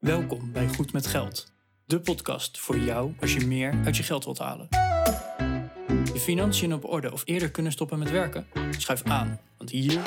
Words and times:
Welkom 0.00 0.52
bij 0.52 0.68
Goed 0.68 0.92
met 0.92 1.06
Geld, 1.06 1.52
de 1.84 2.00
podcast 2.00 2.58
voor 2.58 2.78
jou 2.78 3.14
als 3.20 3.34
je 3.34 3.46
meer 3.46 3.80
uit 3.84 3.96
je 3.96 4.02
geld 4.02 4.24
wilt 4.24 4.38
halen. 4.38 4.66
Je 6.12 6.20
financiën 6.20 6.74
op 6.74 6.84
orde 6.84 7.12
of 7.12 7.22
eerder 7.24 7.50
kunnen 7.50 7.72
stoppen 7.72 7.98
met 7.98 8.10
werken? 8.10 8.46
Schuif 8.70 9.02
aan, 9.02 9.40
want 9.56 9.70
hier 9.70 10.02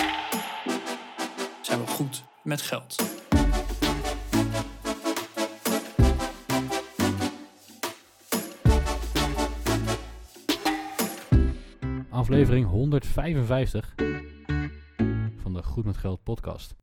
zijn 1.62 1.80
we 1.80 1.88
goed 1.88 2.24
met 2.44 2.62
geld. 2.62 2.96
Aflevering 12.10 12.66
155 12.66 13.94
van 15.38 15.54
de 15.54 15.64
Goed 15.64 15.86
met 15.86 15.98
Geld 15.98 16.24
podcast. 16.24 16.76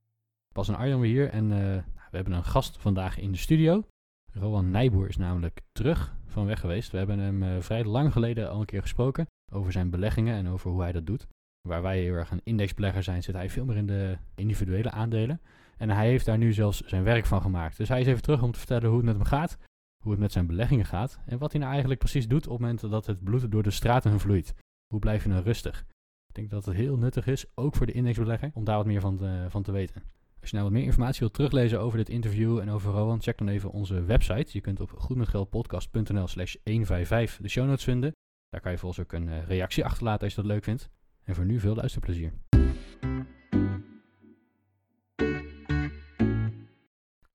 Pas 0.52 0.68
en 0.68 0.76
Arjan 0.76 1.00
weer 1.00 1.10
hier 1.10 1.30
en 1.30 1.52
eh, 1.52 1.82
we 2.10 2.16
hebben 2.16 2.34
een 2.34 2.44
gast 2.44 2.76
vandaag 2.78 3.18
in 3.18 3.32
de 3.32 3.38
studio. 3.38 3.84
Rowan 4.32 4.70
Nijboer 4.70 5.08
is 5.08 5.16
namelijk 5.16 5.60
terug 5.72 6.14
van 6.26 6.46
weg 6.46 6.60
geweest. 6.60 6.90
We 6.90 6.98
hebben 6.98 7.18
hem 7.18 7.42
eh, 7.42 7.60
vrij 7.60 7.84
lang 7.84 8.12
geleden 8.12 8.50
al 8.50 8.60
een 8.60 8.66
keer 8.66 8.82
gesproken 8.82 9.26
over 9.52 9.72
zijn 9.72 9.90
beleggingen 9.90 10.34
en 10.34 10.48
over 10.48 10.70
hoe 10.70 10.82
hij 10.82 10.92
dat 10.92 11.06
doet. 11.06 11.26
Waar 11.68 11.82
wij 11.82 12.00
heel 12.00 12.14
erg 12.14 12.30
een 12.30 12.40
indexbelegger 12.44 13.02
zijn, 13.02 13.22
zit 13.22 13.34
hij 13.34 13.50
veel 13.50 13.64
meer 13.64 13.76
in 13.76 13.86
de 13.86 14.18
individuele 14.34 14.90
aandelen. 14.90 15.40
En 15.76 15.90
hij 15.90 16.06
heeft 16.06 16.26
daar 16.26 16.38
nu 16.38 16.52
zelfs 16.52 16.80
zijn 16.80 17.02
werk 17.02 17.26
van 17.26 17.42
gemaakt. 17.42 17.76
Dus 17.76 17.88
hij 17.88 18.00
is 18.00 18.06
even 18.06 18.22
terug 18.22 18.42
om 18.42 18.52
te 18.52 18.58
vertellen 18.58 18.88
hoe 18.88 18.96
het 18.96 19.06
met 19.06 19.14
hem 19.14 19.24
gaat, 19.24 19.58
hoe 20.02 20.10
het 20.10 20.20
met 20.20 20.32
zijn 20.32 20.46
beleggingen 20.46 20.84
gaat 20.84 21.20
en 21.26 21.38
wat 21.38 21.50
hij 21.50 21.60
nou 21.60 21.70
eigenlijk 21.72 22.00
precies 22.00 22.28
doet 22.28 22.46
op 22.46 22.52
het 22.52 22.60
moment 22.60 22.90
dat 22.90 23.06
het 23.06 23.24
bloed 23.24 23.50
door 23.50 23.62
de 23.62 23.70
straten 23.70 24.20
vloeit. 24.20 24.54
Hoe 24.86 25.00
blijf 25.00 25.22
je 25.22 25.28
nou 25.28 25.42
rustig? 25.42 25.84
Ik 26.26 26.34
denk 26.34 26.50
dat 26.50 26.64
het 26.64 26.74
heel 26.74 26.96
nuttig 26.96 27.26
is, 27.26 27.44
ook 27.54 27.76
voor 27.76 27.86
de 27.86 27.92
indexbelegger, 27.92 28.50
om 28.54 28.64
daar 28.64 28.76
wat 28.76 28.86
meer 28.86 29.00
van 29.00 29.18
van 29.48 29.62
te 29.62 29.72
weten. 29.72 30.02
Als 30.40 30.50
je 30.50 30.56
nou 30.56 30.68
wat 30.68 30.78
meer 30.78 30.86
informatie 30.86 31.20
wilt 31.20 31.34
teruglezen 31.34 31.80
over 31.80 31.98
dit 31.98 32.08
interview 32.08 32.58
en 32.58 32.70
over 32.70 32.92
Rowan, 32.92 33.22
check 33.22 33.38
dan 33.38 33.48
even 33.48 33.70
onze 33.70 34.04
website. 34.04 34.46
Je 34.52 34.60
kunt 34.60 34.80
op 34.80 34.90
goedmetgeldpodcast.nl 34.90 36.26
slash 36.26 36.56
155 36.64 37.40
de 37.40 37.48
show 37.48 37.66
notes 37.66 37.84
vinden. 37.84 38.12
Daar 38.48 38.60
kan 38.60 38.72
je 38.72 38.78
volgens 38.78 39.00
ook 39.00 39.12
een 39.12 39.28
eh, 39.28 39.46
reactie 39.46 39.84
achterlaten 39.84 40.24
als 40.24 40.34
je 40.34 40.40
dat 40.40 40.50
leuk 40.50 40.64
vindt. 40.64 40.90
En 41.24 41.34
voor 41.34 41.44
nu 41.44 41.60
veel 41.60 41.74
luisterplezier. 41.74 42.32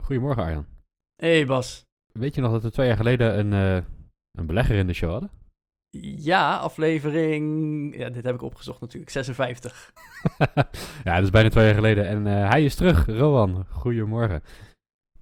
Goedemorgen 0.03 0.43
Arjan. 0.43 0.65
Hey 1.15 1.45
Bas. 1.45 1.85
Weet 2.11 2.35
je 2.35 2.41
nog 2.41 2.51
dat 2.51 2.63
we 2.63 2.71
twee 2.71 2.87
jaar 2.87 2.97
geleden 2.97 3.39
een, 3.39 3.51
uh, 3.51 3.83
een 4.31 4.45
belegger 4.45 4.75
in 4.75 4.87
de 4.87 4.93
show 4.93 5.11
hadden? 5.11 5.29
Ja, 6.01 6.55
aflevering. 6.55 7.97
Ja, 7.97 8.09
dit 8.09 8.23
heb 8.23 8.35
ik 8.35 8.41
opgezocht 8.41 8.81
natuurlijk. 8.81 9.11
56. 9.11 9.93
ja, 11.03 11.15
dat 11.15 11.23
is 11.23 11.29
bijna 11.29 11.49
twee 11.49 11.65
jaar 11.65 11.75
geleden. 11.75 12.07
En 12.07 12.25
uh, 12.25 12.49
hij 12.49 12.63
is 12.63 12.75
terug. 12.75 13.05
Rowan, 13.05 13.65
goedemorgen. 13.69 14.43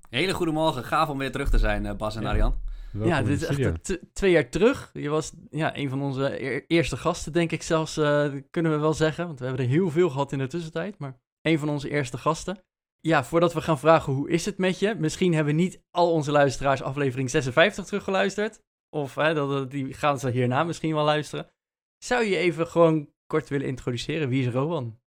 Hele 0.10 0.34
goede 0.34 0.52
morgen. 0.52 0.84
Gaaf 0.84 1.10
om 1.10 1.18
weer 1.18 1.32
terug 1.32 1.50
te 1.50 1.58
zijn, 1.58 1.86
uh, 1.86 1.94
Bas 1.94 2.16
en 2.16 2.22
ja. 2.22 2.30
Arjan. 2.30 2.56
ja, 2.92 3.22
dit 3.22 3.42
is 3.42 3.48
echt 3.48 4.00
twee 4.14 4.32
jaar 4.32 4.50
terug. 4.50 4.90
Je 4.94 5.10
was 5.10 5.34
ja, 5.50 5.78
een 5.78 5.90
van 5.90 6.02
onze 6.02 6.46
e 6.46 6.64
eerste 6.68 6.98
gasten, 6.98 7.34
denk 7.34 7.52
ik 7.52 7.64
zelfs, 7.64 7.98
uh, 7.98 8.34
kunnen 8.52 8.72
we 8.72 8.78
wel 8.78 8.94
zeggen. 8.94 9.26
Want 9.26 9.40
we 9.40 9.46
hebben 9.46 9.66
er 9.66 9.72
heel 9.72 9.90
veel 9.90 10.10
gehad 10.10 10.32
in 10.32 10.38
de 10.38 10.48
tussentijd. 10.48 11.00
Maar 11.00 11.20
een 11.42 11.60
van 11.60 11.70
onze 11.70 11.90
eerste 11.90 12.18
gasten. 12.18 12.64
Ja, 13.00 13.24
voordat 13.24 13.54
we 13.54 13.62
gaan 13.62 13.80
vragen 13.80 14.14
hoe 14.14 14.30
is 14.30 14.46
het 14.46 14.58
met 14.58 14.80
je. 14.80 14.96
Misschien 14.96 15.34
hebben 15.34 15.56
niet 15.56 15.82
al 15.92 16.12
onze 16.12 16.32
luisteraars 16.32 16.82
aflevering 16.82 17.30
56 17.30 17.86
teruggeluisterd. 17.86 18.62
Of 18.94 19.16
hè, 19.16 19.34
dat, 19.34 19.72
die 19.72 19.94
gaan 19.94 20.20
ze 20.20 20.30
hierna 20.30 20.64
misschien 20.64 20.94
wel 20.94 21.04
luisteren. 21.04 21.50
Zou 21.98 22.24
je 22.24 22.38
even 22.38 22.68
gewoon 22.68 23.10
kort 23.26 23.50
willen 23.50 23.68
introduceren? 23.68 24.30
Wie 24.30 24.48
is 24.48 24.54
Rowan? 24.54 25.00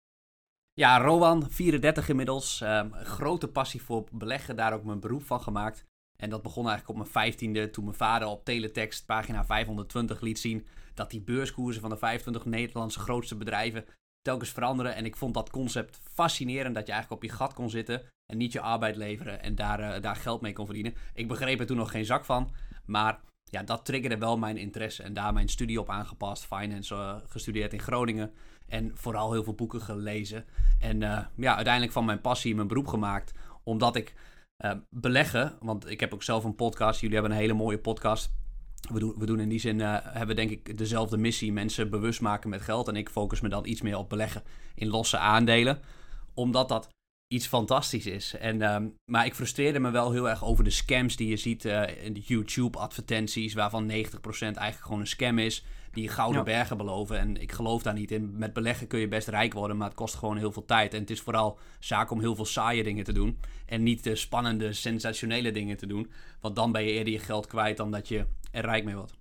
Ja, 0.73 0.99
Rowan, 0.99 1.51
34 1.51 2.09
inmiddels. 2.09 2.61
Um, 2.61 2.93
grote 2.93 3.49
passie 3.49 3.83
voor 3.83 4.09
beleggen, 4.13 4.57
daar 4.57 4.73
ook 4.73 4.85
mijn 4.85 5.01
beroep 5.01 5.23
van 5.23 5.41
gemaakt. 5.41 5.85
En 6.17 6.31
dat 6.31 6.43
begon 6.43 6.67
eigenlijk 6.69 6.89
op 6.89 6.97
mijn 6.97 7.11
vijftiende 7.11 7.71
toen 7.71 7.85
mijn 7.85 7.97
vader 7.97 8.29
op 8.29 8.45
teletext 8.45 9.07
pagina 9.07 9.45
520 9.45 10.21
liet 10.21 10.39
zien 10.39 10.67
dat 10.95 11.11
die 11.11 11.23
beurskoersen 11.23 11.81
van 11.81 11.91
de 11.91 11.97
25 11.97 12.45
Nederlandse 12.45 12.99
grootste 12.99 13.37
bedrijven 13.37 13.85
telkens 14.23 14.51
veranderen. 14.51 14.95
En 14.95 15.05
ik 15.05 15.17
vond 15.17 15.35
dat 15.35 15.51
concept 15.51 16.01
fascinerend 16.03 16.75
dat 16.75 16.87
je 16.87 16.93
eigenlijk 16.93 17.23
op 17.23 17.29
je 17.31 17.37
gat 17.37 17.53
kon 17.53 17.71
zitten 17.71 18.03
en 18.27 18.37
niet 18.37 18.53
je 18.53 18.61
arbeid 18.61 18.97
leveren 18.97 19.43
en 19.43 19.55
daar, 19.55 19.81
uh, 19.81 20.03
daar 20.03 20.17
geld 20.17 20.41
mee 20.41 20.53
kon 20.53 20.67
verdienen. 20.67 20.95
Ik 21.15 21.29
begreep 21.29 21.61
er 21.61 21.67
toen 21.67 21.77
nog 21.77 21.91
geen 21.91 22.05
zak 22.05 22.25
van, 22.25 22.55
maar 22.87 23.21
ja, 23.51 23.63
dat 23.63 23.85
triggerde 23.85 24.19
wel 24.19 24.39
mijn 24.39 24.57
interesse 24.57 25.03
en 25.03 25.13
daar 25.13 25.33
mijn 25.33 25.49
studie 25.49 25.81
op 25.81 25.91
aangepast. 25.91 26.47
Finance 26.47 26.95
uh, 26.95 27.15
gestudeerd 27.27 27.73
in 27.73 27.81
Groningen 27.81 28.33
en 28.69 28.91
vooral 28.95 29.33
heel 29.33 29.45
veel 29.45 29.55
boeken 29.55 29.81
gelezen. 29.81 30.45
En 30.79 31.01
uh, 31.01 31.19
ja, 31.37 31.55
uiteindelijk 31.55 31.93
van 31.93 32.05
mijn 32.05 32.21
passie 32.21 32.55
mijn 32.55 32.69
beroep 32.69 32.87
gemaakt, 32.87 33.33
omdat 33.65 33.97
ik 33.97 34.15
uh, 34.65 34.73
beleggen, 34.91 35.57
want 35.61 35.91
ik 35.91 36.01
heb 36.01 36.15
ook 36.15 36.23
zelf 36.23 36.45
een 36.45 36.55
podcast, 36.55 37.01
jullie 37.01 37.15
hebben 37.15 37.33
een 37.33 37.41
hele 37.43 37.53
mooie 37.53 37.79
podcast. 37.79 38.35
We 38.93 38.99
doen, 38.99 39.15
we 39.19 39.27
doen 39.27 39.41
in 39.41 39.49
die 39.49 39.61
zin, 39.61 39.81
hebben 39.81 40.37
denk 40.37 40.51
ik 40.51 40.79
dezelfde 40.79 41.17
missie, 41.17 41.53
mensen 41.53 41.91
bewust 41.91 42.21
maken 42.21 42.51
met 42.51 42.63
geld. 42.63 42.89
En 42.89 42.97
ik 42.97 43.09
focus 43.09 43.41
me 43.41 43.49
dan 43.49 43.67
iets 43.67 43.83
meer 43.83 43.99
op 43.99 44.09
beleggen 44.09 44.43
in 44.75 44.89
losse 44.89 45.19
aandelen, 45.19 45.81
omdat 46.35 46.69
dat 46.69 46.89
iets 47.29 47.47
fantastisch 47.47 48.07
is. 48.07 48.35
En, 48.35 48.75
um, 48.75 48.95
maar 49.11 49.27
ik 49.27 49.35
frustreerde 49.35 49.79
me 49.79 49.91
wel 49.91 50.13
heel 50.13 50.29
erg 50.29 50.45
over 50.45 50.65
de 50.65 50.71
scams 50.71 51.17
die 51.17 51.29
je 51.29 51.37
ziet 51.37 51.65
uh, 51.65 52.05
in 52.05 52.13
de 52.13 52.21
YouTube-advertenties, 52.21 53.55
waarvan 53.55 53.91
90% 53.91 53.93
eigenlijk 54.41 54.79
gewoon 54.81 55.01
een 55.01 55.07
scam 55.07 55.39
is, 55.39 55.65
die 55.93 56.09
gouden 56.09 56.39
ja. 56.39 56.45
bergen 56.45 56.77
beloven. 56.77 57.19
En 57.19 57.41
ik 57.41 57.53
geloof 57.53 57.83
daar 57.83 57.95
niet 57.95 58.11
in. 58.11 58.39
Met 58.39 58.53
beleggen 58.53 58.87
kun 58.87 59.01
je 59.01 59.09
best 59.09 59.29
rijk 59.29 59.53
worden, 59.53 59.77
maar 59.77 59.87
het 59.87 59.97
kost 59.97 60.15
gewoon 60.15 60.37
heel 60.37 60.53
veel 60.53 60.65
tijd. 60.65 60.95
En 60.95 61.01
het 61.01 61.11
is 61.11 61.21
vooral 61.21 61.59
zaak 61.79 62.11
om 62.11 62.21
heel 62.21 62.35
veel 62.35 62.45
saaie 62.45 62.83
dingen 62.83 63.05
te 63.05 63.13
doen 63.13 63.39
en 63.67 63.83
niet 63.83 64.05
de 64.05 64.17
spannende, 64.17 64.73
sensationele 64.73 65.51
dingen 65.51 65.77
te 65.77 65.87
doen. 65.87 66.11
Want 66.41 66.57
dan 66.57 66.73
ben 66.73 66.85
je 66.85 66.93
eerder 66.93 67.13
je 67.13 67.19
geld 67.19 67.47
kwijt 67.47 67.77
dan 67.77 67.91
dat 67.91 68.09
je 68.09 68.27
er 68.51 68.65
rijk 68.65 68.85
mee 68.85 68.97
wordt. 68.97 69.15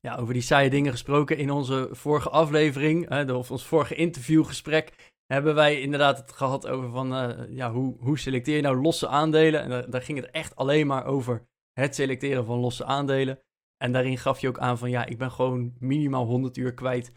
Ja, 0.00 0.16
over 0.16 0.32
die 0.32 0.42
saaie 0.42 0.70
dingen 0.70 0.92
gesproken 0.92 1.36
in 1.36 1.50
onze 1.50 1.88
vorige 1.92 2.30
aflevering, 2.30 3.08
hè, 3.08 3.32
of 3.32 3.50
ons 3.50 3.64
vorige 3.64 3.94
interviewgesprek, 3.94 5.12
hebben 5.26 5.54
wij 5.54 5.80
inderdaad 5.80 6.18
het 6.18 6.32
gehad 6.32 6.66
over 6.66 6.90
van, 6.90 7.12
uh, 7.12 7.38
ja, 7.48 7.72
hoe, 7.72 7.96
hoe 7.98 8.18
selecteer 8.18 8.56
je 8.56 8.62
nou 8.62 8.80
losse 8.80 9.08
aandelen? 9.08 9.62
En 9.62 9.90
daar, 9.90 10.02
ging 10.02 10.18
het 10.18 10.30
echt 10.30 10.56
alleen 10.56 10.86
maar 10.86 11.04
over 11.04 11.46
het 11.72 11.94
selecteren 11.94 12.44
van 12.44 12.58
losse 12.58 12.84
aandelen. 12.84 13.38
En 13.76 13.92
daarin 13.92 14.18
gaf 14.18 14.40
je 14.40 14.48
ook 14.48 14.58
aan 14.58 14.78
van, 14.78 14.90
ja, 14.90 15.04
ik 15.04 15.18
ben 15.18 15.30
gewoon 15.30 15.74
minimaal 15.78 16.26
100 16.26 16.56
uur 16.56 16.74
kwijt 16.74 17.12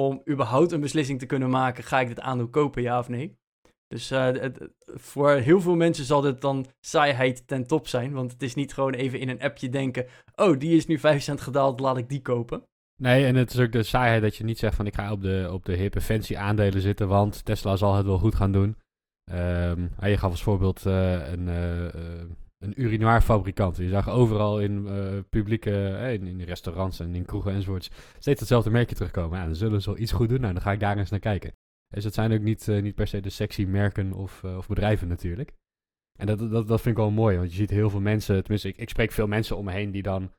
om 0.00 0.22
überhaupt 0.30 0.72
een 0.72 0.80
beslissing 0.80 1.18
te 1.18 1.26
kunnen 1.26 1.50
maken, 1.50 1.84
ga 1.84 2.00
ik 2.00 2.08
dit 2.08 2.20
aandeel 2.20 2.48
kopen, 2.48 2.82
ja 2.82 2.98
of 2.98 3.08
nee? 3.08 3.38
Dus 3.88 4.08
het, 4.08 4.70
voor 4.84 5.30
heel 5.30 5.60
veel 5.60 5.74
mensen 5.74 6.04
zal 6.04 6.20
dit 6.20 6.40
dan 6.40 6.66
saaiheid 6.80 7.46
ten 7.46 7.66
top 7.66 7.88
zijn, 7.88 8.12
want 8.12 8.32
het 8.32 8.42
is 8.42 8.54
niet 8.54 8.74
gewoon 8.74 8.94
even 8.94 9.18
in 9.18 9.28
een 9.28 9.42
appje 9.42 9.68
denken, 9.68 10.06
oh, 10.34 10.58
die 10.58 10.76
is 10.76 10.86
nu 10.86 10.98
5 10.98 11.22
cent 11.22 11.40
gedaald, 11.40 11.80
laat 11.80 11.96
ik 11.96 12.08
die 12.08 12.22
kopen. 12.22 12.66
Nee, 13.02 13.26
en 13.26 13.34
het 13.34 13.52
is 13.52 13.60
ook 13.60 13.72
de 13.72 13.82
saaiheid 13.82 14.22
dat 14.22 14.36
je 14.36 14.44
niet 14.44 14.58
zegt 14.58 14.74
van 14.74 14.86
ik 14.86 14.94
ga 14.94 15.12
op 15.12 15.22
de, 15.22 15.48
op 15.52 15.64
de 15.64 15.74
hippe 15.74 16.00
fancy 16.00 16.36
aandelen 16.36 16.80
zitten, 16.80 17.08
want 17.08 17.44
Tesla 17.44 17.76
zal 17.76 17.94
het 17.94 18.06
wel 18.06 18.18
goed 18.18 18.34
gaan 18.34 18.52
doen. 18.52 18.76
Um, 19.32 19.90
je 20.00 20.16
gaf 20.16 20.30
als 20.30 20.42
voorbeeld 20.42 20.86
uh, 20.86 21.28
een, 21.28 21.46
uh, 21.46 21.84
een 22.58 22.82
urinoirfabrikant. 22.82 23.76
Je 23.76 23.88
zag 23.88 24.08
overal 24.08 24.60
in 24.60 24.88
publieke, 25.28 25.70
in, 26.20 26.40
restaurants 26.40 27.00
en 27.00 27.14
in 27.14 27.24
kroegen 27.24 27.52
enzovoorts 27.52 27.90
steeds 28.18 28.40
hetzelfde 28.40 28.70
merkje 28.70 28.94
terugkomen. 28.94 29.38
Ja, 29.38 29.44
dan 29.44 29.54
zullen 29.54 29.82
ze 29.82 29.90
wel 29.90 29.98
iets 29.98 30.12
goed 30.12 30.28
doen, 30.28 30.40
nou 30.40 30.52
dan 30.52 30.62
ga 30.62 30.72
ik 30.72 30.80
daar 30.80 30.98
eens 30.98 31.10
naar 31.10 31.20
kijken. 31.20 31.52
Dus 31.88 32.04
het 32.04 32.14
zijn 32.14 32.32
ook 32.32 32.40
niet, 32.40 32.66
niet 32.66 32.94
per 32.94 33.06
se 33.06 33.20
de 33.20 33.30
sexy 33.30 33.64
merken 33.64 34.12
of, 34.12 34.44
of 34.44 34.68
bedrijven 34.68 35.08
natuurlijk. 35.08 35.52
En 36.18 36.26
dat, 36.26 36.38
dat, 36.38 36.68
dat 36.68 36.80
vind 36.80 36.96
ik 36.96 37.02
wel 37.02 37.10
mooi, 37.10 37.36
want 37.36 37.50
je 37.50 37.56
ziet 37.56 37.70
heel 37.70 37.90
veel 37.90 38.00
mensen, 38.00 38.40
tenminste 38.40 38.68
ik, 38.68 38.76
ik 38.76 38.88
spreek 38.88 39.12
veel 39.12 39.26
mensen 39.26 39.56
om 39.56 39.64
me 39.64 39.72
heen 39.72 39.90
die 39.90 40.02
dan, 40.02 40.32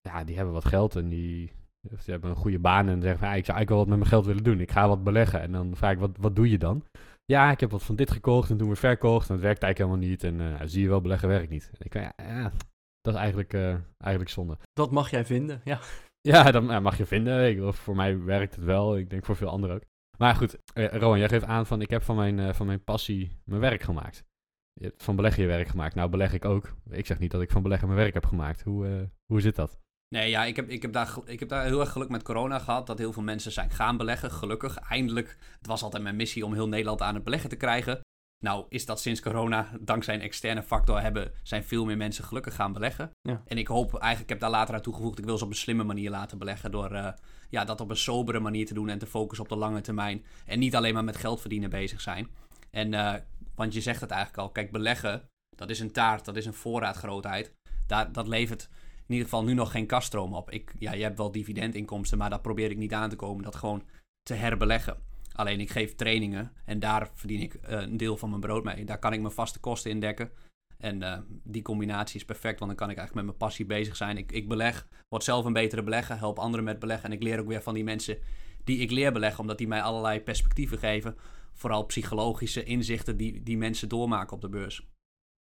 ja, 0.00 0.24
die 0.24 0.36
hebben 0.36 0.54
wat 0.54 0.64
geld 0.64 0.96
en 0.96 1.08
die, 1.08 1.52
of 1.92 2.00
ze 2.00 2.10
hebben 2.10 2.30
een 2.30 2.36
goede 2.36 2.58
baan 2.58 2.88
en 2.88 3.00
zeggen 3.00 3.18
van, 3.18 3.28
ja, 3.28 3.34
ik 3.34 3.44
zou 3.44 3.56
eigenlijk 3.56 3.68
wel 3.68 3.78
wat 3.78 3.88
met 3.88 3.98
mijn 3.98 4.10
geld 4.10 4.26
willen 4.26 4.44
doen. 4.44 4.60
Ik 4.60 4.70
ga 4.70 4.88
wat 4.88 5.04
beleggen. 5.04 5.40
En 5.40 5.52
dan 5.52 5.76
vraag 5.76 5.92
ik, 5.92 5.98
wat, 5.98 6.16
wat 6.20 6.36
doe 6.36 6.50
je 6.50 6.58
dan? 6.58 6.84
Ja, 7.24 7.50
ik 7.50 7.60
heb 7.60 7.70
wat 7.70 7.82
van 7.82 7.96
dit 7.96 8.10
gekocht 8.10 8.50
en 8.50 8.56
toen 8.56 8.66
weer 8.66 8.76
verkocht. 8.76 9.28
En 9.28 9.34
het 9.34 9.42
werkt 9.42 9.62
eigenlijk 9.62 9.90
helemaal 9.90 10.10
niet. 10.10 10.24
En 10.24 10.40
uh, 10.40 10.60
zie 10.64 10.82
je 10.82 10.88
wel, 10.88 11.00
beleggen 11.00 11.28
werkt 11.28 11.50
niet. 11.50 11.70
En 11.78 11.86
ik 11.86 11.94
ja, 11.94 12.12
ja, 12.16 12.52
dat 13.00 13.14
is 13.14 13.20
eigenlijk, 13.20 13.52
uh, 13.52 13.74
eigenlijk 13.98 14.30
zonde. 14.30 14.58
Dat 14.72 14.90
mag 14.90 15.10
jij 15.10 15.24
vinden, 15.24 15.60
ja. 15.64 15.80
Ja, 16.20 16.50
dat 16.50 16.64
ja, 16.64 16.80
mag 16.80 16.96
je 16.96 17.06
vinden. 17.06 17.48
Ik, 17.48 17.74
voor 17.74 17.96
mij 17.96 18.24
werkt 18.24 18.54
het 18.54 18.64
wel. 18.64 18.96
Ik 18.96 19.10
denk 19.10 19.24
voor 19.24 19.36
veel 19.36 19.48
anderen 19.48 19.76
ook. 19.76 19.82
Maar 20.18 20.34
goed, 20.34 20.58
uh, 20.74 20.86
Rowan, 20.86 21.18
jij 21.18 21.28
geeft 21.28 21.44
aan 21.44 21.66
van, 21.66 21.80
ik 21.80 21.90
heb 21.90 22.02
van 22.02 22.16
mijn, 22.16 22.54
van 22.54 22.66
mijn 22.66 22.84
passie 22.84 23.40
mijn 23.44 23.60
werk 23.60 23.82
gemaakt. 23.82 24.24
Je 24.72 24.84
hebt 24.84 25.02
van 25.02 25.16
beleggen 25.16 25.42
je 25.42 25.48
werk 25.48 25.68
gemaakt. 25.68 25.94
Nou, 25.94 26.10
beleg 26.10 26.32
ik 26.32 26.44
ook. 26.44 26.74
Ik 26.90 27.06
zeg 27.06 27.18
niet 27.18 27.30
dat 27.30 27.40
ik 27.40 27.50
van 27.50 27.62
beleggen 27.62 27.88
mijn 27.88 28.00
werk 28.00 28.14
heb 28.14 28.26
gemaakt. 28.26 28.62
Hoe, 28.62 29.10
hoe 29.26 29.40
zit 29.40 29.56
dat? 29.56 29.78
Nee, 30.08 30.30
ja, 30.30 30.44
ik 30.44 30.56
heb, 30.56 30.68
ik, 30.68 30.82
heb 30.82 30.92
daar, 30.92 31.14
ik 31.24 31.40
heb 31.40 31.48
daar 31.48 31.64
heel 31.64 31.80
erg 31.80 31.92
geluk 31.92 32.08
met 32.08 32.22
corona 32.22 32.58
gehad. 32.58 32.86
Dat 32.86 32.98
heel 32.98 33.12
veel 33.12 33.22
mensen 33.22 33.52
zijn 33.52 33.70
gaan 33.70 33.96
beleggen. 33.96 34.30
Gelukkig, 34.30 34.76
eindelijk. 34.76 35.36
Het 35.58 35.66
was 35.66 35.82
altijd 35.82 36.02
mijn 36.02 36.16
missie 36.16 36.44
om 36.44 36.52
heel 36.52 36.68
Nederland 36.68 37.02
aan 37.02 37.14
het 37.14 37.24
beleggen 37.24 37.48
te 37.48 37.56
krijgen. 37.56 38.00
Nou, 38.44 38.66
is 38.68 38.86
dat 38.86 39.00
sinds 39.00 39.20
corona, 39.20 39.70
dankzij 39.80 40.14
een 40.14 40.20
externe 40.20 40.62
factor, 40.62 41.00
hebben, 41.00 41.32
zijn 41.42 41.64
veel 41.64 41.84
meer 41.84 41.96
mensen 41.96 42.24
gelukkig 42.24 42.54
gaan 42.54 42.72
beleggen. 42.72 43.10
Ja. 43.22 43.42
En 43.46 43.58
ik 43.58 43.66
hoop 43.66 43.90
eigenlijk, 43.90 44.22
ik 44.22 44.28
heb 44.28 44.40
daar 44.40 44.50
later 44.50 44.74
aan 44.74 44.80
toegevoegd, 44.80 45.18
ik 45.18 45.24
wil 45.24 45.38
ze 45.38 45.44
op 45.44 45.50
een 45.50 45.56
slimme 45.56 45.84
manier 45.84 46.10
laten 46.10 46.38
beleggen. 46.38 46.70
Door 46.70 46.92
uh, 46.92 47.08
ja, 47.48 47.64
dat 47.64 47.80
op 47.80 47.90
een 47.90 47.96
sobere 47.96 48.40
manier 48.40 48.66
te 48.66 48.74
doen 48.74 48.88
en 48.88 48.98
te 48.98 49.06
focussen 49.06 49.44
op 49.44 49.50
de 49.50 49.56
lange 49.56 49.80
termijn. 49.80 50.24
En 50.46 50.58
niet 50.58 50.76
alleen 50.76 50.94
maar 50.94 51.04
met 51.04 51.16
geld 51.16 51.40
verdienen 51.40 51.70
bezig 51.70 52.00
zijn. 52.00 52.28
En, 52.70 52.92
uh, 52.92 53.14
want 53.54 53.74
je 53.74 53.80
zegt 53.80 54.00
het 54.00 54.10
eigenlijk 54.10 54.42
al, 54.42 54.50
kijk, 54.50 54.70
beleggen, 54.70 55.28
Dat 55.56 55.70
is 55.70 55.80
een 55.80 55.92
taart, 55.92 56.24
dat 56.24 56.36
is 56.36 56.46
een 56.46 56.54
voorraadgrootheid. 56.54 57.52
Daar, 57.86 58.12
dat 58.12 58.28
levert 58.28 58.68
in 59.06 59.14
ieder 59.14 59.28
geval 59.28 59.44
nu 59.44 59.54
nog 59.54 59.70
geen 59.70 59.86
kaststroom 59.86 60.34
op. 60.34 60.50
Ik, 60.50 60.74
ja, 60.78 60.92
je 60.92 61.02
hebt 61.02 61.18
wel 61.18 61.32
dividendinkomsten, 61.32 62.18
maar 62.18 62.30
dat 62.30 62.42
probeer 62.42 62.70
ik 62.70 62.76
niet 62.76 62.92
aan 62.92 63.10
te 63.10 63.16
komen. 63.16 63.44
Dat 63.44 63.56
gewoon 63.56 63.82
te 64.22 64.34
herbeleggen. 64.34 64.96
Alleen 65.32 65.60
ik 65.60 65.70
geef 65.70 65.94
trainingen 65.94 66.52
en 66.64 66.78
daar 66.78 67.10
verdien 67.14 67.40
ik 67.40 67.54
eh, 67.54 67.80
een 67.80 67.96
deel 67.96 68.16
van 68.16 68.28
mijn 68.28 68.40
brood 68.40 68.64
mee. 68.64 68.84
Daar 68.84 68.98
kan 68.98 69.12
ik 69.12 69.20
mijn 69.20 69.32
vaste 69.32 69.60
kosten 69.60 69.90
in 69.90 70.00
dekken. 70.00 70.30
En 70.78 71.02
eh, 71.02 71.18
die 71.28 71.62
combinatie 71.62 72.16
is 72.16 72.24
perfect, 72.24 72.58
want 72.58 72.70
dan 72.70 72.80
kan 72.80 72.90
ik 72.90 72.96
eigenlijk 72.96 73.14
met 73.14 73.24
mijn 73.24 73.48
passie 73.48 73.66
bezig 73.66 73.96
zijn. 73.96 74.16
Ik, 74.16 74.32
ik 74.32 74.48
beleg, 74.48 74.88
word 75.08 75.24
zelf 75.24 75.44
een 75.44 75.52
betere 75.52 75.82
belegger, 75.82 76.18
help 76.18 76.38
anderen 76.38 76.64
met 76.64 76.78
beleggen. 76.78 77.10
En 77.10 77.16
ik 77.16 77.22
leer 77.22 77.40
ook 77.40 77.46
weer 77.46 77.62
van 77.62 77.74
die 77.74 77.84
mensen 77.84 78.18
die 78.64 78.78
ik 78.78 78.90
leer 78.90 79.12
beleggen, 79.12 79.40
omdat 79.40 79.58
die 79.58 79.68
mij 79.68 79.82
allerlei 79.82 80.20
perspectieven 80.20 80.78
geven. 80.78 81.16
Vooral 81.52 81.84
psychologische 81.84 82.64
inzichten 82.64 83.16
die, 83.16 83.42
die 83.42 83.56
mensen 83.56 83.88
doormaken 83.88 84.32
op 84.32 84.40
de 84.40 84.48
beurs. 84.48 84.86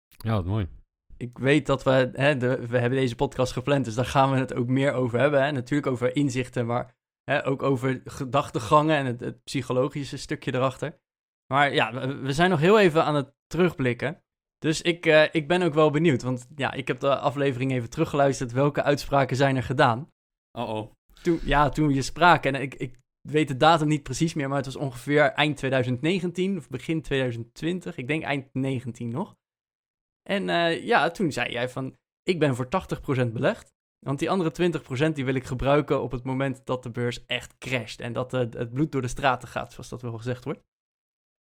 Ja, 0.08 0.32
wat 0.32 0.44
mooi. 0.44 0.68
Ik 1.20 1.38
weet 1.38 1.66
dat 1.66 1.82
we, 1.82 2.10
hè, 2.12 2.36
de, 2.36 2.66
we 2.66 2.78
hebben 2.78 2.98
deze 2.98 3.16
podcast 3.16 3.52
gepland, 3.52 3.84
dus 3.84 3.94
daar 3.94 4.04
gaan 4.04 4.30
we 4.30 4.36
het 4.36 4.54
ook 4.54 4.66
meer 4.66 4.92
over 4.92 5.18
hebben. 5.18 5.42
Hè. 5.42 5.52
Natuurlijk 5.52 5.92
over 5.92 6.16
inzichten, 6.16 6.66
maar 6.66 6.94
hè, 7.24 7.46
ook 7.46 7.62
over 7.62 8.00
gedachtegangen 8.04 8.96
en 8.96 9.06
het, 9.06 9.20
het, 9.20 9.44
psychologische 9.44 10.16
stukje 10.16 10.54
erachter. 10.54 10.98
Maar 11.52 11.74
ja, 11.74 11.92
we, 11.92 12.14
we, 12.14 12.32
zijn 12.32 12.50
nog 12.50 12.60
heel 12.60 12.78
even 12.78 13.04
aan 13.04 13.14
het 13.14 13.34
terugblikken. 13.46 14.22
Dus 14.58 14.82
ik, 14.82 15.06
uh, 15.06 15.24
ik 15.32 15.48
ben 15.48 15.62
ook 15.62 15.74
wel 15.74 15.90
benieuwd, 15.90 16.22
want 16.22 16.46
ja, 16.56 16.72
ik 16.72 16.88
heb 16.88 17.00
de 17.00 17.18
aflevering 17.18 17.72
even 17.72 17.90
teruggeluisterd. 17.90 18.52
Welke 18.52 18.82
uitspraken 18.82 19.36
zijn 19.36 19.56
er 19.56 19.62
gedaan? 19.62 20.08
Oh 20.58 20.68
oh. 20.68 20.92
Toen, 21.22 21.40
ja, 21.44 21.68
toen 21.68 21.86
we 21.86 21.94
je 21.94 22.02
spraken, 22.02 22.54
en 22.54 22.62
ik, 22.62 22.74
ik 22.74 22.98
weet 23.28 23.48
de 23.48 23.56
datum 23.56 23.88
niet 23.88 24.02
precies 24.02 24.34
meer, 24.34 24.48
maar 24.48 24.56
het 24.56 24.66
was 24.66 24.76
ongeveer 24.76 25.22
eind 25.22 25.56
2019 25.56 26.56
of 26.56 26.68
begin 26.68 27.02
2020. 27.02 27.96
Ik 27.96 28.06
denk 28.06 28.22
eind 28.22 28.48
19 28.52 29.08
nog. 29.08 29.38
En 30.30 30.48
uh, 30.48 30.84
ja, 30.84 31.10
toen 31.10 31.32
zei 31.32 31.52
jij 31.52 31.68
van, 31.68 31.96
ik 32.22 32.38
ben 32.38 32.54
voor 32.54 32.68
80% 33.28 33.32
belegd. 33.32 33.72
Want 34.06 34.18
die 34.18 34.30
andere 34.30 34.80
20% 35.10 35.12
die 35.12 35.24
wil 35.24 35.34
ik 35.34 35.44
gebruiken 35.44 36.02
op 36.02 36.10
het 36.10 36.24
moment 36.24 36.66
dat 36.66 36.82
de 36.82 36.90
beurs 36.90 37.26
echt 37.26 37.58
crasht. 37.58 38.00
En 38.00 38.12
dat 38.12 38.32
het 38.32 38.72
bloed 38.72 38.92
door 38.92 39.02
de 39.02 39.08
straten 39.08 39.48
gaat, 39.48 39.72
zoals 39.72 39.88
dat 39.88 40.02
wel 40.02 40.16
gezegd 40.16 40.44
wordt. 40.44 40.60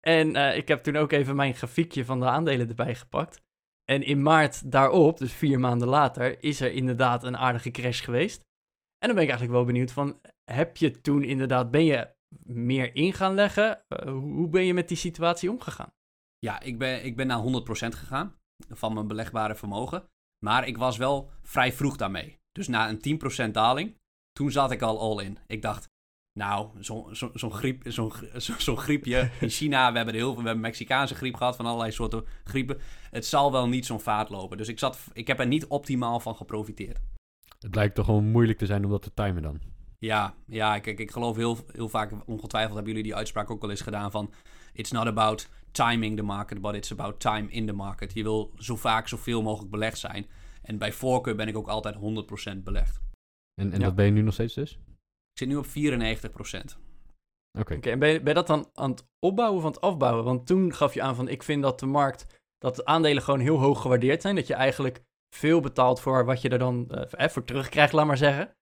En 0.01 0.37
uh, 0.37 0.57
ik 0.57 0.69
heb 0.69 0.83
toen 0.83 0.97
ook 0.97 1.13
even 1.13 1.37
mijn 1.37 1.55
grafiekje 1.55 2.05
van 2.05 2.21
de 2.21 2.27
aandelen 2.27 2.69
erbij 2.69 2.95
gepakt. 2.95 3.43
En 3.85 4.03
in 4.03 4.23
maart 4.23 4.71
daarop, 4.71 5.19
dus 5.19 5.33
vier 5.33 5.61
maanden 5.61 5.89
later, 5.89 6.43
is 6.43 6.61
er 6.61 6.73
inderdaad 6.73 7.25
een 7.25 7.37
aardige 7.37 7.71
crash 7.71 8.05
geweest. 8.05 8.41
En 8.99 9.09
dan 9.09 9.15
ben 9.15 9.23
ik 9.23 9.31
eigenlijk 9.31 9.59
wel 9.59 9.65
benieuwd 9.65 9.93
van, 9.93 10.21
heb 10.45 10.77
je 10.77 11.01
toen 11.01 11.23
inderdaad, 11.23 11.71
ben 11.71 11.85
je 11.85 12.15
meer 12.45 12.95
in 12.95 13.13
gaan 13.13 13.35
leggen? 13.35 13.85
Uh, 13.89 14.13
hoe 14.13 14.49
ben 14.49 14.65
je 14.65 14.75
met 14.75 14.89
die 14.89 14.97
situatie 14.97 15.51
omgegaan? 15.51 15.93
Ja, 16.39 16.61
ik 16.61 16.79
ben, 16.79 17.05
ik 17.05 17.17
ben 17.17 17.27
naar 17.27 17.43
100% 17.43 17.43
gegaan 17.71 18.41
van 18.71 18.95
mijn 18.95 19.07
belegbare 19.07 19.55
vermogen. 19.55 20.09
Maar 20.45 20.67
ik 20.67 20.77
was 20.77 20.97
wel 20.97 21.31
vrij 21.43 21.73
vroeg 21.73 21.97
daarmee. 21.97 22.39
Dus 22.53 22.69
na 22.69 22.89
een 22.89 23.49
10% 23.49 23.51
daling, 23.51 23.99
toen 24.33 24.51
zat 24.51 24.71
ik 24.71 24.83
al 24.83 25.01
all 25.01 25.25
in. 25.25 25.39
Ik 25.47 25.63
dacht, 25.63 25.91
nou, 26.33 26.69
zo'n 26.79 27.15
zo, 27.15 27.31
zo 27.35 27.51
griep, 27.51 27.93
zo, 27.93 28.13
zo, 28.59 28.77
griepje 28.77 29.31
in 29.41 29.49
China, 29.49 29.91
we 29.91 29.97
hebben 29.97 30.15
heel 30.15 30.33
veel, 30.33 30.43
we 30.43 30.47
hebben 30.47 30.65
Mexicaanse 30.65 31.15
griep 31.15 31.35
gehad, 31.35 31.57
van 31.57 31.67
allerlei 31.67 31.93
soorten 31.93 32.25
griepen. 32.45 32.79
Het 33.11 33.27
zal 33.27 33.53
wel 33.53 33.69
niet 33.69 33.87
zo'n 33.87 34.01
vaart 34.01 34.29
lopen. 34.29 34.57
Dus 34.57 34.69
ik, 34.69 34.79
zat, 34.79 34.99
ik 35.13 35.27
heb 35.27 35.39
er 35.39 35.47
niet 35.47 35.67
optimaal 35.67 36.21
van 36.21 36.37
geprofiteerd. 36.37 37.01
Het 37.59 37.75
lijkt 37.75 37.95
toch 37.95 38.05
gewoon 38.05 38.31
moeilijk 38.31 38.59
te 38.59 38.67
zijn 38.67 38.85
om 38.85 38.91
dat 38.91 39.03
te 39.03 39.15
timen 39.15 39.43
dan. 39.43 39.61
Ja, 39.99 40.35
ja 40.47 40.79
kijk, 40.79 40.99
ik 40.99 41.11
geloof 41.11 41.37
heel, 41.37 41.59
heel 41.73 41.89
vaak, 41.89 42.13
ongetwijfeld 42.27 42.75
hebben 42.75 42.93
jullie 42.93 43.09
die 43.09 43.17
uitspraak 43.17 43.51
ook 43.51 43.61
wel 43.61 43.71
eens 43.71 43.81
gedaan 43.81 44.11
van... 44.11 44.33
It's 44.73 44.91
not 44.91 45.07
about 45.07 45.49
timing 45.73 46.17
the 46.17 46.23
market, 46.23 46.61
but 46.61 46.75
it's 46.75 46.93
about 46.93 47.21
time 47.21 47.51
in 47.51 47.67
the 47.67 47.73
market. 47.73 48.13
Je 48.13 48.23
wil 48.23 48.53
zo 48.57 48.77
vaak 48.77 49.09
zoveel 49.09 49.43
mogelijk 49.43 49.71
belegd 49.71 49.99
zijn. 49.99 50.27
En 50.63 50.79
bij 50.79 50.93
voorkeur 50.93 51.35
ben 51.35 51.49
ik 51.49 51.57
ook 51.57 51.69
altijd 51.69 51.95
100% 51.95 51.99
belegd. 52.63 53.01
En, 53.55 53.73
en 53.73 53.79
ja. 53.79 53.85
dat 53.85 53.95
ben 53.95 54.05
je 54.05 54.11
nu 54.11 54.23
nog 54.23 54.35
steeds 54.35 54.55
dus? 54.55 54.73
Ik 55.33 55.39
zit 55.39 55.49
nu 55.49 55.57
op 55.57 55.67
94%. 55.67 55.69
Oké. 55.69 57.61
Okay. 57.61 57.77
Okay, 57.77 57.93
en 57.93 57.99
ben 57.99 58.09
je, 58.09 58.19
ben 58.19 58.29
je 58.29 58.35
dat 58.35 58.47
dan 58.47 58.71
aan 58.75 58.91
het 58.91 59.09
opbouwen 59.19 59.59
of 59.59 59.65
aan 59.65 59.73
het 59.73 59.81
afbouwen? 59.81 60.25
Want 60.25 60.47
toen 60.47 60.75
gaf 60.75 60.95
je 60.95 61.03
aan 61.03 61.15
van, 61.15 61.29
ik 61.29 61.43
vind 61.43 61.63
dat 61.63 61.81
de 61.81 61.87
markt, 61.87 62.41
dat 62.59 62.77
de 62.77 62.85
aandelen 62.85 63.23
gewoon 63.23 63.41
heel 63.41 63.59
hoog 63.59 63.81
gewaardeerd 63.81 64.23
zijn. 64.23 64.35
Dat 64.35 64.47
je 64.47 64.55
eigenlijk 64.55 65.03
veel 65.35 65.61
betaalt 65.61 66.01
voor 66.01 66.25
wat 66.25 66.43
je 66.43 66.49
er 66.49 66.59
dan 66.59 66.89
uh, 66.91 67.29
voor 67.29 67.45
terugkrijgt, 67.45 67.93
laat 67.93 68.07
maar 68.07 68.17
zeggen. 68.17 68.55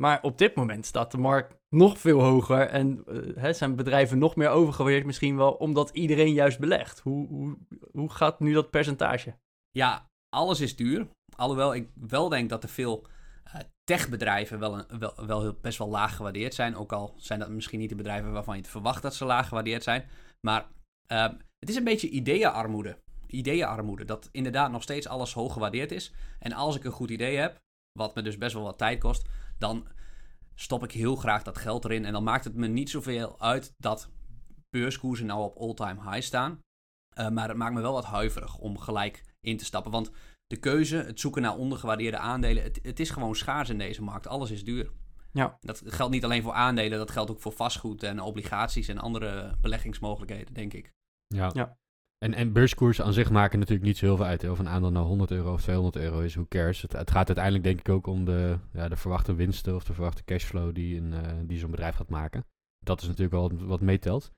Maar 0.00 0.22
op 0.22 0.38
dit 0.38 0.54
moment 0.54 0.86
staat 0.86 1.10
de 1.10 1.18
markt 1.18 1.56
nog 1.68 1.98
veel 1.98 2.20
hoger 2.20 2.66
en 2.66 3.04
uh, 3.06 3.36
hè, 3.36 3.52
zijn 3.52 3.76
bedrijven 3.76 4.18
nog 4.18 4.36
meer 4.36 4.48
overgewaardeerd 4.48 5.06
misschien 5.06 5.36
wel, 5.36 5.52
omdat 5.52 5.90
iedereen 5.90 6.32
juist 6.32 6.58
belegt. 6.58 7.00
Hoe, 7.00 7.28
hoe, 7.28 7.58
hoe 7.92 8.10
gaat 8.10 8.40
nu 8.40 8.52
dat 8.52 8.70
percentage? 8.70 9.36
Ja, 9.70 10.06
alles 10.28 10.60
is 10.60 10.76
duur. 10.76 11.08
Alhoewel 11.36 11.74
ik 11.74 11.88
wel 11.94 12.28
denk 12.28 12.48
dat 12.48 12.62
er 12.62 12.68
veel 12.68 13.06
uh, 13.46 13.54
techbedrijven 13.84 14.58
wel, 14.58 14.84
wel, 15.26 15.58
best 15.60 15.78
wel 15.78 15.88
laag 15.88 16.16
gewaardeerd 16.16 16.54
zijn. 16.54 16.76
Ook 16.76 16.92
al 16.92 17.14
zijn 17.16 17.38
dat 17.38 17.48
misschien 17.48 17.78
niet 17.78 17.88
de 17.88 17.94
bedrijven 17.94 18.32
waarvan 18.32 18.54
je 18.54 18.60
het 18.60 18.70
verwacht 18.70 19.02
dat 19.02 19.14
ze 19.14 19.24
laag 19.24 19.48
gewaardeerd 19.48 19.82
zijn. 19.82 20.04
Maar 20.46 20.66
uh, 21.12 21.22
het 21.58 21.68
is 21.68 21.76
een 21.76 21.84
beetje 21.84 22.08
ideeënarmoede. 22.08 22.98
Ideeënarmoede. 23.26 24.04
Dat 24.04 24.28
inderdaad 24.32 24.70
nog 24.70 24.82
steeds 24.82 25.08
alles 25.08 25.32
hoog 25.32 25.52
gewaardeerd 25.52 25.92
is. 25.92 26.12
En 26.38 26.52
als 26.52 26.76
ik 26.76 26.84
een 26.84 26.90
goed 26.90 27.10
idee 27.10 27.36
heb, 27.36 27.60
wat 27.98 28.14
me 28.14 28.22
dus 28.22 28.38
best 28.38 28.54
wel 28.54 28.62
wat 28.62 28.78
tijd 28.78 28.98
kost, 28.98 29.28
dan 29.58 29.86
stop 30.54 30.84
ik 30.84 30.92
heel 30.92 31.16
graag 31.16 31.42
dat 31.42 31.58
geld 31.58 31.84
erin. 31.84 32.04
En 32.04 32.12
dan 32.12 32.24
maakt 32.24 32.44
het 32.44 32.54
me 32.54 32.66
niet 32.66 32.90
zoveel 32.90 33.40
uit 33.40 33.74
dat 33.78 34.10
beurskoersen 34.70 35.26
nou 35.26 35.42
op 35.42 35.56
all-time 35.56 36.10
high 36.10 36.26
staan. 36.26 36.60
Uh, 37.18 37.28
maar 37.28 37.48
het 37.48 37.56
maakt 37.56 37.74
me 37.74 37.80
wel 37.80 37.92
wat 37.92 38.04
huiverig 38.04 38.58
om 38.58 38.78
gelijk 38.78 39.24
in 39.40 39.56
te 39.56 39.64
stappen. 39.64 39.92
Want 39.92 40.10
de 40.46 40.56
keuze, 40.56 40.96
het 40.96 41.20
zoeken 41.20 41.42
naar 41.42 41.56
ondergewaardeerde 41.56 42.18
aandelen, 42.18 42.62
het, 42.62 42.78
het 42.82 43.00
is 43.00 43.10
gewoon 43.10 43.36
schaars 43.36 43.68
in 43.68 43.78
deze 43.78 44.02
markt. 44.02 44.26
Alles 44.26 44.50
is 44.50 44.64
duur. 44.64 44.92
Ja. 45.32 45.56
Dat 45.60 45.82
geldt 45.84 46.12
niet 46.12 46.24
alleen 46.24 46.42
voor 46.42 46.52
aandelen, 46.52 46.98
dat 46.98 47.10
geldt 47.10 47.30
ook 47.30 47.40
voor 47.40 47.52
vastgoed 47.52 48.02
en 48.02 48.20
obligaties 48.20 48.88
en 48.88 48.98
andere 48.98 49.56
beleggingsmogelijkheden, 49.60 50.54
denk 50.54 50.72
ik. 50.72 50.92
Ja. 51.26 51.50
ja. 51.52 51.76
En, 52.18 52.34
en 52.34 52.52
beurskoersen 52.52 53.04
aan 53.04 53.12
zich 53.12 53.30
maken 53.30 53.58
natuurlijk 53.58 53.86
niet 53.86 53.96
zo 53.96 54.06
heel 54.06 54.16
veel 54.16 54.24
uit. 54.24 54.48
Of 54.48 54.58
een 54.58 54.68
aandeel 54.68 54.90
nou 54.90 55.06
100 55.06 55.30
euro 55.30 55.52
of 55.52 55.62
200 55.62 55.96
euro 55.96 56.20
is, 56.20 56.34
who 56.34 56.46
cares. 56.48 56.82
Het, 56.82 56.92
het 56.92 57.10
gaat 57.10 57.26
uiteindelijk 57.26 57.64
denk 57.64 57.78
ik 57.78 57.88
ook 57.88 58.06
om 58.06 58.24
de, 58.24 58.58
ja, 58.72 58.88
de 58.88 58.96
verwachte 58.96 59.34
winsten 59.34 59.74
of 59.74 59.84
de 59.84 59.94
verwachte 59.94 60.24
cashflow 60.24 60.74
die, 60.74 60.96
een, 60.96 61.12
uh, 61.12 61.20
die 61.42 61.58
zo'n 61.58 61.70
bedrijf 61.70 61.94
gaat 61.94 62.08
maken. 62.08 62.44
Dat 62.78 63.00
is 63.00 63.06
natuurlijk 63.06 63.34
wel 63.34 63.66
wat 63.66 63.80
meetelt. 63.80 64.32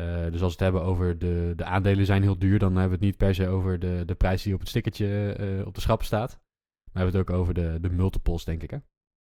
Uh, 0.00 0.22
dus 0.22 0.32
als 0.32 0.40
we 0.40 0.46
het 0.46 0.60
hebben 0.60 0.82
over 0.82 1.18
de, 1.18 1.52
de 1.56 1.64
aandelen 1.64 2.06
zijn 2.06 2.22
heel 2.22 2.38
duur, 2.38 2.58
dan 2.58 2.70
hebben 2.70 2.88
we 2.88 2.94
het 2.94 3.04
niet 3.04 3.16
per 3.16 3.34
se 3.34 3.48
over 3.48 3.78
de, 3.78 4.02
de 4.06 4.14
prijs 4.14 4.42
die 4.42 4.54
op 4.54 4.60
het 4.60 4.68
stickertje 4.68 5.36
uh, 5.40 5.66
op 5.66 5.74
de 5.74 5.80
schappen 5.80 6.06
staat. 6.06 6.30
Maar 6.30 6.40
we 6.92 7.00
hebben 7.00 7.20
het 7.20 7.30
ook 7.30 7.36
over 7.36 7.54
de, 7.54 7.78
de 7.80 7.90
multiples, 7.90 8.44
denk 8.44 8.62
ik 8.62 8.70
hè? 8.70 8.78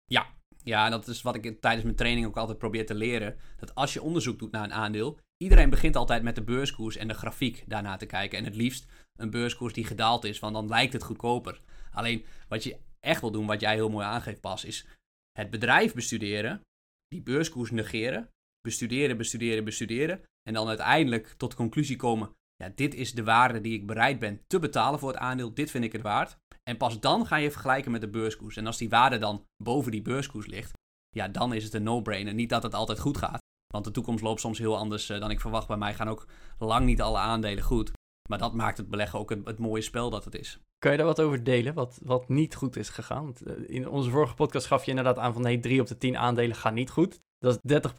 Ja, 0.05 0.25
ja, 0.67 0.89
dat 0.89 1.07
is 1.07 1.21
wat 1.21 1.35
ik 1.35 1.61
tijdens 1.61 1.83
mijn 1.83 1.95
training 1.95 2.25
ook 2.25 2.37
altijd 2.37 2.57
probeer 2.57 2.85
te 2.85 2.95
leren. 2.95 3.37
Dat 3.59 3.75
als 3.75 3.93
je 3.93 4.01
onderzoek 4.01 4.39
doet 4.39 4.51
naar 4.51 4.63
een 4.63 4.73
aandeel, 4.73 5.19
iedereen 5.37 5.69
begint 5.69 5.95
altijd 5.95 6.23
met 6.23 6.35
de 6.35 6.43
beurskoers 6.43 6.95
en 6.95 7.07
de 7.07 7.13
grafiek 7.13 7.63
daarna 7.67 7.97
te 7.97 8.05
kijken. 8.05 8.37
En 8.37 8.43
het 8.43 8.55
liefst 8.55 8.85
een 9.15 9.29
beurskoers 9.29 9.73
die 9.73 9.85
gedaald 9.85 10.23
is, 10.23 10.39
want 10.39 10.53
dan 10.53 10.67
lijkt 10.67 10.93
het 10.93 11.03
goedkoper. 11.03 11.61
Alleen 11.91 12.25
wat 12.47 12.63
je 12.63 12.77
echt 12.99 13.21
wil 13.21 13.31
doen, 13.31 13.45
wat 13.45 13.61
jij 13.61 13.73
heel 13.73 13.89
mooi 13.89 14.05
aangeeft 14.05 14.41
pas, 14.41 14.65
is 14.65 14.87
het 15.31 15.49
bedrijf 15.49 15.93
bestuderen, 15.93 16.61
die 17.07 17.21
beurskoers 17.21 17.71
negeren, 17.71 18.29
bestuderen, 18.61 19.17
bestuderen, 19.17 19.63
bestuderen. 19.63 20.23
En 20.43 20.53
dan 20.53 20.67
uiteindelijk 20.67 21.27
tot 21.37 21.55
conclusie 21.55 21.95
komen, 21.95 22.35
ja, 22.63 22.71
dit 22.75 22.95
is 22.95 23.13
de 23.13 23.23
waarde 23.23 23.61
die 23.61 23.73
ik 23.73 23.87
bereid 23.87 24.19
ben 24.19 24.41
te 24.47 24.59
betalen 24.59 24.99
voor 24.99 25.09
het 25.09 25.17
aandeel, 25.17 25.53
dit 25.53 25.71
vind 25.71 25.83
ik 25.83 25.91
het 25.91 26.01
waard. 26.01 26.37
En 26.63 26.77
pas 26.77 26.99
dan 26.99 27.25
ga 27.25 27.35
je 27.35 27.51
vergelijken 27.51 27.91
met 27.91 28.01
de 28.01 28.09
beurskoers. 28.09 28.57
En 28.57 28.65
als 28.65 28.77
die 28.77 28.89
waarde 28.89 29.17
dan 29.17 29.45
boven 29.63 29.91
die 29.91 30.01
beurskoers 30.01 30.45
ligt, 30.45 30.71
ja, 31.09 31.27
dan 31.27 31.53
is 31.53 31.63
het 31.63 31.73
een 31.73 31.83
no-brainer. 31.83 32.33
Niet 32.33 32.49
dat 32.49 32.63
het 32.63 32.73
altijd 32.73 32.99
goed 32.99 33.17
gaat, 33.17 33.41
want 33.67 33.85
de 33.85 33.91
toekomst 33.91 34.23
loopt 34.23 34.39
soms 34.39 34.57
heel 34.57 34.77
anders 34.77 35.09
uh, 35.09 35.19
dan 35.19 35.31
ik 35.31 35.39
verwacht. 35.39 35.67
Bij 35.67 35.77
mij 35.77 35.93
gaan 35.93 36.09
ook 36.09 36.27
lang 36.59 36.85
niet 36.85 37.01
alle 37.01 37.17
aandelen 37.17 37.63
goed. 37.63 37.91
Maar 38.29 38.37
dat 38.37 38.53
maakt 38.53 38.77
het 38.77 38.89
beleggen 38.89 39.19
ook 39.19 39.29
het, 39.29 39.45
het 39.45 39.59
mooie 39.59 39.81
spel 39.81 40.09
dat 40.09 40.25
het 40.25 40.35
is. 40.35 40.59
Kan 40.77 40.91
je 40.91 40.97
daar 40.97 41.05
wat 41.05 41.21
over 41.21 41.43
delen, 41.43 41.73
wat, 41.73 41.99
wat 42.03 42.29
niet 42.29 42.55
goed 42.55 42.75
is 42.75 42.89
gegaan? 42.89 43.33
Uh, 43.43 43.69
in 43.69 43.89
onze 43.89 44.09
vorige 44.09 44.35
podcast 44.35 44.67
gaf 44.67 44.83
je 44.83 44.89
inderdaad 44.89 45.17
aan 45.17 45.33
van 45.33 45.41
nee, 45.41 45.59
drie 45.59 45.81
op 45.81 45.87
de 45.87 45.97
tien 45.97 46.17
aandelen 46.17 46.55
gaan 46.55 46.73
niet 46.73 46.89
goed. 46.89 47.19
Dat 47.37 47.53
is 47.53 47.59
30 47.61 47.93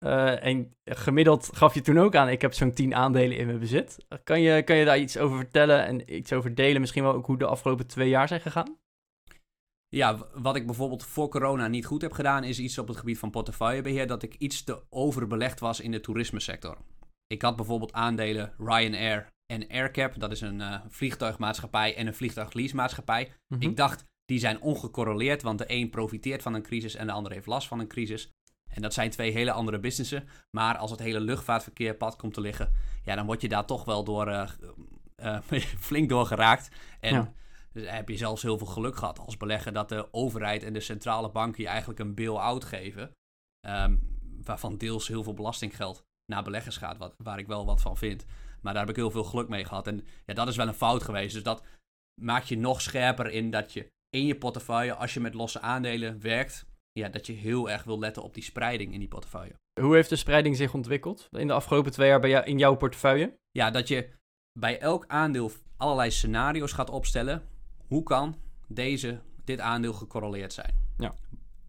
uh, 0.00 0.44
en 0.44 0.76
gemiddeld 0.84 1.50
gaf 1.56 1.74
je 1.74 1.80
toen 1.80 1.98
ook 1.98 2.14
aan, 2.14 2.28
ik 2.28 2.42
heb 2.42 2.54
zo'n 2.54 2.72
10 2.72 2.94
aandelen 2.94 3.36
in 3.36 3.46
mijn 3.46 3.58
bezit. 3.58 4.06
Kan 4.24 4.40
je, 4.40 4.62
kan 4.62 4.76
je 4.76 4.84
daar 4.84 4.98
iets 4.98 5.18
over 5.18 5.36
vertellen 5.36 5.86
en 5.86 6.14
iets 6.14 6.32
over 6.32 6.54
delen? 6.54 6.80
Misschien 6.80 7.02
wel 7.02 7.12
ook 7.12 7.26
hoe 7.26 7.38
de 7.38 7.46
afgelopen 7.46 7.86
twee 7.86 8.08
jaar 8.08 8.28
zijn 8.28 8.40
gegaan? 8.40 8.78
Ja, 9.88 10.18
wat 10.34 10.56
ik 10.56 10.66
bijvoorbeeld 10.66 11.04
voor 11.04 11.28
corona 11.28 11.68
niet 11.68 11.86
goed 11.86 12.02
heb 12.02 12.12
gedaan, 12.12 12.44
is 12.44 12.58
iets 12.58 12.78
op 12.78 12.88
het 12.88 12.96
gebied 12.96 13.18
van 13.18 13.30
portefeuillebeheer, 13.30 14.06
dat 14.06 14.22
ik 14.22 14.34
iets 14.34 14.64
te 14.64 14.82
overbelegd 14.88 15.60
was 15.60 15.80
in 15.80 15.90
de 15.90 16.00
toerismesector. 16.00 16.78
Ik 17.26 17.42
had 17.42 17.56
bijvoorbeeld 17.56 17.92
aandelen 17.92 18.52
Ryanair 18.58 19.26
en 19.46 19.68
AirCap, 19.68 20.20
dat 20.20 20.32
is 20.32 20.40
een 20.40 20.60
uh, 20.60 20.80
vliegtuigmaatschappij 20.88 21.96
en 21.96 22.06
een 22.06 22.14
vliegtuigleasemaatschappij. 22.14 23.24
Mm 23.24 23.58
-hmm. 23.58 23.68
Ik 23.68 23.76
dacht, 23.76 24.04
die 24.24 24.38
zijn 24.38 24.60
ongecorreleerd, 24.60 25.42
want 25.42 25.58
de 25.58 25.64
een 25.66 25.90
profiteert 25.90 26.42
van 26.42 26.54
een 26.54 26.62
crisis 26.62 26.94
en 26.94 27.06
de 27.06 27.12
ander 27.12 27.32
heeft 27.32 27.46
last 27.46 27.68
van 27.68 27.80
een 27.80 27.88
crisis. 27.88 28.30
En 28.68 28.82
dat 28.82 28.94
zijn 28.94 29.10
twee 29.10 29.32
hele 29.32 29.52
andere 29.52 29.78
businessen. 29.78 30.28
Maar 30.50 30.76
als 30.76 30.90
het 30.90 31.00
hele 31.00 31.20
luchtvaartverkeer 31.20 31.94
pad 31.94 32.16
komt 32.16 32.34
te 32.34 32.40
liggen, 32.40 32.72
ja, 33.04 33.14
dan 33.14 33.26
word 33.26 33.40
je 33.40 33.48
daar 33.48 33.64
toch 33.64 33.84
wel 33.84 34.04
door 34.04 34.28
uh, 34.28 34.48
eh, 35.16 35.40
flink 35.88 36.08
door 36.08 36.26
geraakt. 36.26 36.68
En 37.00 37.14
Ja. 37.14 37.32
dus 37.72 37.90
heb 37.90 38.08
je 38.08 38.16
zelfs 38.16 38.42
heel 38.42 38.58
veel 38.58 38.66
geluk 38.66 38.96
gehad 38.96 39.18
als 39.18 39.36
belegger 39.36 39.72
dat 39.72 39.88
de 39.88 40.08
overheid 40.10 40.62
en 40.62 40.72
de 40.72 40.80
centrale 40.80 41.30
banken 41.30 41.62
je 41.62 41.68
eigenlijk 41.68 42.00
een 42.00 42.14
bail-out 42.14 42.64
geven. 42.64 43.10
ehm, 43.60 43.96
waarvan 44.44 44.76
deels 44.76 45.08
heel 45.08 45.22
veel 45.22 45.34
belastinggeld 45.34 46.04
naar 46.32 46.42
beleggers 46.42 46.76
gaat, 46.76 46.96
wat, 46.96 47.14
waar 47.16 47.38
ik 47.38 47.46
wel 47.46 47.66
wat 47.66 47.80
van 47.80 47.96
vind. 47.96 48.24
Maar 48.60 48.72
daar 48.72 48.82
heb 48.82 48.90
ik 48.90 48.96
heel 48.96 49.10
veel 49.10 49.24
geluk 49.24 49.48
mee 49.48 49.64
gehad. 49.64 49.86
En 49.86 50.06
ja, 50.26 50.34
dat 50.34 50.48
is 50.48 50.56
wel 50.56 50.68
een 50.68 50.74
fout 50.74 51.02
geweest. 51.02 51.34
Dus 51.34 51.42
dat 51.42 51.62
maakt 52.20 52.48
je 52.48 52.58
nog 52.58 52.80
scherper 52.80 53.30
in 53.30 53.50
dat 53.50 53.72
je 53.72 53.92
in 54.10 54.26
je 54.26 54.36
portefeuille, 54.36 54.94
als 54.94 55.14
je 55.14 55.20
met 55.20 55.34
losse 55.34 55.60
aandelen 55.60 56.20
werkt, 56.20 56.66
ja, 56.98 57.08
dat 57.08 57.26
je 57.26 57.32
heel 57.32 57.70
erg 57.70 57.84
wil 57.84 57.98
letten 57.98 58.22
op 58.22 58.34
die 58.34 58.42
spreiding 58.42 58.92
in 58.92 58.98
die 58.98 59.08
portefeuille. 59.08 59.54
Hoe 59.80 59.94
heeft 59.94 60.08
de 60.08 60.16
spreiding 60.16 60.56
zich 60.56 60.74
ontwikkeld 60.74 61.28
in 61.30 61.46
de 61.46 61.52
afgelopen 61.52 61.92
twee 61.92 62.08
jaar 62.08 62.20
bij 62.20 62.30
jou, 62.30 62.44
in 62.44 62.58
jouw 62.58 62.76
portefeuille? 62.76 63.38
Ja, 63.50 63.70
dat 63.70 63.88
je 63.88 64.10
bij 64.58 64.80
elk 64.80 65.04
aandeel 65.06 65.50
allerlei 65.76 66.10
scenario's 66.10 66.72
gaat 66.72 66.90
opstellen. 66.90 67.48
Hoe 67.86 68.02
kan 68.02 68.36
deze, 68.68 69.20
dit 69.44 69.60
aandeel 69.60 69.92
gecorreleerd 69.92 70.52
zijn? 70.52 70.74
Ja. 70.96 71.14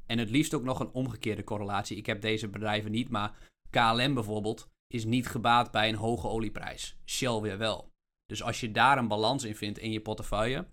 En 0.05 0.17
het 0.17 0.29
liefst 0.29 0.53
ook 0.53 0.63
nog 0.63 0.79
een 0.79 0.91
omgekeerde 0.91 1.43
correlatie. 1.43 1.97
Ik 1.97 2.05
heb 2.05 2.21
deze 2.21 2.47
bedrijven 2.47 2.91
niet, 2.91 3.09
maar 3.09 3.37
KLM 3.69 4.13
bijvoorbeeld 4.13 4.67
is 4.87 5.05
niet 5.05 5.27
gebaat 5.27 5.71
bij 5.71 5.89
een 5.89 5.95
hoge 5.95 6.27
olieprijs. 6.27 6.97
Shell 7.05 7.39
weer 7.39 7.57
wel. 7.57 7.91
Dus 8.25 8.43
als 8.43 8.59
je 8.59 8.71
daar 8.71 8.97
een 8.97 9.07
balans 9.07 9.43
in 9.43 9.55
vindt 9.55 9.79
in 9.79 9.91
je 9.91 10.01
portefeuille, 10.01 10.67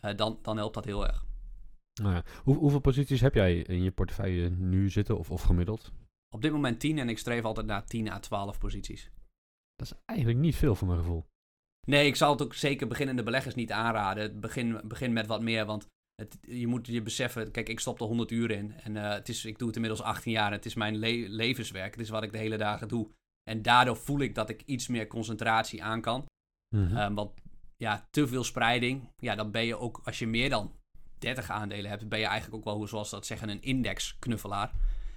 eh, 0.00 0.16
dan, 0.16 0.38
dan 0.42 0.56
helpt 0.56 0.74
dat 0.74 0.84
heel 0.84 1.06
erg. 1.06 1.26
Nou 1.98 2.14
ja. 2.14 2.22
Hoe, 2.44 2.56
hoeveel 2.56 2.80
posities 2.80 3.20
heb 3.20 3.34
jij 3.34 3.56
in 3.58 3.82
je 3.82 3.90
portefeuille 3.90 4.50
nu 4.50 4.90
zitten 4.90 5.18
of, 5.18 5.30
of 5.30 5.42
gemiddeld? 5.42 5.92
Op 6.34 6.42
dit 6.42 6.52
moment 6.52 6.80
10 6.80 6.98
en 6.98 7.08
ik 7.08 7.18
streef 7.18 7.44
altijd 7.44 7.66
naar 7.66 7.86
10 7.86 8.08
à 8.08 8.18
12 8.18 8.58
posities. 8.58 9.10
Dat 9.74 9.86
is 9.86 9.98
eigenlijk 10.04 10.38
niet 10.38 10.56
veel 10.56 10.74
voor 10.74 10.86
mijn 10.86 10.98
gevoel. 10.98 11.26
Nee, 11.86 12.06
ik 12.06 12.16
zal 12.16 12.30
het 12.30 12.42
ook 12.42 12.54
zeker 12.54 12.86
beginnende 12.86 13.22
beleggers 13.22 13.54
niet 13.54 13.72
aanraden. 13.72 14.40
Begin, 14.40 14.80
begin 14.84 15.12
met 15.12 15.26
wat 15.26 15.42
meer, 15.42 15.66
want 15.66 15.86
het, 16.14 16.38
je 16.40 16.66
moet 16.66 16.86
je 16.86 17.02
beseffen... 17.02 17.50
Kijk, 17.50 17.68
ik 17.68 17.80
stop 17.80 18.00
er 18.00 18.06
100 18.06 18.30
uur 18.30 18.50
in 18.50 18.72
en 18.72 18.96
eh, 18.96 19.10
het 19.10 19.28
is, 19.28 19.44
ik 19.44 19.58
doe 19.58 19.66
het 19.66 19.76
inmiddels 19.76 20.02
18 20.02 20.32
jaar. 20.32 20.52
Het 20.52 20.66
is 20.66 20.74
mijn 20.74 20.96
le- 20.96 21.28
levenswerk, 21.28 21.90
het 21.90 22.00
is 22.00 22.08
wat 22.08 22.22
ik 22.22 22.32
de 22.32 22.38
hele 22.38 22.56
dagen 22.56 22.88
doe. 22.88 23.10
En 23.50 23.62
daardoor 23.62 23.96
voel 23.96 24.20
ik 24.20 24.34
dat 24.34 24.48
ik 24.48 24.62
iets 24.62 24.88
meer 24.88 25.06
concentratie 25.06 25.82
aan 25.82 26.00
kan. 26.00 26.26
Mhm. 26.76 26.96
Ehm, 26.96 27.14
want 27.14 27.40
ja, 27.76 28.06
te 28.10 28.26
veel 28.26 28.44
spreiding, 28.44 29.08
ja, 29.16 29.34
dan 29.34 29.50
ben 29.50 29.64
je 29.64 29.78
ook... 29.78 30.00
Als 30.04 30.18
je 30.18 30.26
meer 30.26 30.50
dan 30.50 30.72
30 31.20 31.50
aandelen 31.50 31.90
hebt, 31.90 32.08
ben 32.08 32.18
je 32.18 32.26
eigenlijk 32.26 32.56
ook 32.66 32.76
wel, 32.76 32.86
zoals 32.86 33.08
ze 33.08 33.14
dat 33.14 33.26
zeggen, 33.26 33.48
een 33.48 33.62
indexknuffelaar. 33.62 34.70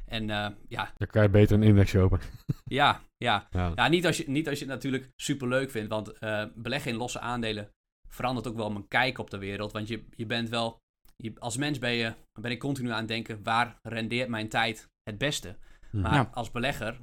En 0.05 0.29
eh, 0.29 0.47
ja, 0.67 0.93
Dan 0.97 1.07
kan 1.07 1.21
je 1.23 1.29
beter 1.29 1.55
een 1.55 1.63
index 1.63 1.91
kopen. 1.91 2.19
ja, 2.65 3.01
ja, 3.17 3.47
Ja. 3.51 3.71
ja, 3.75 3.87
niet 3.87 4.05
als 4.05 4.17
je, 4.17 4.29
niet 4.29 4.49
als 4.49 4.59
je 4.59 4.65
het 4.65 4.73
natuurlijk 4.73 5.09
super 5.15 5.47
leuk 5.47 5.71
vindt. 5.71 5.89
Want 5.89 6.11
eh, 6.11 6.45
beleggen 6.55 6.91
in 6.91 6.97
losse 6.97 7.19
aandelen 7.19 7.69
verandert 8.09 8.47
ook 8.47 8.55
wel 8.55 8.71
mijn 8.71 8.87
kijk 8.87 9.17
op 9.17 9.29
de 9.29 9.37
wereld. 9.37 9.71
Want 9.71 9.87
je, 9.87 10.05
je 10.15 10.25
bent 10.25 10.49
wel. 10.49 10.77
Je, 11.15 11.33
als 11.39 11.57
mens 11.57 11.79
ben, 11.79 11.91
je, 11.91 12.13
ben 12.39 12.51
ik 12.51 12.59
continu 12.59 12.89
aan 12.91 12.97
het 12.99 13.07
denken: 13.07 13.43
waar 13.43 13.79
rendeert 13.81 14.29
mijn 14.29 14.49
tijd 14.49 14.87
het 15.03 15.17
beste? 15.17 15.57
Mhm. 15.91 16.01
Maar 16.01 16.13
Ja. 16.13 16.29
als 16.33 16.51
belegger 16.51 16.99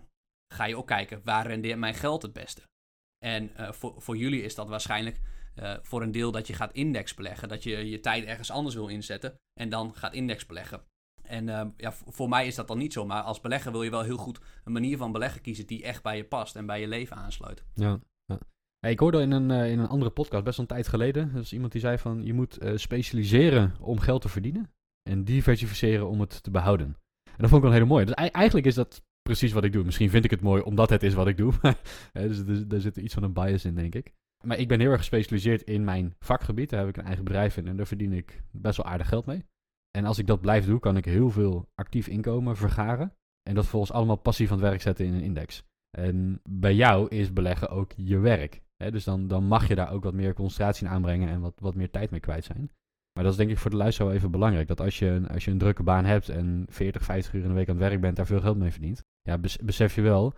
ga 0.54 0.64
je 0.64 0.76
ook 0.76 0.86
kijken: 0.86 1.20
waar 1.24 1.46
rendeert 1.46 1.78
mijn 1.78 1.94
geld 1.94 2.22
het 2.22 2.32
beste? 2.32 2.62
En 3.24 3.56
eh, 3.56 3.72
voor, 3.72 4.02
voor 4.02 4.16
jullie 4.16 4.42
is 4.42 4.54
dat 4.54 4.68
waarschijnlijk 4.68 5.20
eh, 5.58 5.74
voor 5.82 6.02
een 6.02 6.12
deel 6.12 6.30
dat 6.32 6.46
je 6.46 6.52
gaat 6.52 6.72
index 6.72 7.14
beleggen. 7.14 7.48
Dat 7.48 7.62
je 7.62 7.90
je 7.90 8.00
tijd 8.00 8.24
ergens 8.24 8.50
anders 8.50 8.74
wil 8.74 8.88
inzetten 8.88 9.34
en 9.60 9.68
dan 9.68 9.94
gaat 9.94 10.14
index 10.14 10.46
beleggen. 10.46 10.80
En 11.22 11.48
eh, 11.48 11.66
ja, 11.76 11.92
voor 11.92 12.28
mij 12.28 12.46
is 12.46 12.54
dat 12.54 12.68
dan 12.68 12.78
niet 12.78 12.92
zo. 12.92 13.06
Maar 13.06 13.22
als 13.22 13.40
belegger 13.40 13.72
wil 13.72 13.82
je 13.82 13.90
wel 13.90 14.02
heel 14.02 14.16
goed 14.16 14.40
een 14.64 14.72
manier 14.72 14.96
van 14.96 15.12
beleggen 15.12 15.40
kiezen 15.40 15.66
die 15.66 15.82
echt 15.82 16.02
bij 16.02 16.16
je 16.16 16.24
past 16.24 16.56
en 16.56 16.66
bij 16.66 16.80
je 16.80 16.88
leven 16.88 17.16
aansluit. 17.16 17.64
Ja. 17.74 17.98
Hey, 18.80 18.90
ik 18.90 18.98
hoorde 18.98 19.20
in 19.20 19.30
een, 19.30 19.50
eh, 19.50 19.70
in 19.70 19.78
een 19.78 19.88
andere 19.88 20.10
podcast, 20.10 20.44
best 20.44 20.56
wel 20.56 20.66
een 20.68 20.74
tijd 20.74 20.88
geleden, 20.88 21.32
dus 21.32 21.52
iemand 21.52 21.72
die 21.72 21.80
zei 21.80 21.98
van 21.98 22.24
je 22.24 22.32
moet 22.32 22.58
eh, 22.58 22.76
specialiseren 22.76 23.74
om 23.80 23.98
geld 23.98 24.22
te 24.22 24.28
verdienen 24.28 24.70
en 25.10 25.24
diversificeren 25.24 26.08
om 26.08 26.20
het 26.20 26.42
te 26.42 26.50
behouden. 26.50 26.86
En 27.24 27.44
dat 27.44 27.48
vond 27.50 27.54
ik 27.54 27.60
wel 27.60 27.70
een 27.70 27.76
hele 27.76 27.92
mooie. 27.92 28.04
Dus 28.04 28.14
ei- 28.14 28.28
eigenlijk 28.28 28.66
is 28.66 28.74
dat 28.74 29.02
precies 29.22 29.52
wat 29.52 29.64
ik 29.64 29.72
doe. 29.72 29.84
Misschien 29.84 30.10
vind 30.10 30.24
ik 30.24 30.30
het 30.30 30.40
mooi 30.40 30.62
omdat 30.62 30.90
het 30.90 31.02
is 31.02 31.14
wat 31.14 31.26
ik 31.26 31.36
doe. 31.36 31.52
Hè, 32.12 32.28
dus 32.28 32.38
er, 32.38 32.74
er 32.74 32.80
zit 32.80 32.96
iets 32.96 33.14
van 33.14 33.22
een 33.22 33.32
bias 33.32 33.64
in, 33.64 33.74
denk 33.74 33.94
ik. 33.94 34.12
Maar 34.45 34.59
ik 34.59 34.68
ben 34.68 34.80
heel 34.80 34.90
erg 34.90 34.99
gespecialiseerd 34.99 35.62
in 35.62 35.85
mijn 35.85 36.14
vakgebied. 36.18 36.71
Daar 36.71 36.80
heb 36.80 36.88
ik 36.88 36.97
een 36.97 37.04
eigen 37.04 37.25
bedrijf 37.25 37.57
in 37.57 37.66
en 37.66 37.76
daar 37.76 37.87
verdien 37.87 38.12
ik 38.12 38.42
best 38.50 38.76
wel 38.76 38.87
aardig 38.87 39.09
geld 39.09 39.26
mee. 39.26 39.45
En 39.99 40.04
als 40.04 40.18
ik 40.18 40.26
dat 40.26 40.40
blijf 40.40 40.64
doen, 40.66 40.78
kan 40.80 40.97
ik 40.97 41.04
heel 41.04 41.30
veel 41.30 41.68
actief 41.75 42.09
inkomen 42.09 42.57
vergaren. 42.57 43.12
En 43.42 43.54
dat 43.54 43.66
volgens 43.66 43.92
allemaal 43.92 44.16
passief 44.16 44.50
aan 44.50 44.59
het 44.59 44.66
werk 44.68 44.80
zetten 44.80 45.07
in 45.07 45.14
een 45.14 45.23
index. 45.23 45.64
En 45.99 46.40
bij 46.50 46.75
jou 46.75 47.09
is 47.09 47.33
beleggen 47.33 47.68
ook 47.71 47.92
je 47.97 48.18
werk. 48.18 48.62
Hè? 48.76 48.90
Dus 48.90 49.04
dan, 49.04 49.28
dan 49.28 49.45
mag 49.45 49.68
je 49.68 49.75
daar 49.75 49.92
ook 49.92 50.04
wat 50.04 50.14
meer 50.14 50.35
concentratie 50.35 50.87
in 50.87 50.92
aanbrengen 50.92 51.28
en 51.28 51.40
wat, 51.40 51.54
wat 51.61 51.75
meer 51.75 51.90
tijd 51.90 52.11
mee 52.11 52.21
kwijt 52.21 52.45
zijn. 52.45 52.71
Maar 53.12 53.23
dat 53.25 53.33
is 53.33 53.38
denk 53.38 53.50
ik 53.50 53.59
voor 53.59 53.71
de 53.71 53.76
luisteraar 53.76 54.12
even 54.12 54.30
belangrijk. 54.30 54.68
Dat 54.68 54.80
als 54.80 54.99
je, 54.99 55.07
een- 55.07 55.28
als 55.28 55.45
je 55.45 55.50
een 55.50 55.59
drukke 55.59 55.83
baan 55.83 56.04
hebt 56.04 56.28
en 56.28 56.64
40, 56.68 57.02
50 57.04 57.33
uur 57.35 57.42
in 57.42 57.49
de 57.49 57.54
week 57.54 57.68
aan 57.68 57.76
het 57.76 57.88
werk 57.88 58.00
bent, 58.00 58.16
daar 58.16 58.26
veel 58.26 58.40
geld 58.40 58.57
mee 58.59 58.71
verdient. 58.71 59.04
Ja, 59.23 59.38
bes- 59.38 59.57
besef 59.59 59.95
je 59.95 60.00
wel, 60.02 60.35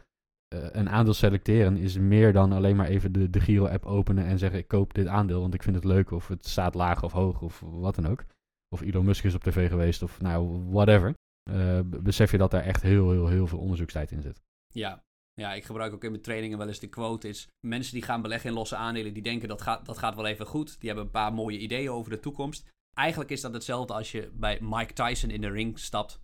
een 0.54 0.88
aandeel 0.88 1.14
selecteren 1.14 1.76
is 1.76 1.98
meer 1.98 2.32
dan 2.32 2.52
alleen 2.52 2.76
maar 2.76 2.86
even 2.86 3.30
de, 3.30 3.40
Giro-app 3.40 3.84
openen 3.84 4.24
en 4.24 4.38
zeggen 4.38 4.58
ik 4.58 4.68
koop 4.68 4.94
dit 4.94 5.06
aandeel, 5.06 5.40
want 5.40 5.54
ik 5.54 5.62
vind 5.62 5.76
het 5.76 5.84
leuk 5.84 6.10
of 6.10 6.28
het 6.28 6.46
staat 6.46 6.74
laag 6.74 7.02
of 7.02 7.12
hoog 7.12 7.40
of 7.42 7.60
wat 7.60 7.94
dan 7.94 8.06
ook. 8.06 8.24
Of 8.68 8.80
Elon 8.80 9.04
Musk 9.04 9.24
is 9.24 9.34
op 9.34 9.42
tv 9.42 9.68
geweest 9.68 10.02
of 10.02 10.20
nou, 10.20 10.64
whatever. 10.70 11.14
Eh, 11.50 11.78
b- 11.78 12.02
besef 12.02 12.30
je 12.30 12.38
dat 12.38 12.50
daar 12.50 12.62
echt 12.62 12.82
heel, 12.82 13.10
heel, 13.10 13.28
heel 13.28 13.46
veel 13.46 13.58
onderzoekstijd 13.58 14.10
in 14.10 14.22
zit. 14.22 14.40
Ja. 14.72 15.02
ja, 15.34 15.54
ik 15.54 15.64
gebruik 15.64 15.92
ook 15.92 16.04
in 16.04 16.10
mijn 16.10 16.22
trainingen 16.22 16.58
wel 16.58 16.66
eens 16.68 16.78
de 16.78 16.88
quote 16.88 17.28
is... 17.28 17.48
Mensen 17.66 17.94
die 17.94 18.02
gaan 18.02 18.22
beleggen 18.22 18.50
in 18.50 18.56
losse 18.56 18.76
aandelen, 18.76 19.14
die 19.14 19.22
denken 19.22 19.48
dat 19.48 19.62
gaat, 19.62 19.86
dat 19.86 19.98
gaat 19.98 20.14
wel 20.14 20.26
even 20.26 20.46
goed. 20.46 20.80
Die 20.80 20.88
hebben 20.88 21.04
een 21.04 21.12
paar 21.12 21.32
mooie 21.32 21.58
ideeën 21.58 21.90
over 21.90 22.10
de 22.10 22.20
toekomst. 22.20 22.68
Eigenlijk 22.96 23.30
is 23.30 23.40
dat 23.40 23.52
hetzelfde 23.52 23.92
als 23.94 24.12
je 24.12 24.30
bij 24.34 24.58
Mike 24.60 24.92
Tyson 24.92 25.30
in 25.30 25.40
de 25.40 25.50
ring 25.50 25.78
stapt. 25.78 26.20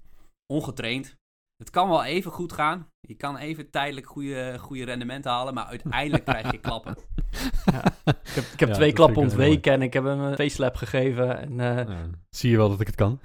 Ongetraind. 0.53 1.15
Het 1.57 1.71
kan 1.71 1.89
wel 1.89 2.05
even 2.05 2.31
goed 2.31 2.53
gaan. 2.53 2.91
Je 3.01 3.15
kan 3.15 3.37
even 3.37 3.71
tijdelijk 3.71 4.07
goede, 4.07 4.57
goede 4.59 4.85
rendementen 4.85 5.31
halen, 5.31 5.55
maar 5.55 5.65
uiteindelijk 5.65 6.25
krijg 6.35 6.51
je 6.51 6.59
klappen. 6.59 6.97
Ik 7.67 7.73
heb, 8.35 8.45
ik 8.53 8.61
heb 8.61 8.69
Ja, 8.69 8.75
twee 8.75 8.93
klappen 8.93 9.23
ontweken 9.23 9.73
en 9.73 9.83
ik 9.83 9.93
heb 9.93 10.05
hem 10.05 10.21
een 10.21 10.35
facelap 10.35 10.77
gegeven. 10.77 11.39
En, 11.39 11.61
eh, 11.89 11.95
zie 12.31 12.51
je 12.51 12.57
wel 12.57 12.69
dat 12.69 12.81
ik 12.81 12.87
het 12.87 12.97
kan? 12.97 13.21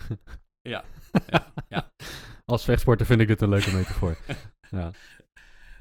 Ja, 0.61 0.83
ja, 1.31 1.47
ja. 1.67 1.91
Als 2.45 2.63
vechtsporter 2.63 3.05
vind 3.05 3.21
ik 3.21 3.27
dit 3.27 3.41
een 3.41 3.50
leuke 3.50 3.73
metafoor. 3.75 4.17
ja, 4.69 4.91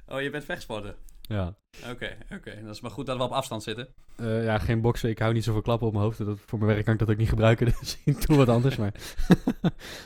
Oh, 0.06 0.20
je 0.20 0.30
bent 0.30 0.44
vechtsporter. 0.44 0.94
ja. 1.20 1.54
Oké, 1.90 2.16
oké. 2.32 2.62
Dat 2.64 2.74
is 2.74 2.80
maar 2.80 2.90
goed 2.90 3.06
dat 3.06 3.16
we 3.16 3.22
op 3.22 3.30
afstand 3.30 3.62
zitten. 3.62 3.88
Eh, 4.16 4.44
ja, 4.44 4.58
geen 4.58 4.80
boksen. 4.80 5.10
Ik 5.10 5.18
hou 5.18 5.32
niet 5.32 5.44
zoveel 5.44 5.62
klappen 5.62 5.86
op 5.86 5.92
mijn 5.92 6.04
hoofd. 6.04 6.24
Dat, 6.24 6.38
voor 6.46 6.58
mijn 6.58 6.70
werk 6.70 6.84
kan 6.84 6.92
ik 6.92 6.98
dat 7.00 7.10
ook 7.10 7.16
niet 7.16 7.28
gebruiken. 7.28 7.66
Dus 7.80 7.98
ik 8.04 8.26
doe 8.26 8.36
wat 8.36 8.48
anders. 8.48 8.76
Maar 8.76 8.94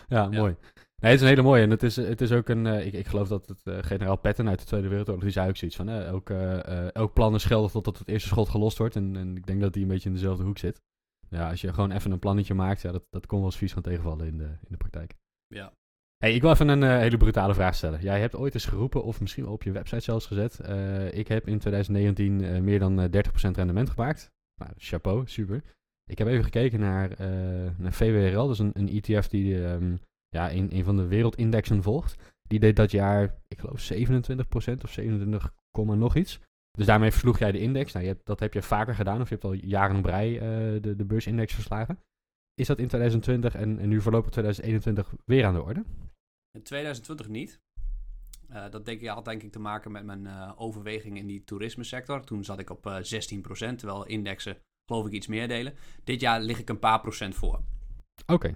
ja, 0.08 0.28
mooi. 0.28 0.56
Nee, 1.04 1.12
het 1.12 1.22
is 1.22 1.28
een 1.28 1.34
hele 1.34 1.48
mooie. 1.48 1.62
En 1.62 1.70
het 1.70 1.82
is, 1.82 1.96
het 1.96 2.20
is 2.20 2.32
ook 2.32 2.48
een... 2.48 2.66
eh, 2.66 2.86
ik, 2.86 2.92
ik 2.92 3.06
geloof 3.06 3.28
dat 3.28 3.46
het 3.46 3.60
eh, 3.64 3.78
generaal 3.80 4.16
Patton 4.16 4.48
uit 4.48 4.58
de 4.58 4.64
Tweede 4.64 4.88
Wereldoorlog... 4.88 5.22
die 5.22 5.32
zei 5.32 5.48
ook 5.48 5.56
zoiets 5.56 5.76
van... 5.76 5.88
eh, 5.88 6.06
elk, 6.06 6.30
elk 6.92 7.12
plan 7.12 7.34
is 7.34 7.44
geldig 7.44 7.70
totdat 7.70 7.98
het 7.98 8.08
eerste 8.08 8.28
schot 8.28 8.48
gelost 8.48 8.78
wordt. 8.78 8.96
En, 8.96 9.16
en 9.16 9.36
ik 9.36 9.46
denk 9.46 9.60
dat 9.60 9.72
die 9.72 9.82
een 9.82 9.88
beetje 9.88 10.08
in 10.08 10.14
dezelfde 10.14 10.44
hoek 10.44 10.58
zit. 10.58 10.80
Ja, 11.28 11.50
als 11.50 11.60
je 11.60 11.72
gewoon 11.72 11.90
even 11.90 12.10
een 12.10 12.18
plannetje 12.18 12.54
maakt... 12.54 12.82
Ja, 12.82 12.92
dat, 12.92 13.04
dat 13.10 13.26
kon 13.26 13.38
wel 13.38 13.46
eens 13.46 13.56
vies 13.56 13.72
gaan 13.72 13.82
tegenvallen 13.82 14.26
in 14.26 14.38
de, 14.38 14.44
in 14.44 14.68
de 14.68 14.76
praktijk. 14.76 15.14
Ja. 15.46 15.72
Hey, 16.16 16.34
ik 16.34 16.42
wil 16.42 16.50
even 16.50 16.68
een 16.68 16.98
hele 17.00 17.16
brutale 17.16 17.54
vraag 17.54 17.74
stellen. 17.74 18.00
Jij 18.00 18.20
hebt 18.20 18.36
ooit 18.36 18.54
eens 18.54 18.64
geroepen, 18.64 19.04
of 19.04 19.20
misschien 19.20 19.44
wel 19.44 19.52
op 19.52 19.62
je 19.62 19.72
website 19.72 20.00
zelfs 20.00 20.26
gezet. 20.26 20.58
ik 21.14 21.28
heb 21.28 21.46
in 21.46 21.58
2019 21.58 22.40
eh, 22.40 22.60
meer 22.60 22.78
dan 22.78 23.00
eh, 23.00 23.24
30% 23.48 23.50
rendement 23.50 23.90
gemaakt. 23.90 24.30
Nou, 24.60 24.72
chapeau, 24.76 25.22
super. 25.26 25.62
Ik 26.04 26.18
heb 26.18 26.28
even 26.28 26.44
gekeken 26.44 26.80
naar, 26.80 27.10
naar 27.78 27.92
VWRL, 27.92 28.46
dus 28.46 28.58
een, 28.58 28.70
een 28.74 28.88
ETF 28.88 29.28
die 29.28 29.64
ehm, 29.66 29.94
ja, 30.34 30.52
een, 30.52 30.76
een 30.76 30.84
van 30.84 30.96
de 30.96 31.06
wereldindexen 31.06 31.82
volgt. 31.82 32.32
Die 32.42 32.58
deed 32.58 32.76
dat 32.76 32.90
jaar, 32.90 33.38
ik 33.48 33.58
geloof 33.58 33.92
27% 33.92 34.82
of 34.82 34.90
27, 34.90 35.54
komma 35.70 35.94
nog 35.94 36.16
iets. 36.16 36.40
Dus 36.70 36.86
daarmee 36.86 37.10
versloeg 37.10 37.38
jij 37.38 37.52
de 37.52 37.58
index. 37.58 37.92
Nou, 37.92 38.04
je 38.04 38.10
hebt, 38.12 38.26
dat 38.26 38.40
heb 38.40 38.52
je 38.54 38.62
vaker 38.62 38.94
gedaan, 38.94 39.20
of 39.20 39.28
je 39.28 39.34
hebt 39.34 39.46
al 39.46 39.52
jaren 39.52 39.96
op 39.96 40.04
rij 40.04 40.34
eh, 40.34 40.82
de, 40.82 40.96
de 40.96 41.04
beursindex 41.04 41.54
verslagen. 41.54 41.98
Is 42.54 42.66
dat 42.66 42.78
in 42.78 42.88
2020 42.88 43.54
en, 43.54 43.78
en 43.78 43.88
nu 43.88 44.00
voorlopig 44.00 44.30
2021 44.30 45.14
weer 45.24 45.44
aan 45.44 45.54
de 45.54 45.62
orde? 45.62 45.84
In 46.50 46.62
2020 46.62 47.28
niet. 47.28 47.60
Eh, 48.48 48.70
dat 48.70 48.84
denk 48.84 49.00
ik, 49.00 49.08
had 49.08 49.24
denk 49.24 49.42
ik 49.42 49.52
te 49.52 49.58
maken 49.58 49.92
met 49.92 50.04
mijn 50.04 50.26
eh, 50.26 50.52
overweging 50.56 51.16
in 51.16 51.26
die 51.26 51.44
toerismesector. 51.44 52.24
Toen 52.24 52.44
zat 52.44 52.58
ik 52.58 52.70
op 52.70 52.86
eh 52.86 52.96
16%, 52.96 53.00
terwijl 53.76 54.06
indexen 54.06 54.56
geloof 54.86 55.06
ik 55.06 55.12
iets 55.12 55.26
meer 55.26 55.48
delen. 55.48 55.74
Dit 56.04 56.20
jaar 56.20 56.40
lig 56.40 56.58
ik 56.58 56.68
een 56.68 56.78
paar 56.78 57.00
procent 57.00 57.34
voor. 57.34 57.60
Oké, 58.26 58.54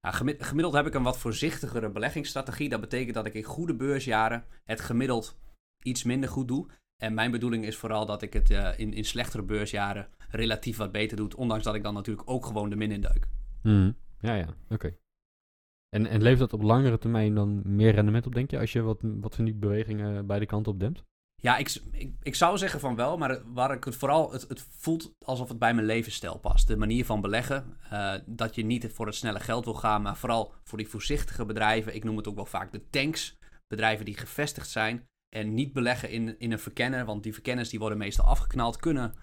gemi- 0.00 0.36
gemiddeld 0.38 0.74
heb 0.74 0.86
ik 0.86 0.94
een 0.94 1.02
wat 1.02 1.18
voorzichtigere 1.18 1.90
beleggingsstrategie. 1.90 2.68
Dat 2.68 2.80
betekent 2.80 3.14
dat 3.14 3.26
ik 3.26 3.34
in 3.34 3.42
goede 3.42 3.74
beursjaren 3.74 4.44
het 4.64 4.80
gemiddeld 4.80 5.38
iets 5.82 6.02
minder 6.04 6.28
goed 6.28 6.48
doe. 6.48 6.66
En 6.96 7.14
mijn 7.14 7.30
bedoeling 7.30 7.64
is 7.64 7.76
vooral 7.76 8.06
dat 8.06 8.22
ik 8.22 8.32
het 8.32 8.50
eh, 8.50 8.78
in, 8.78 8.92
in 8.92 9.04
slechtere 9.04 9.42
beursjaren 9.42 10.08
relatief 10.28 10.76
wat 10.76 10.92
beter 10.92 11.16
doe. 11.16 11.36
Ondanks 11.36 11.64
dat 11.64 11.74
ik 11.74 11.82
dan 11.82 11.94
natuurlijk 11.94 12.30
ook 12.30 12.46
gewoon 12.46 12.70
de 12.70 12.76
min 12.76 12.90
induik. 12.92 13.28
Mhm. 13.62 13.92
Ja, 14.20 14.34
ja, 14.34 14.46
oké. 14.68 14.96
En, 15.88 16.06
en 16.06 16.22
levert 16.22 16.50
dat 16.50 16.52
op 16.52 16.62
langere 16.62 16.98
termijn 16.98 17.34
dan 17.34 17.62
meer 17.64 17.94
rendement 17.94 18.26
op, 18.26 18.34
denk 18.34 18.50
je, 18.50 18.58
als 18.58 18.72
je 18.72 18.80
wat, 18.80 19.00
wat 19.02 19.34
van 19.34 19.44
die 19.44 19.54
bewegingen 19.54 20.26
beide 20.26 20.46
kanten 20.46 20.72
op 20.72 20.80
dempt? 20.80 21.04
Ja, 21.40 21.56
ik, 21.56 21.76
ik, 22.22 22.34
zou 22.34 22.58
zeggen 22.58 22.80
van 22.80 22.96
wel, 22.96 23.16
maar 23.16 23.40
waar 23.52 23.72
ik 23.72 23.84
het 23.84 23.96
vooral, 23.96 24.32
het, 24.32 24.44
het 24.48 24.66
voelt 24.78 25.12
alsof 25.24 25.48
het 25.48 25.58
bij 25.58 25.74
mijn 25.74 25.86
levensstijl 25.86 26.38
past. 26.38 26.66
De 26.66 26.76
manier 26.76 27.04
van 27.04 27.20
beleggen, 27.20 27.76
uh, 27.92 28.14
dat 28.26 28.54
je 28.54 28.64
niet 28.64 28.92
voor 28.92 29.06
het 29.06 29.14
snelle 29.14 29.40
geld 29.40 29.64
wil 29.64 29.74
gaan, 29.74 30.02
maar 30.02 30.16
vooral 30.16 30.54
voor 30.64 30.78
die 30.78 30.88
voorzichtige 30.88 31.44
bedrijven. 31.44 31.94
Ik 31.94 32.04
noem 32.04 32.16
het 32.16 32.28
ook 32.28 32.34
wel 32.34 32.46
vaak 32.46 32.72
de 32.72 32.88
tanks, 32.90 33.38
bedrijven 33.68 34.04
die 34.04 34.16
gevestigd 34.16 34.68
zijn 34.68 35.08
en 35.28 35.54
niet 35.54 35.72
beleggen 35.72 36.10
in, 36.10 36.38
in 36.38 36.52
een 36.52 36.58
verkenner, 36.58 37.04
want 37.04 37.22
die 37.22 37.32
verkenners 37.32 37.68
die 37.68 37.78
worden 37.78 37.98
meestal 37.98 38.24
afgeknald, 38.24 38.76
kunnen, 38.76 39.14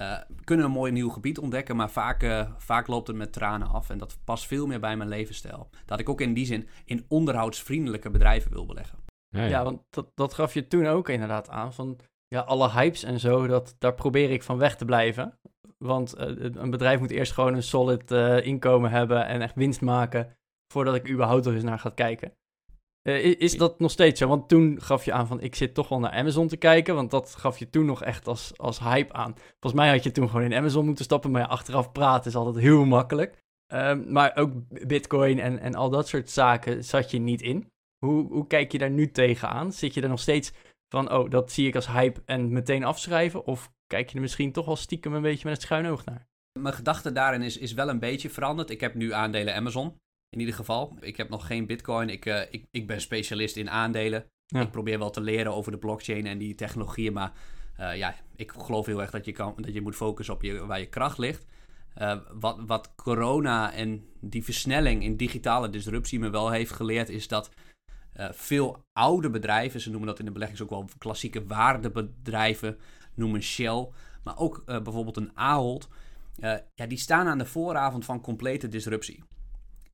uh, 0.00 0.18
kunnen 0.44 0.66
een 0.66 0.72
mooi 0.72 0.92
nieuw 0.92 1.08
gebied 1.08 1.38
ontdekken, 1.38 1.76
maar 1.76 1.90
vaak, 1.90 2.22
uh, 2.22 2.50
vaak 2.56 2.86
loopt 2.86 3.06
het 3.06 3.16
met 3.16 3.32
tranen 3.32 3.68
af. 3.68 3.90
En 3.90 3.98
dat 3.98 4.18
past 4.24 4.46
veel 4.46 4.66
meer 4.66 4.80
bij 4.80 4.96
mijn 4.96 5.08
levensstijl. 5.08 5.70
Dat 5.86 6.00
ik 6.00 6.08
ook 6.08 6.20
in 6.20 6.34
die 6.34 6.46
zin 6.46 6.68
in 6.84 7.04
onderhoudsvriendelijke 7.08 8.10
bedrijven 8.10 8.50
wil 8.52 8.66
beleggen. 8.66 9.01
Ja, 9.32 9.44
ja. 9.44 9.64
want 9.64 9.82
dat, 9.90 10.10
dat 10.14 10.34
gaf 10.34 10.54
je 10.54 10.66
toen 10.66 10.86
ook 10.86 11.08
inderdaad 11.08 11.48
aan. 11.48 11.72
Van 11.72 11.98
ja, 12.28 12.40
alle 12.40 12.70
hypes 12.70 13.02
en 13.02 13.20
zo, 13.20 13.46
dat, 13.46 13.76
daar 13.78 13.94
probeer 13.94 14.30
ik 14.30 14.42
van 14.42 14.58
weg 14.58 14.76
te 14.76 14.84
blijven. 14.84 15.38
Want 15.78 16.14
uh, 16.18 16.24
een 16.38 16.70
bedrijf 16.70 17.00
moet 17.00 17.10
eerst 17.10 17.32
gewoon 17.32 17.54
een 17.54 17.62
solid 17.62 18.10
uh, 18.10 18.46
inkomen 18.46 18.90
hebben 18.90 19.26
en 19.26 19.40
echt 19.40 19.54
winst 19.54 19.80
maken. 19.80 20.36
voordat 20.72 20.94
ik 20.94 21.10
überhaupt 21.10 21.46
er 21.46 21.54
eens 21.54 21.62
naar 21.62 21.78
ga 21.78 21.90
kijken. 21.90 22.32
Uh, 23.08 23.40
is 23.40 23.56
dat 23.56 23.78
nog 23.78 23.90
steeds 23.90 24.20
zo? 24.20 24.28
Want 24.28 24.48
toen 24.48 24.80
gaf 24.80 25.04
je 25.04 25.12
aan 25.12 25.26
van 25.26 25.40
ik 25.40 25.54
zit 25.54 25.74
toch 25.74 25.88
wel 25.88 25.98
naar 25.98 26.10
Amazon 26.10 26.48
te 26.48 26.56
kijken. 26.56 26.94
Want 26.94 27.10
dat 27.10 27.34
gaf 27.34 27.58
je 27.58 27.70
toen 27.70 27.86
nog 27.86 28.02
echt 28.02 28.26
als, 28.26 28.52
als 28.58 28.78
hype 28.78 29.12
aan. 29.12 29.34
Volgens 29.34 29.82
mij 29.82 29.90
had 29.90 30.02
je 30.02 30.10
toen 30.10 30.28
gewoon 30.28 30.44
in 30.44 30.54
Amazon 30.54 30.84
moeten 30.84 31.04
stappen. 31.04 31.30
Maar 31.30 31.40
ja, 31.40 31.46
achteraf 31.46 31.92
praten 31.92 32.30
is 32.30 32.36
altijd 32.36 32.64
heel 32.64 32.84
makkelijk. 32.84 33.40
Um, 33.72 34.12
maar 34.12 34.36
ook 34.36 34.52
Bitcoin 34.86 35.38
en, 35.38 35.58
en 35.58 35.74
al 35.74 35.90
dat 35.90 36.08
soort 36.08 36.30
zaken 36.30 36.84
zat 36.84 37.10
je 37.10 37.18
niet 37.18 37.42
in. 37.42 37.71
Hoe, 38.06 38.32
hoe 38.32 38.46
kijk 38.46 38.72
je 38.72 38.78
daar 38.78 38.90
nu 38.90 39.10
tegenaan? 39.10 39.72
Zit 39.72 39.94
je 39.94 40.00
er 40.00 40.08
nog 40.08 40.20
steeds 40.20 40.52
van, 40.88 41.12
oh, 41.12 41.30
dat 41.30 41.52
zie 41.52 41.66
ik 41.66 41.74
als 41.74 41.86
hype 41.86 42.22
en 42.24 42.52
meteen 42.52 42.84
afschrijven? 42.84 43.46
Of 43.46 43.72
kijk 43.86 44.08
je 44.08 44.14
er 44.14 44.20
misschien 44.20 44.52
toch 44.52 44.66
wel 44.66 44.76
stiekem 44.76 45.14
een 45.14 45.22
beetje 45.22 45.44
met 45.44 45.52
het 45.52 45.62
schuin 45.62 45.86
oog 45.86 46.04
naar? 46.04 46.26
Mijn 46.58 46.74
gedachte 46.74 47.12
daarin 47.12 47.42
is, 47.42 47.58
is 47.58 47.72
wel 47.72 47.88
een 47.88 47.98
beetje 47.98 48.30
veranderd. 48.30 48.70
Ik 48.70 48.80
heb 48.80 48.94
nu 48.94 49.12
aandelen 49.12 49.54
Amazon, 49.54 49.96
in 50.28 50.40
ieder 50.40 50.54
geval. 50.54 50.96
Ik 51.00 51.16
heb 51.16 51.28
nog 51.28 51.46
geen 51.46 51.66
bitcoin. 51.66 52.08
Ik, 52.08 52.26
uh, 52.26 52.40
ik, 52.50 52.64
ik 52.70 52.86
ben 52.86 53.00
specialist 53.00 53.56
in 53.56 53.70
aandelen. 53.70 54.24
Ja. 54.46 54.60
Ik 54.60 54.70
probeer 54.70 54.98
wel 54.98 55.10
te 55.10 55.20
leren 55.20 55.54
over 55.54 55.72
de 55.72 55.78
blockchain 55.78 56.26
en 56.26 56.38
die 56.38 56.54
technologieën. 56.54 57.12
Maar 57.12 57.32
uh, 57.80 57.96
ja, 57.96 58.14
ik 58.36 58.52
geloof 58.52 58.86
heel 58.86 59.00
erg 59.00 59.10
dat 59.10 59.24
je, 59.24 59.32
kan, 59.32 59.54
dat 59.56 59.74
je 59.74 59.82
moet 59.82 59.96
focussen 59.96 60.34
op 60.34 60.42
je, 60.42 60.66
waar 60.66 60.80
je 60.80 60.88
kracht 60.88 61.18
ligt. 61.18 61.46
Uh, 61.98 62.16
wat, 62.32 62.58
wat 62.66 62.94
corona 62.94 63.72
en 63.72 64.06
die 64.20 64.44
versnelling 64.44 65.02
in 65.02 65.16
digitale 65.16 65.70
disruptie 65.70 66.18
me 66.18 66.30
wel 66.30 66.50
heeft 66.50 66.72
geleerd, 66.72 67.08
is 67.08 67.28
dat 67.28 67.50
uh, 68.16 68.28
veel 68.32 68.84
oude 68.92 69.30
bedrijven, 69.30 69.80
ze 69.80 69.90
noemen 69.90 70.08
dat 70.08 70.18
in 70.18 70.24
de 70.24 70.30
beleggings 70.32 70.62
ook 70.62 70.70
wel 70.70 70.88
klassieke 70.98 71.46
waardebedrijven, 71.46 72.78
noemen 73.14 73.42
Shell, 73.42 73.88
maar 74.24 74.38
ook 74.38 74.62
uh, 74.66 74.80
bijvoorbeeld 74.80 75.16
een 75.16 75.30
Ahold, 75.34 75.88
uh, 76.38 76.54
ja, 76.74 76.86
die 76.86 76.98
staan 76.98 77.26
aan 77.26 77.38
de 77.38 77.46
vooravond 77.46 78.04
van 78.04 78.20
complete 78.20 78.68
disruptie. 78.68 79.24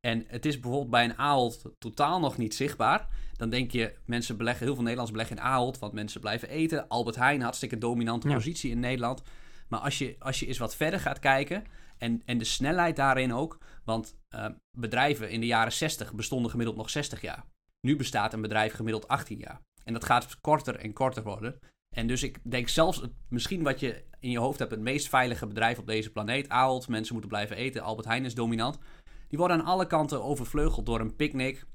En 0.00 0.24
het 0.26 0.46
is 0.46 0.60
bijvoorbeeld 0.60 0.90
bij 0.90 1.04
een 1.04 1.18
Ahold 1.18 1.62
totaal 1.78 2.20
nog 2.20 2.36
niet 2.36 2.54
zichtbaar. 2.54 3.08
Dan 3.36 3.50
denk 3.50 3.70
je, 3.70 3.94
mensen 4.04 4.36
beleggen, 4.36 4.64
heel 4.64 4.74
veel 4.74 4.84
Nederlanders 4.84 5.18
beleggen 5.18 5.46
in 5.46 5.52
Ahold, 5.52 5.78
want 5.78 5.92
mensen 5.92 6.20
blijven 6.20 6.48
eten. 6.48 6.88
Albert 6.88 7.16
Heijn, 7.16 7.42
hartstikke 7.42 7.78
dominante 7.78 8.28
ja. 8.28 8.34
positie 8.34 8.70
in 8.70 8.80
Nederland. 8.80 9.22
Maar 9.68 9.80
als 9.80 9.98
je, 9.98 10.16
als 10.18 10.40
je 10.40 10.46
eens 10.46 10.58
wat 10.58 10.76
verder 10.76 11.00
gaat 11.00 11.18
kijken, 11.18 11.64
en, 11.98 12.22
en 12.24 12.38
de 12.38 12.44
snelheid 12.44 12.96
daarin 12.96 13.34
ook, 13.34 13.58
want 13.84 14.16
bedrijven 14.70 15.30
in 15.30 15.40
de 15.40 15.46
jaren 15.46 15.72
60 15.72 16.14
bestonden 16.14 16.50
gemiddeld 16.50 16.78
nog 16.78 16.90
60 16.90 17.20
jaar. 17.20 17.44
Nu 17.80 17.96
bestaat 17.96 18.32
een 18.32 18.40
bedrijf 18.40 18.72
gemiddeld 18.74 19.08
18 19.08 19.38
jaar. 19.38 19.60
En 19.84 19.92
dat 19.92 20.04
gaat 20.04 20.40
korter 20.40 20.76
en 20.76 20.92
korter 20.92 21.22
worden. 21.22 21.58
En 21.96 22.06
dus 22.06 22.22
ik 22.22 22.38
denk 22.42 22.68
zelfs, 22.68 23.02
misschien 23.28 23.62
wat 23.62 23.80
je 23.80 24.04
in 24.20 24.30
je 24.30 24.38
hoofd 24.38 24.58
hebt, 24.58 24.70
het 24.70 24.80
meest 24.80 25.08
veilige 25.08 25.46
bedrijf 25.46 25.78
op 25.78 25.86
deze 25.86 26.10
planeet, 26.10 26.48
Ahold, 26.48 26.88
mensen 26.88 27.12
moeten 27.12 27.30
blijven 27.30 27.56
eten, 27.56 27.82
Albert 27.82 28.06
Heijn 28.06 28.24
is 28.24 28.34
dominant. 28.34 28.78
Die 29.28 29.38
worden 29.38 29.58
aan 29.60 29.66
alle 29.66 29.86
kanten 29.86 30.24
overvleugeld 30.24 30.86
door 30.86 31.00
een 31.00 31.16
picknick. 31.16 31.66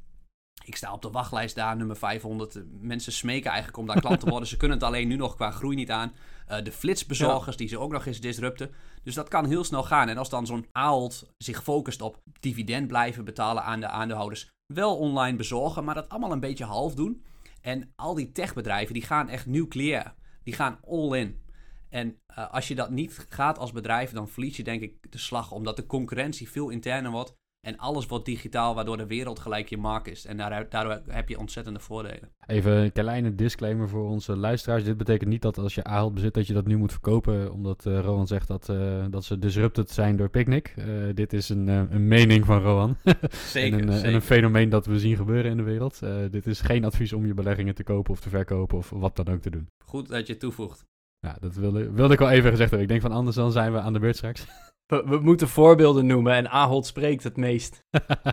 Ik 0.65 0.75
sta 0.75 0.93
op 0.93 1.01
de 1.01 1.09
wachtlijst 1.09 1.55
daar, 1.55 1.75
nummer 1.75 1.95
500. 1.95 2.63
Mensen 2.81 3.11
smeken 3.11 3.49
eigenlijk 3.49 3.77
om 3.77 3.85
daar 3.85 3.99
klant 3.99 4.19
te 4.19 4.29
worden. 4.29 4.47
Ze 4.47 4.57
kunnen 4.57 4.77
het 4.77 4.85
alleen 4.85 5.07
nu 5.07 5.15
nog 5.15 5.35
qua 5.35 5.51
groei 5.51 5.75
niet 5.75 5.91
aan. 5.91 6.13
Uh, 6.49 6.63
de 6.63 6.71
flitsbezorgers, 6.71 7.55
ja. 7.55 7.57
die 7.57 7.67
ze 7.67 7.79
ook 7.79 7.91
nog 7.91 8.05
eens 8.05 8.19
disrupten. 8.19 8.71
Dus 9.03 9.15
dat 9.15 9.27
kan 9.27 9.45
heel 9.45 9.63
snel 9.63 9.83
gaan. 9.83 10.09
En 10.09 10.17
als 10.17 10.29
dan 10.29 10.45
zo'n 10.45 10.65
Ahold 10.71 11.33
zich 11.37 11.63
focust 11.63 12.01
op 12.01 12.21
dividend 12.39 12.87
blijven 12.87 13.25
betalen 13.25 13.63
aan 13.63 13.79
de 13.79 13.87
aandeelhouders, 13.87 14.51
wel 14.73 14.97
online 14.97 15.37
bezorgen, 15.37 15.83
maar 15.83 15.95
dat 15.95 16.09
allemaal 16.09 16.31
een 16.31 16.39
beetje 16.39 16.65
half 16.65 16.95
doen. 16.95 17.23
En 17.61 17.93
al 17.95 18.13
die 18.13 18.31
techbedrijven, 18.31 18.93
die 18.93 19.03
gaan 19.03 19.29
echt 19.29 19.45
nucleair. 19.45 20.13
Die 20.43 20.53
gaan 20.53 20.79
all 20.87 21.19
in. 21.19 21.41
En 21.89 22.17
uh, 22.37 22.51
als 22.51 22.67
je 22.67 22.75
dat 22.75 22.89
niet 22.89 23.25
gaat 23.29 23.57
als 23.57 23.71
bedrijf, 23.71 24.11
dan 24.11 24.29
verlies 24.29 24.57
je 24.57 24.63
denk 24.63 24.81
ik 24.81 25.11
de 25.11 25.17
slag. 25.17 25.51
Omdat 25.51 25.75
de 25.75 25.85
concurrentie 25.85 26.49
veel 26.49 26.69
interner 26.69 27.11
wordt. 27.11 27.33
En 27.65 27.77
alles 27.77 28.05
wordt 28.05 28.25
digitaal, 28.25 28.75
waardoor 28.75 28.97
de 28.97 29.07
wereld 29.07 29.39
gelijk 29.39 29.69
je 29.69 29.77
markt 29.77 30.07
is. 30.07 30.25
En 30.25 30.37
daardoor, 30.37 30.65
daardoor 30.69 31.01
heb 31.07 31.29
je 31.29 31.39
ontzettende 31.39 31.79
voordelen. 31.79 32.29
Even 32.45 32.71
een 32.71 32.91
kleine 32.91 33.35
disclaimer 33.35 33.89
voor 33.89 34.09
onze 34.09 34.35
luisteraars. 34.35 34.83
Dit 34.83 34.97
betekent 34.97 35.29
niet 35.29 35.41
dat 35.41 35.57
als 35.57 35.75
je 35.75 35.83
Ahold 35.83 36.13
bezit, 36.13 36.33
dat 36.33 36.47
je 36.47 36.53
dat 36.53 36.65
nu 36.65 36.77
moet 36.77 36.91
verkopen. 36.91 37.51
Omdat 37.51 37.85
uh, 37.85 37.99
Rowan 37.99 38.27
zegt 38.27 38.47
dat, 38.47 38.69
uh, 38.69 39.05
dat 39.09 39.23
ze 39.23 39.39
disrupted 39.39 39.89
zijn 39.89 40.15
door 40.15 40.29
Picnic. 40.29 40.73
Uh, 40.77 40.85
dit 41.13 41.33
is 41.33 41.49
een, 41.49 41.67
een 41.67 42.07
mening 42.07 42.45
van 42.45 42.61
Rowan. 42.61 42.97
zeker, 43.31 43.79
en, 43.79 43.87
een, 43.87 43.93
zeker. 43.93 44.07
en 44.07 44.13
een 44.13 44.21
fenomeen 44.21 44.69
dat 44.69 44.85
we 44.85 44.99
zien 44.99 45.15
gebeuren 45.15 45.51
in 45.51 45.57
de 45.57 45.63
wereld. 45.63 45.99
dit 46.31 46.47
is 46.47 46.61
geen 46.61 46.85
advies 46.85 47.13
om 47.13 47.25
je 47.25 47.33
beleggingen 47.33 47.75
te 47.75 47.83
kopen 47.83 48.11
of 48.11 48.19
te 48.19 48.29
verkopen 48.29 48.77
of 48.77 48.89
wat 48.89 49.15
dan 49.15 49.27
ook 49.27 49.41
te 49.41 49.49
doen. 49.49 49.67
Goed 49.85 50.09
dat 50.09 50.27
je 50.27 50.37
toevoegt. 50.37 50.85
Ja, 51.19 51.37
dat 51.39 51.55
wilde, 51.55 51.91
wilde 51.91 52.13
ik 52.13 52.21
al 52.21 52.29
even 52.29 52.49
gezegd 52.49 52.69
hebben. 52.69 52.81
Ik 52.81 52.87
denk 52.87 53.01
van 53.01 53.11
anders 53.11 53.35
dan 53.35 53.51
zijn 53.51 53.73
we 53.73 53.79
aan 53.79 53.93
de 53.93 53.99
beurt 53.99 54.15
straks. 54.15 54.45
We, 54.85 55.03
we, 55.05 55.19
moeten 55.19 55.47
voorbeelden 55.47 56.05
noemen 56.05 56.33
en 56.33 56.49
Ahold 56.49 56.85
spreekt 56.85 57.23
het 57.23 57.37
meest. 57.37 57.85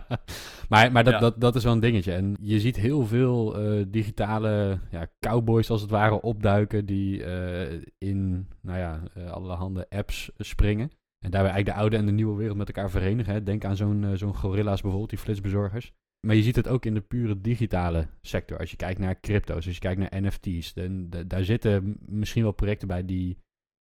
maar 0.69 0.91
maar 0.91 1.03
dat, 1.03 1.13
ja. 1.13 1.19
dat, 1.19 1.41
dat 1.41 1.55
is 1.55 1.63
wel 1.63 1.73
een 1.73 1.79
dingetje. 1.79 2.13
En 2.13 2.35
je 2.41 2.59
ziet 2.59 2.75
heel 2.75 3.05
veel 3.05 3.61
uh, 3.61 3.85
digitale 3.87 4.79
ja, 4.91 5.07
cowboys 5.19 5.69
als 5.69 5.81
het 5.81 5.89
ware 5.89 6.21
opduiken 6.21 6.85
die 6.85 7.19
uh, 7.19 7.81
in 7.97 8.47
nou 8.61 8.79
ja, 8.79 9.01
uh, 9.17 9.31
allerhande 9.31 9.89
apps 9.89 10.31
springen. 10.37 10.91
En 11.25 11.31
daarbij 11.31 11.51
eigenlijk 11.51 11.75
de 11.75 11.81
oude 11.81 11.97
en 11.97 12.05
de 12.05 12.11
nieuwe 12.11 12.37
wereld 12.37 12.57
met 12.57 12.67
elkaar 12.67 12.89
verenigen. 12.89 13.33
Hè. 13.33 13.43
Denk 13.43 13.65
aan 13.65 13.75
zo'n 13.75 14.11
zo'n 14.13 14.35
gorilla's 14.35 14.81
bijvoorbeeld, 14.81 15.09
die 15.09 15.19
flitsbezorgers. 15.19 15.93
Maar 16.27 16.35
je 16.35 16.43
ziet 16.43 16.55
het 16.55 16.67
ook 16.67 16.85
in 16.85 16.93
de 16.93 17.01
pure 17.01 17.41
digitale 17.41 18.07
sector. 18.21 18.57
Als 18.57 18.71
je 18.71 18.77
kijkt 18.77 18.99
naar 18.99 19.19
crypto's, 19.19 19.65
als 19.65 19.75
je 19.75 19.79
kijkt 19.79 19.99
naar 19.99 20.21
NFT's. 20.21 20.73
Dan, 20.73 21.09
de, 21.09 21.27
daar 21.27 21.43
zitten 21.43 21.97
misschien 22.05 22.43
wel 22.43 22.51
projecten 22.51 22.87
bij 22.87 23.05
die 23.05 23.37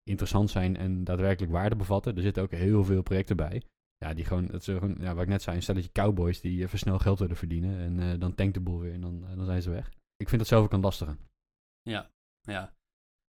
interessant 0.07 0.49
zijn 0.49 0.77
en 0.77 1.03
daadwerkelijk 1.03 1.51
waarde 1.51 1.75
bevatten. 1.75 2.15
Er 2.15 2.21
zitten 2.21 2.43
ook 2.43 2.51
heel 2.51 2.83
veel 2.83 3.01
projecten 3.01 3.37
bij. 3.37 3.61
Ja, 3.97 4.13
die 4.13 4.25
gewoon, 4.25 4.45
dat 4.45 4.59
is 4.59 4.65
gewoon 4.65 4.97
ja, 4.99 5.13
wat 5.13 5.23
ik 5.23 5.29
net 5.29 5.41
zei, 5.41 5.55
een 5.55 5.61
stelletje 5.61 5.91
cowboys 5.91 6.41
die 6.41 6.59
uh, 6.59 6.67
versnel 6.67 6.99
geld 6.99 7.19
willen 7.19 7.35
verdienen. 7.35 7.79
En 7.79 7.99
uh, 7.99 8.19
dan 8.19 8.35
tankt 8.35 8.53
de 8.53 8.59
boel 8.59 8.79
weer 8.79 8.93
en 8.93 9.01
dan, 9.01 9.23
uh, 9.23 9.35
dan 9.35 9.45
zijn 9.45 9.61
ze 9.61 9.69
weg. 9.69 9.91
Ik 10.15 10.29
vind 10.29 10.41
dat 10.41 10.49
zelf 10.49 10.63
ook 10.63 10.73
een 10.73 10.81
lastige. 10.81 11.17
Ja, 11.81 12.11
ja. 12.41 12.75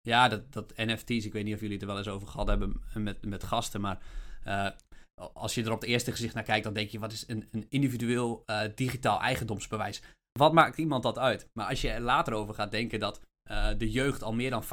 Ja, 0.00 0.28
dat, 0.28 0.52
dat 0.52 0.76
NFT's, 0.76 1.24
ik 1.24 1.32
weet 1.32 1.44
niet 1.44 1.54
of 1.54 1.60
jullie 1.60 1.74
het 1.74 1.82
er 1.82 1.88
wel 1.88 1.98
eens 1.98 2.08
over 2.08 2.28
gehad 2.28 2.48
hebben 2.48 2.82
met, 2.94 3.24
met 3.24 3.44
gasten, 3.44 3.80
maar 3.80 4.02
als 5.32 5.54
je 5.54 5.64
er 5.64 5.72
op 5.72 5.80
het 5.80 5.88
eerste 5.88 6.10
gezicht 6.10 6.34
naar 6.34 6.42
kijkt, 6.42 6.64
dan 6.64 6.72
denk 6.72 6.90
je, 6.90 6.98
wat 6.98 7.12
is 7.12 7.28
een, 7.28 7.48
een 7.50 7.66
individueel 7.68 8.44
digitaal 8.74 9.20
eigendomsbewijs? 9.20 10.02
Wat 10.32 10.52
maakt 10.52 10.78
iemand 10.78 11.02
dat 11.02 11.18
uit? 11.18 11.48
Maar 11.52 11.68
als 11.68 11.80
je 11.80 11.90
er 11.90 12.00
later 12.00 12.32
over 12.32 12.54
gaat 12.54 12.70
denken 12.70 13.00
dat 13.00 13.20
uh, 13.50 13.68
de 13.78 13.90
jeugd 13.90 14.22
al 14.22 14.34
meer 14.34 14.50
dan 14.50 14.64
50% 14.64 14.66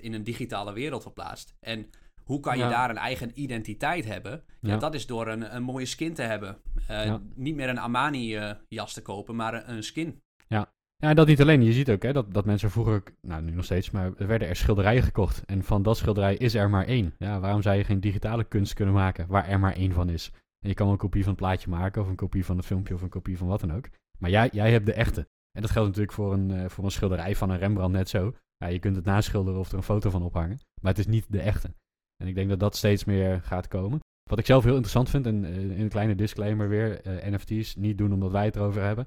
in 0.00 0.12
een 0.12 0.24
digitale 0.24 0.72
wereld 0.72 1.02
verplaatst. 1.02 1.54
En 1.60 1.90
hoe 2.28 2.40
kan 2.40 2.56
je 2.56 2.62
ja. 2.62 2.70
daar 2.70 2.90
een 2.90 2.96
eigen 2.96 3.30
identiteit 3.34 4.04
hebben? 4.04 4.42
Ja, 4.60 4.72
ja. 4.72 4.78
dat 4.78 4.94
is 4.94 5.06
door 5.06 5.28
een, 5.28 5.54
een, 5.54 5.62
mooie 5.62 5.86
skin 5.86 6.14
te 6.14 6.22
hebben. 6.22 6.56
Uh, 6.90 7.04
ja. 7.04 7.20
Niet 7.34 7.54
meer 7.54 7.68
een 7.68 7.78
Armani-jas 7.78 8.88
uh, 8.88 8.94
te 8.94 9.02
kopen, 9.02 9.36
maar 9.36 9.54
een, 9.54 9.70
een, 9.70 9.82
skin. 9.82 10.22
Ja. 10.46 10.72
ja, 10.96 11.08
en 11.08 11.16
dat 11.16 11.26
niet 11.26 11.40
alleen. 11.40 11.62
Je 11.62 11.72
ziet 11.72 11.90
ook 11.90 12.02
hè, 12.02 12.12
dat, 12.12 12.34
dat 12.34 12.44
mensen 12.44 12.70
vroeger, 12.70 13.02
nou 13.20 13.42
nu 13.42 13.50
nog 13.50 13.64
steeds, 13.64 13.90
maar 13.90 14.12
er 14.16 14.26
werden 14.26 14.48
er 14.48 14.56
schilderijen 14.56 15.02
gekocht. 15.02 15.42
En 15.46 15.64
van 15.64 15.82
dat 15.82 15.96
schilderij 15.96 16.36
is 16.36 16.54
er 16.54 16.70
maar 16.70 16.86
één. 16.86 17.14
Ja, 17.18 17.40
waarom 17.40 17.62
zou 17.62 17.76
je 17.76 17.84
geen 17.84 18.00
digitale 18.00 18.44
kunst 18.44 18.74
kunnen 18.74 18.94
maken 18.94 19.26
waar 19.28 19.48
er 19.48 19.60
maar 19.60 19.74
één 19.74 19.92
van 19.92 20.08
is? 20.08 20.30
En 20.60 20.68
je 20.68 20.74
kan 20.74 20.84
wel 20.84 20.94
een 20.94 21.00
kopie 21.00 21.22
van 21.22 21.32
het 21.32 21.40
plaatje 21.40 21.70
maken, 21.70 22.02
of 22.02 22.08
een 22.08 22.16
kopie 22.16 22.44
van 22.44 22.56
het 22.56 22.66
filmpje, 22.66 22.94
of 22.94 23.02
een 23.02 23.08
kopie 23.08 23.38
van 23.38 23.46
wat 23.46 23.60
dan 23.60 23.72
ook. 23.72 23.88
Maar 24.18 24.30
jij, 24.30 24.48
jij 24.52 24.70
hebt 24.72 24.86
de 24.86 24.92
echte. 24.92 25.28
En 25.52 25.62
dat 25.62 25.70
geldt 25.70 25.88
natuurlijk 25.88 26.14
voor 26.14 26.32
een, 26.32 26.50
uh, 26.50 26.68
voor 26.68 26.84
een 26.84 26.90
schilderij 26.90 27.36
van 27.36 27.50
een 27.50 27.58
Rembrandt 27.58 27.96
net 27.96 28.08
zo. 28.08 28.34
Je 28.68 28.78
kunt 28.78 28.96
het 28.96 29.04
naschilderen 29.04 29.60
of 29.60 29.70
er 29.70 29.76
een 29.76 29.82
foto 29.82 30.10
van 30.10 30.22
ophangen. 30.22 30.58
Maar 30.80 30.92
het 30.92 31.00
is 31.00 31.06
niet 31.06 31.32
de 31.32 31.40
echte. 31.40 31.74
En 32.16 32.26
ik 32.26 32.34
denk 32.34 32.48
dat 32.48 32.60
dat 32.60 32.76
steeds 32.76 33.04
meer 33.04 33.40
gaat 33.42 33.68
komen. 33.68 34.00
Wat 34.30 34.38
ik 34.38 34.46
zelf 34.46 34.62
heel 34.62 34.72
interessant 34.72 35.10
vind, 35.10 35.26
en 35.26 35.44
in 35.44 35.80
een 35.80 35.88
kleine 35.88 36.14
disclaimer 36.14 36.68
weer, 36.68 37.06
uh, 37.06 37.32
NFT's 37.32 37.74
niet 37.74 37.98
doen 37.98 38.12
omdat 38.12 38.30
wij 38.30 38.44
het 38.44 38.56
erover 38.56 38.82
hebben. 38.82 39.06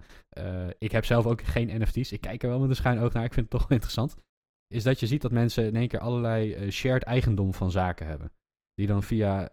ik 0.77 0.91
heb 0.91 1.06
zelf 1.06 1.25
ook 1.25 1.41
geen 1.41 1.82
NFT's. 1.82 2.12
Ik 2.12 2.21
kijk 2.21 2.43
er 2.43 2.49
wel 2.49 2.60
met 2.60 2.69
een 2.69 2.75
schuin 2.75 2.99
oog 2.99 3.13
naar, 3.13 3.23
ik 3.23 3.34
vind 3.34 3.51
het 3.51 3.60
toch 3.60 3.67
wel 3.67 3.77
interessant. 3.77 4.15
Is 4.67 4.84
dat 4.84 4.99
je 4.99 5.08
ziet 5.08 5.21
dat 5.21 5.32
mensen 5.32 5.65
in 5.65 5.75
één 5.75 5.88
keer 5.88 5.99
allerlei 5.99 6.71
shared 6.71 7.04
eigendom 7.04 7.54
van 7.54 7.71
zaken 7.71 8.08
hebben. 8.08 8.32
Die 8.73 8.88
dan 8.88 9.04
via, 9.04 9.49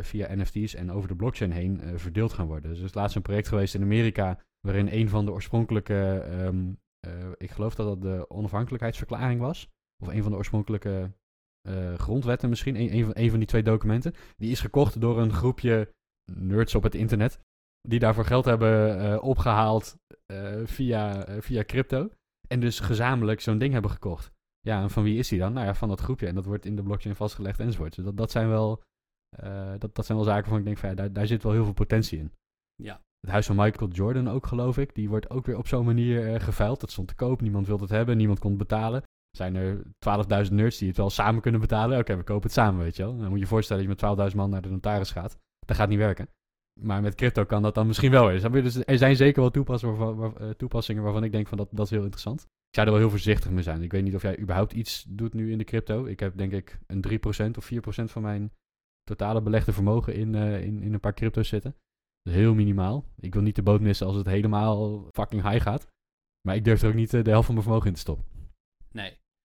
via 0.00 0.34
NFT's 0.34 0.74
en 0.74 0.92
over 0.92 1.08
de 1.08 1.16
blockchain 1.16 1.50
heen 1.52 1.98
verdeeld 1.98 2.32
gaan 2.32 2.46
worden. 2.46 2.70
Dus 2.70 2.78
er 2.78 2.84
is 2.84 2.94
laatst 2.94 3.16
een 3.16 3.22
project 3.22 3.48
geweest 3.48 3.74
in 3.74 3.82
Amerika 3.82 4.38
waarin 4.60 4.88
een 4.88 5.08
van 5.08 5.24
de 5.24 5.32
oorspronkelijke, 5.32 6.28
um, 6.30 6.78
uh, 7.06 7.12
ik 7.36 7.50
geloof 7.50 7.74
dat 7.74 7.86
dat 7.86 8.02
de 8.02 8.30
onafhankelijkheidsverklaring 8.30 9.40
was. 9.40 9.68
of 10.02 10.08
een 10.08 10.22
van 10.22 10.30
de 10.30 10.36
oorspronkelijke 10.36 11.12
eh, 11.68 11.94
grondwetten 11.94 12.48
misschien, 12.48 12.76
een, 12.76 13.04
van, 13.04 13.12
een 13.14 13.30
van 13.30 13.38
die 13.38 13.48
twee 13.48 13.62
documenten, 13.62 14.14
die 14.36 14.50
is 14.50 14.60
gekocht 14.60 15.00
door 15.00 15.20
een 15.20 15.32
groepje 15.32 15.94
nerds 16.32 16.74
op 16.74 16.82
het 16.82 16.94
internet, 16.94 17.40
die 17.88 17.98
daarvoor 17.98 18.24
geld 18.24 18.44
hebben 18.44 19.00
eh, 19.00 19.22
opgehaald 19.22 19.96
eh, 20.26 20.60
via, 20.64 21.24
eh, 21.24 21.40
via 21.40 21.64
crypto. 21.64 22.10
En 22.48 22.60
dus 22.60 22.80
gezamenlijk 22.80 23.40
zo'n 23.40 23.58
ding 23.58 23.72
hebben 23.72 23.90
gekocht. 23.90 24.32
Ja, 24.60 24.82
en 24.82 24.90
van 24.90 25.02
wie 25.02 25.18
is 25.18 25.28
die 25.28 25.38
dan? 25.38 25.52
Nou 25.52 25.66
ja, 25.66 25.74
van 25.74 25.88
dat 25.88 26.00
groepje. 26.00 26.26
En 26.26 26.34
dat 26.34 26.44
wordt 26.44 26.64
in 26.64 26.76
de 26.76 26.82
blockchain 26.82 27.16
vastgelegd 27.16 27.60
enzovoort. 27.60 27.94
Dus 27.94 28.04
dat, 28.04 28.16
dat, 28.16 28.30
zijn, 28.30 28.48
wel, 28.48 28.82
eh, 29.36 29.74
dat, 29.78 29.94
dat 29.94 30.06
zijn 30.06 30.18
wel 30.18 30.26
zaken 30.26 30.42
waarvan 30.42 30.58
ik 30.58 30.64
denk 30.64 30.78
van 30.78 30.88
ja, 30.88 30.94
daar, 30.94 31.12
daar 31.12 31.26
zit 31.26 31.42
wel 31.42 31.52
heel 31.52 31.64
veel 31.64 31.72
potentie 31.72 32.18
in. 32.18 32.32
Ja. 32.82 33.02
Het 33.20 33.30
huis 33.30 33.46
van 33.46 33.56
Michael 33.56 33.90
Jordan 33.90 34.28
ook, 34.28 34.46
geloof 34.46 34.78
ik. 34.78 34.94
Die 34.94 35.08
wordt 35.08 35.30
ook 35.30 35.46
weer 35.46 35.56
op 35.58 35.66
zo'n 35.66 35.84
manier 35.84 36.34
eh 36.34 36.40
geveild. 36.40 36.80
Dat 36.80 36.90
stond 36.90 37.08
te 37.08 37.14
koop, 37.14 37.40
niemand 37.40 37.66
wilde 37.66 37.82
het 37.82 37.92
hebben, 37.92 38.16
niemand 38.16 38.38
kon 38.38 38.50
het 38.50 38.58
betalen. 38.58 39.02
Zijn 39.36 39.54
er 39.54 39.82
12.000 40.46 40.52
nerds 40.52 40.78
die 40.78 40.88
het 40.88 40.96
wel 40.96 41.10
samen 41.10 41.42
kunnen 41.42 41.60
betalen? 41.60 41.98
Oké, 41.98 42.16
we 42.16 42.22
kopen 42.22 42.42
het 42.42 42.52
samen, 42.52 42.80
weet 42.82 42.96
je 42.96 43.02
wel. 43.02 43.16
Dan 43.16 43.24
moet 43.24 43.34
je 43.34 43.38
je 43.38 43.46
voorstellen 43.46 43.86
dat 43.86 43.98
je 44.00 44.06
met 44.16 44.30
12.000 44.30 44.36
man 44.36 44.50
naar 44.50 44.62
de 44.62 44.68
notaris 44.68 45.10
gaat. 45.10 45.36
Dat 45.66 45.76
gaat 45.76 45.88
niet 45.88 45.98
werken. 45.98 46.28
Maar 46.80 47.02
met 47.02 47.14
crypto 47.14 47.44
kan 47.44 47.62
dat 47.62 47.74
dan 47.74 47.86
misschien 47.86 48.10
wel. 48.10 48.38
Snap 48.38 48.54
je? 48.54 48.62
Dus 48.62 48.84
er 48.84 48.98
zijn 48.98 49.16
zeker 49.16 49.40
wel 49.40 49.50
toepassingen 49.50 49.96
waarvan, 49.96 50.16
waar- 50.16 50.36
eh, 50.36 50.50
toepassingen 50.50 51.02
waarvan 51.02 51.24
ik 51.24 51.32
denk 51.32 51.46
van 51.46 51.58
dat, 51.58 51.68
dat 51.70 51.84
is 51.84 51.90
heel 51.90 52.02
interessant. 52.02 52.40
Ik 52.40 52.74
zou 52.74 52.86
er 52.86 52.92
wel 52.92 53.00
heel 53.02 53.10
voorzichtig 53.10 53.50
mee 53.50 53.62
zijn. 53.62 53.82
Ik 53.82 53.92
weet 53.92 54.02
niet 54.02 54.14
of 54.14 54.22
jij 54.22 54.38
überhaupt 54.38 54.72
iets 54.72 55.04
doet 55.08 55.34
nu 55.34 55.50
in 55.52 55.58
de 55.58 55.64
crypto. 55.64 56.04
Ik 56.04 56.20
heb 56.20 56.36
denk 56.36 56.52
ik 56.52 56.78
een 56.86 57.00
3% 57.00 57.56
of 57.56 57.64
4% 57.64 58.10
van 58.10 58.22
mijn 58.22 58.52
totale 59.02 59.42
belegde 59.42 59.72
vermogen 59.72 60.14
in, 60.14 60.34
eh, 60.34 60.62
in, 60.64 60.82
in 60.82 60.92
een 60.92 61.00
paar 61.00 61.14
crypto's 61.14 61.48
zitten. 61.48 61.74
Heel 62.28 62.54
minimaal. 62.54 63.04
Ik 63.20 63.34
wil 63.34 63.42
niet 63.42 63.56
de 63.56 63.62
boot 63.62 63.80
missen 63.80 64.06
als 64.06 64.16
het 64.16 64.26
helemaal 64.26 65.08
fucking 65.12 65.42
high 65.42 65.62
gaat. 65.62 65.86
Maar 66.46 66.56
ik 66.56 66.64
durf 66.64 66.82
er 66.82 66.88
ook 66.88 66.94
niet 66.94 67.14
eh, 67.14 67.24
de 67.24 67.30
helft 67.30 67.46
van 67.46 67.54
mijn 67.54 67.66
vermogen 67.66 67.88
in 67.88 67.94
te 67.94 68.00
stoppen. 68.00 68.24
Nee. 68.92 69.16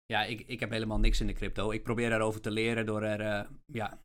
Ja, 0.06 0.24
ik, 0.24 0.40
ik 0.46 0.60
heb 0.60 0.70
helemaal 0.70 0.98
niks 0.98 1.20
in 1.20 1.26
de 1.26 1.32
crypto. 1.32 1.70
Ik 1.70 1.82
probeer 1.82 2.10
daarover 2.10 2.40
te 2.40 2.50
leren 2.50 2.86
door 2.86 3.02
er 3.02 3.20
eh, 3.20 3.50
ja, 3.66 3.98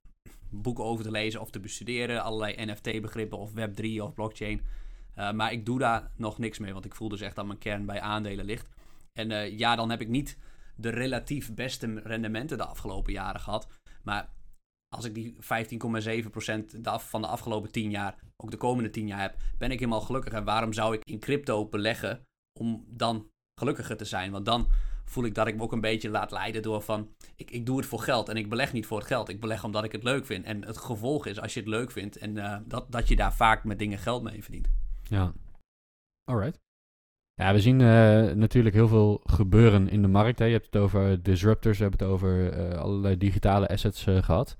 boeken 0.49 0.83
over 0.83 1.03
te 1.03 1.11
lezen 1.11 1.41
of 1.41 1.49
te 1.49 1.59
bestuderen. 1.59 2.23
Allerlei 2.23 2.65
NFT-begrippen 2.65 3.37
of 3.37 3.51
Web3 3.51 3.85
of 4.01 4.13
blockchain. 4.13 4.61
Eh, 5.15 5.31
maar 5.31 5.51
ik 5.51 5.65
doe 5.65 5.79
daar 5.79 6.11
nog 6.15 6.37
niks 6.37 6.59
mee, 6.59 6.73
want 6.73 6.85
ik 6.85 6.95
voel 6.95 7.09
dus 7.09 7.21
echt 7.21 7.35
dat 7.35 7.45
mijn 7.45 7.57
kern 7.57 7.85
bij 7.85 8.01
aandelen 8.01 8.45
ligt. 8.45 8.69
En 9.13 9.57
ja, 9.57 9.75
dan 9.75 9.89
heb 9.89 10.01
ik 10.01 10.07
niet 10.07 10.37
de 10.75 10.89
relatief 10.89 11.53
beste 11.53 12.01
rendementen 12.03 12.57
de 12.57 12.65
afgelopen 12.65 13.13
jaren 13.13 13.41
gehad. 13.41 13.67
Maar 14.03 14.29
als 14.93 15.05
ik 15.05 15.13
die 15.13 15.35
15,7% 15.35 15.39
de 16.81 16.89
af, 16.89 17.09
van 17.09 17.21
de 17.21 17.27
afgelopen 17.27 17.71
10 17.71 17.89
jaar, 17.89 18.15
ook 18.37 18.51
de 18.51 18.57
komende 18.57 18.89
10 18.89 19.07
jaar 19.07 19.21
heb, 19.21 19.35
ben 19.57 19.71
ik 19.71 19.79
helemaal 19.79 20.01
gelukkig. 20.01 20.33
En 20.33 20.43
waarom 20.43 20.73
zou 20.73 20.95
ik 20.95 21.01
in 21.03 21.19
crypto 21.19 21.65
beleggen 21.65 22.21
om 22.59 22.85
dan 22.87 23.27
gelukkiger 23.59 23.97
te 23.97 24.05
zijn? 24.05 24.31
Want 24.31 24.45
dan 24.45 24.67
voel 25.05 25.25
ik 25.25 25.35
dat 25.35 25.47
ik 25.47 25.55
me 25.55 25.61
ook 25.61 25.71
een 25.71 25.81
beetje 25.81 26.09
laat 26.09 26.31
leiden 26.31 26.61
door 26.61 26.81
van... 26.81 27.09
Ik, 27.35 27.51
ik 27.51 27.65
doe 27.65 27.77
het 27.77 27.85
voor 27.85 27.99
geld 27.99 28.29
en 28.29 28.37
ik 28.37 28.49
beleg 28.49 28.73
niet 28.73 28.85
voor 28.85 28.97
het 28.97 29.07
geld. 29.07 29.29
Ik 29.29 29.39
beleg 29.39 29.63
omdat 29.63 29.83
ik 29.83 29.91
het 29.91 30.03
leuk 30.03 30.25
vind. 30.25 30.45
En 30.45 30.65
het 30.65 30.77
gevolg 30.77 31.25
is, 31.25 31.39
als 31.39 31.53
je 31.53 31.59
het 31.59 31.69
leuk 31.69 31.91
vindt... 31.91 32.17
en 32.17 32.37
eh, 32.37 32.57
dat, 32.65 32.91
dat 32.91 33.07
je 33.07 33.15
daar 33.15 33.33
vaak 33.33 33.63
met 33.63 33.79
dingen 33.79 33.97
geld 33.97 34.23
mee 34.23 34.43
verdient. 34.43 34.67
Ja. 35.03 35.33
Alright. 36.23 36.63
Ja, 37.35 37.53
we 37.53 37.59
zien 37.59 37.81
eh, 37.81 38.35
natuurlijk 38.35 38.75
heel 38.75 38.87
veel 38.87 39.21
gebeuren 39.23 39.89
in 39.89 40.01
de 40.01 40.07
markt. 40.07 40.39
Hè. 40.39 40.45
Je 40.45 40.51
hebt 40.51 40.65
het 40.65 40.75
over 40.75 41.23
disruptors, 41.23 41.77
we 41.77 41.83
hebben 41.83 41.99
het 41.99 42.09
over 42.09 42.51
eh, 42.51 42.77
allerlei 42.79 43.17
digitale 43.17 43.67
assets 43.67 44.05
eh, 44.05 44.23
gehad. 44.23 44.57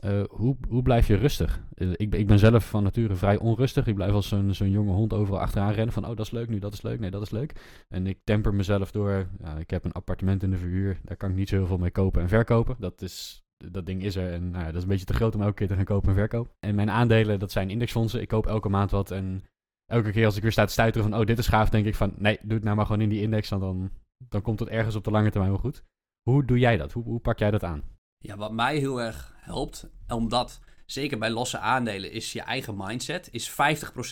Eh, 0.00 0.22
hoe, 0.30 0.56
hoe 0.68 0.82
blijf 0.82 1.06
je 1.06 1.14
rustig? 1.14 1.60
Eh, 1.74 1.90
ik, 1.90 2.14
ik 2.14 2.26
ben 2.26 2.38
zelf 2.38 2.68
van 2.68 2.82
nature 2.82 3.14
vrij 3.14 3.38
onrustig. 3.38 3.86
Ik 3.86 3.94
blijf 3.94 4.12
als 4.12 4.28
zo'n 4.28 4.54
zo'n 4.54 4.70
jonge 4.70 4.92
hond 4.92 5.12
overal 5.12 5.40
achteraan 5.40 5.72
rennen 5.72 5.92
van... 5.92 6.06
oh, 6.06 6.16
dat 6.16 6.26
is 6.26 6.30
leuk 6.30 6.48
nu, 6.48 6.58
dat 6.58 6.72
is 6.72 6.82
leuk, 6.82 7.00
nee, 7.00 7.10
dat 7.10 7.22
is 7.22 7.30
leuk. 7.30 7.82
En 7.88 8.06
ik 8.06 8.18
temper 8.24 8.54
mezelf 8.54 8.90
door... 8.90 9.28
Ja, 9.42 9.56
ik 9.56 9.70
heb 9.70 9.84
een 9.84 9.92
appartement 9.92 10.42
in 10.42 10.50
de 10.50 10.56
verhuur, 10.56 11.00
daar 11.04 11.16
kan 11.16 11.30
ik 11.30 11.36
niet 11.36 11.48
zo 11.48 11.56
heel 11.56 11.66
veel 11.66 11.78
mee 11.78 11.90
kopen 11.90 12.22
en 12.22 12.28
verkopen. 12.28 12.76
Dat, 12.78 13.02
is, 13.02 13.44
dat 13.56 13.86
ding 13.86 14.02
is 14.02 14.16
er 14.16 14.32
en 14.32 14.50
nou, 14.50 14.64
ja, 14.64 14.66
dat 14.66 14.76
is 14.76 14.82
een 14.82 14.88
beetje 14.88 15.04
te 15.04 15.14
groot 15.14 15.34
om 15.34 15.42
elke 15.42 15.54
keer 15.54 15.68
te 15.68 15.74
gaan 15.74 15.84
kopen 15.84 16.08
en 16.08 16.14
verkopen. 16.14 16.52
En 16.60 16.74
mijn 16.74 16.90
aandelen, 16.90 17.38
dat 17.38 17.52
zijn 17.52 17.70
indexfondsen. 17.70 18.20
Ik 18.20 18.28
koop 18.28 18.46
elke 18.46 18.68
maand 18.68 18.90
wat 18.90 19.10
en 19.10 19.42
elke 19.86 20.10
keer 20.10 20.24
als 20.24 20.36
ik 20.36 20.42
weer 20.42 20.52
sta 20.52 20.64
te 20.64 20.72
stuiteren 20.72 21.10
van... 21.10 21.20
oh, 21.20 21.26
dit 21.26 21.38
is 21.38 21.48
gaaf, 21.48 21.70
denk 21.70 21.86
ik 21.86 21.94
van... 21.94 22.12
nee, 22.16 22.38
doe 22.42 22.54
het 22.54 22.64
nou 22.64 22.76
maar 22.76 22.86
gewoon 22.86 23.00
in 23.00 23.08
die 23.08 23.22
index, 23.22 23.48
want 23.48 23.62
dan, 23.62 23.90
dan 24.28 24.42
komt 24.42 24.60
het 24.60 24.68
ergens 24.68 24.94
op 24.94 25.04
de 25.04 25.10
lange 25.10 25.30
termijn 25.30 25.52
wel 25.52 25.60
goed. 25.60 25.84
Hoe 26.22 26.44
doe 26.44 26.58
jij 26.58 26.76
dat? 26.76 26.92
Hoe, 26.92 27.04
hoe 27.04 27.20
pak 27.20 27.38
jij 27.38 27.50
dat 27.50 27.64
aan? 27.64 27.82
Ja, 28.18 28.36
wat 28.36 28.52
mij 28.52 28.76
heel 28.76 29.02
erg 29.02 29.29
helpt, 29.50 29.88
omdat 30.08 30.60
zeker 30.86 31.18
bij 31.18 31.30
losse 31.30 31.58
aandelen 31.58 32.12
is 32.12 32.32
je 32.32 32.40
eigen 32.40 32.74
mindset 32.76 33.28
is 33.30 33.50
50% 33.50 33.54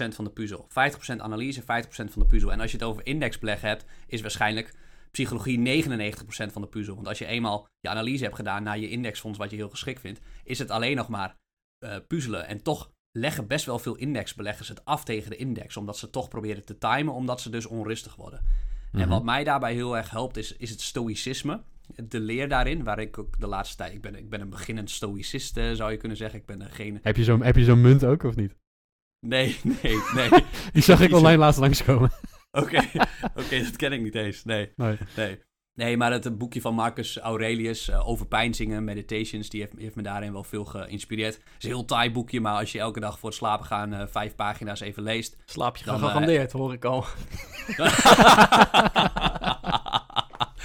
van 0.09 0.24
de 0.24 0.31
puzzel. 0.31 0.68
50% 0.68 0.72
analyse, 1.16 1.62
50% 1.62 1.64
van 1.87 2.22
de 2.22 2.27
puzzel. 2.27 2.53
En 2.53 2.61
als 2.61 2.70
je 2.70 2.77
het 2.77 2.87
over 2.87 3.07
indexbeleggen 3.07 3.68
hebt, 3.68 3.85
is 4.07 4.20
waarschijnlijk 4.20 4.74
psychologie 5.11 5.85
99% 5.85 6.22
van 6.53 6.62
de 6.62 6.68
puzzel. 6.68 6.94
Want 6.94 7.09
als 7.09 7.18
je 7.18 7.27
eenmaal 7.27 7.66
je 7.81 7.88
analyse 7.88 8.24
hebt 8.24 8.37
gedaan 8.37 8.62
naar 8.62 8.79
je 8.79 8.88
indexfonds, 8.88 9.38
wat 9.38 9.51
je 9.51 9.57
heel 9.57 9.68
geschikt 9.70 10.01
vindt, 10.01 10.20
is 10.44 10.59
het 10.59 10.70
alleen 10.70 10.96
nog 10.96 11.09
maar 11.09 11.37
eh, 11.79 11.96
puzzelen. 12.09 12.46
En 12.46 12.62
toch 12.62 12.90
leggen 13.18 13.46
best 13.46 13.66
wel 13.66 13.79
veel 13.79 13.94
indexbeleggers 13.94 14.68
het 14.68 14.85
af 14.85 15.05
tegen 15.05 15.31
de 15.31 15.37
index, 15.37 15.77
omdat 15.77 15.98
ze 15.98 16.11
toch 16.11 16.29
proberen 16.29 16.64
te 16.64 16.79
timen, 16.79 17.14
omdat 17.14 17.40
ze 17.40 17.51
dus 17.51 17.66
onrustig 17.66 18.16
worden. 18.16 18.40
En 18.92 18.98
Mhm. 18.98 19.09
wat 19.09 19.24
mij 19.24 19.44
daarbij 19.44 19.74
heel 19.74 19.96
erg 19.96 20.11
helpt, 20.11 20.37
is, 20.37 20.57
is 20.57 20.70
het 20.70 20.81
stoïcisme. 20.81 21.61
De 21.96 22.20
leer 22.20 22.48
daarin, 22.48 22.85
waar 22.85 22.98
ik 22.98 23.18
ook 23.18 23.40
de 23.40 23.46
laatste 23.46 23.77
tijd... 23.77 23.92
Ik 23.92 24.01
ben, 24.03 24.14
ik 24.16 24.31
ben 24.31 24.40
een 24.40 24.51
beginnend 24.51 24.90
stoïcist, 24.90 25.57
eh, 25.57 25.72
zou 25.72 25.90
je 25.90 25.96
kunnen 25.96 26.16
zeggen. 26.16 26.38
Ik 26.38 26.46
ben 26.46 26.70
geen... 26.70 26.98
Heb 27.03 27.16
je 27.16 27.24
zo'n 27.24 27.42
heb 27.42 27.57
je 27.57 27.64
zo'n 27.64 27.81
munt 27.81 28.05
ook, 28.05 28.22
of 28.22 28.37
niet? 28.37 28.55
Nee, 29.27 29.57
nee, 29.83 29.96
nee. 30.14 30.29
Die 30.72 30.83
zag 30.83 31.01
ik 31.01 31.11
zo- 31.11 31.16
online 31.16 31.37
laatst 31.38 31.61
langskomen. 31.61 32.11
Oké, 32.51 32.83
oké, 33.35 33.59
dat 33.62 33.77
ken 33.77 33.92
ik 33.92 34.03
niet 34.03 34.14
eens. 34.14 34.44
Nee, 34.44 34.72
Nee. 34.77 34.96
nee. 35.16 35.38
Nee, 35.74 35.96
maar 35.96 36.12
het, 36.12 36.24
het 36.24 36.38
boekje 36.38 36.61
van 36.61 36.74
Marcus 36.74 37.18
Aurelius 37.18 37.88
uh, 37.88 38.09
over 38.09 38.27
pijnzingen, 38.27 38.85
meditations, 38.85 39.48
die 39.48 39.61
heeft, 39.61 39.72
heeft 39.79 39.94
me 39.94 40.03
daarin 40.03 40.33
wel 40.33 40.44
veel 40.44 40.64
geïnspireerd. 40.64 41.35
Het 41.35 41.42
is 41.59 41.64
een 41.64 41.70
heel 41.70 41.85
taai 41.85 42.11
boekje, 42.12 42.40
maar 42.40 42.55
als 42.59 42.72
je 42.72 42.79
elke 42.79 43.01
dag 43.01 43.18
voor 43.18 43.29
het 43.29 43.38
slapen 43.38 43.66
gaan 43.66 43.92
eh, 43.94 44.07
vijf 44.07 44.35
pagina's 44.35 44.81
even 44.81 45.03
leest, 45.03 45.37
Slaap 45.44 45.77
je 45.77 45.85
eh, 45.85 45.92
gegarandeerd, 45.92 46.53
hoor 46.53 46.72
ik 46.72 46.85
al. 46.85 47.05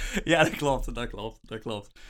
ja, 0.24 0.42
dat 0.42 0.56
klopt, 0.56 0.94
dat 0.94 1.08
klopt, 1.08 1.38
dat 1.48 1.60
klopt. 1.60 2.00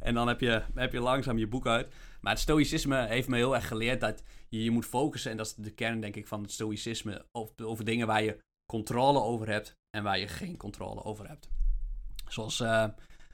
En 0.00 0.14
dan 0.14 0.28
heb 0.28 0.40
je, 0.40 0.62
heb 0.74 0.92
je 0.92 1.00
langzaam 1.00 1.38
je 1.38 1.46
boek 1.46 1.66
uit. 1.66 1.94
Maar 2.20 2.32
het 2.32 2.42
stoïcisme 2.42 3.06
heeft 3.06 3.28
me 3.28 3.36
heel 3.36 3.54
erg 3.54 3.68
geleerd 3.68 4.00
dat 4.00 4.22
je 4.48 4.64
je 4.64 4.70
moet 4.70 4.86
focussen. 4.86 5.30
En 5.30 5.36
dat 5.36 5.46
is 5.46 5.54
de 5.54 5.70
kern, 5.70 6.00
denk 6.00 6.16
ik, 6.16 6.26
van 6.26 6.42
het 6.42 6.52
stoïcisme. 6.52 7.24
Over, 7.32 7.66
over 7.66 7.84
dingen 7.84 8.06
waar 8.06 8.22
je 8.22 8.38
controle 8.66 9.20
over 9.20 9.48
hebt 9.48 9.76
en 9.90 10.02
waar 10.02 10.18
je 10.18 10.28
geen 10.28 10.56
controle 10.56 11.04
over 11.04 11.28
hebt. 11.28 11.48
Zoals 12.28 12.60
eh, 12.60 12.84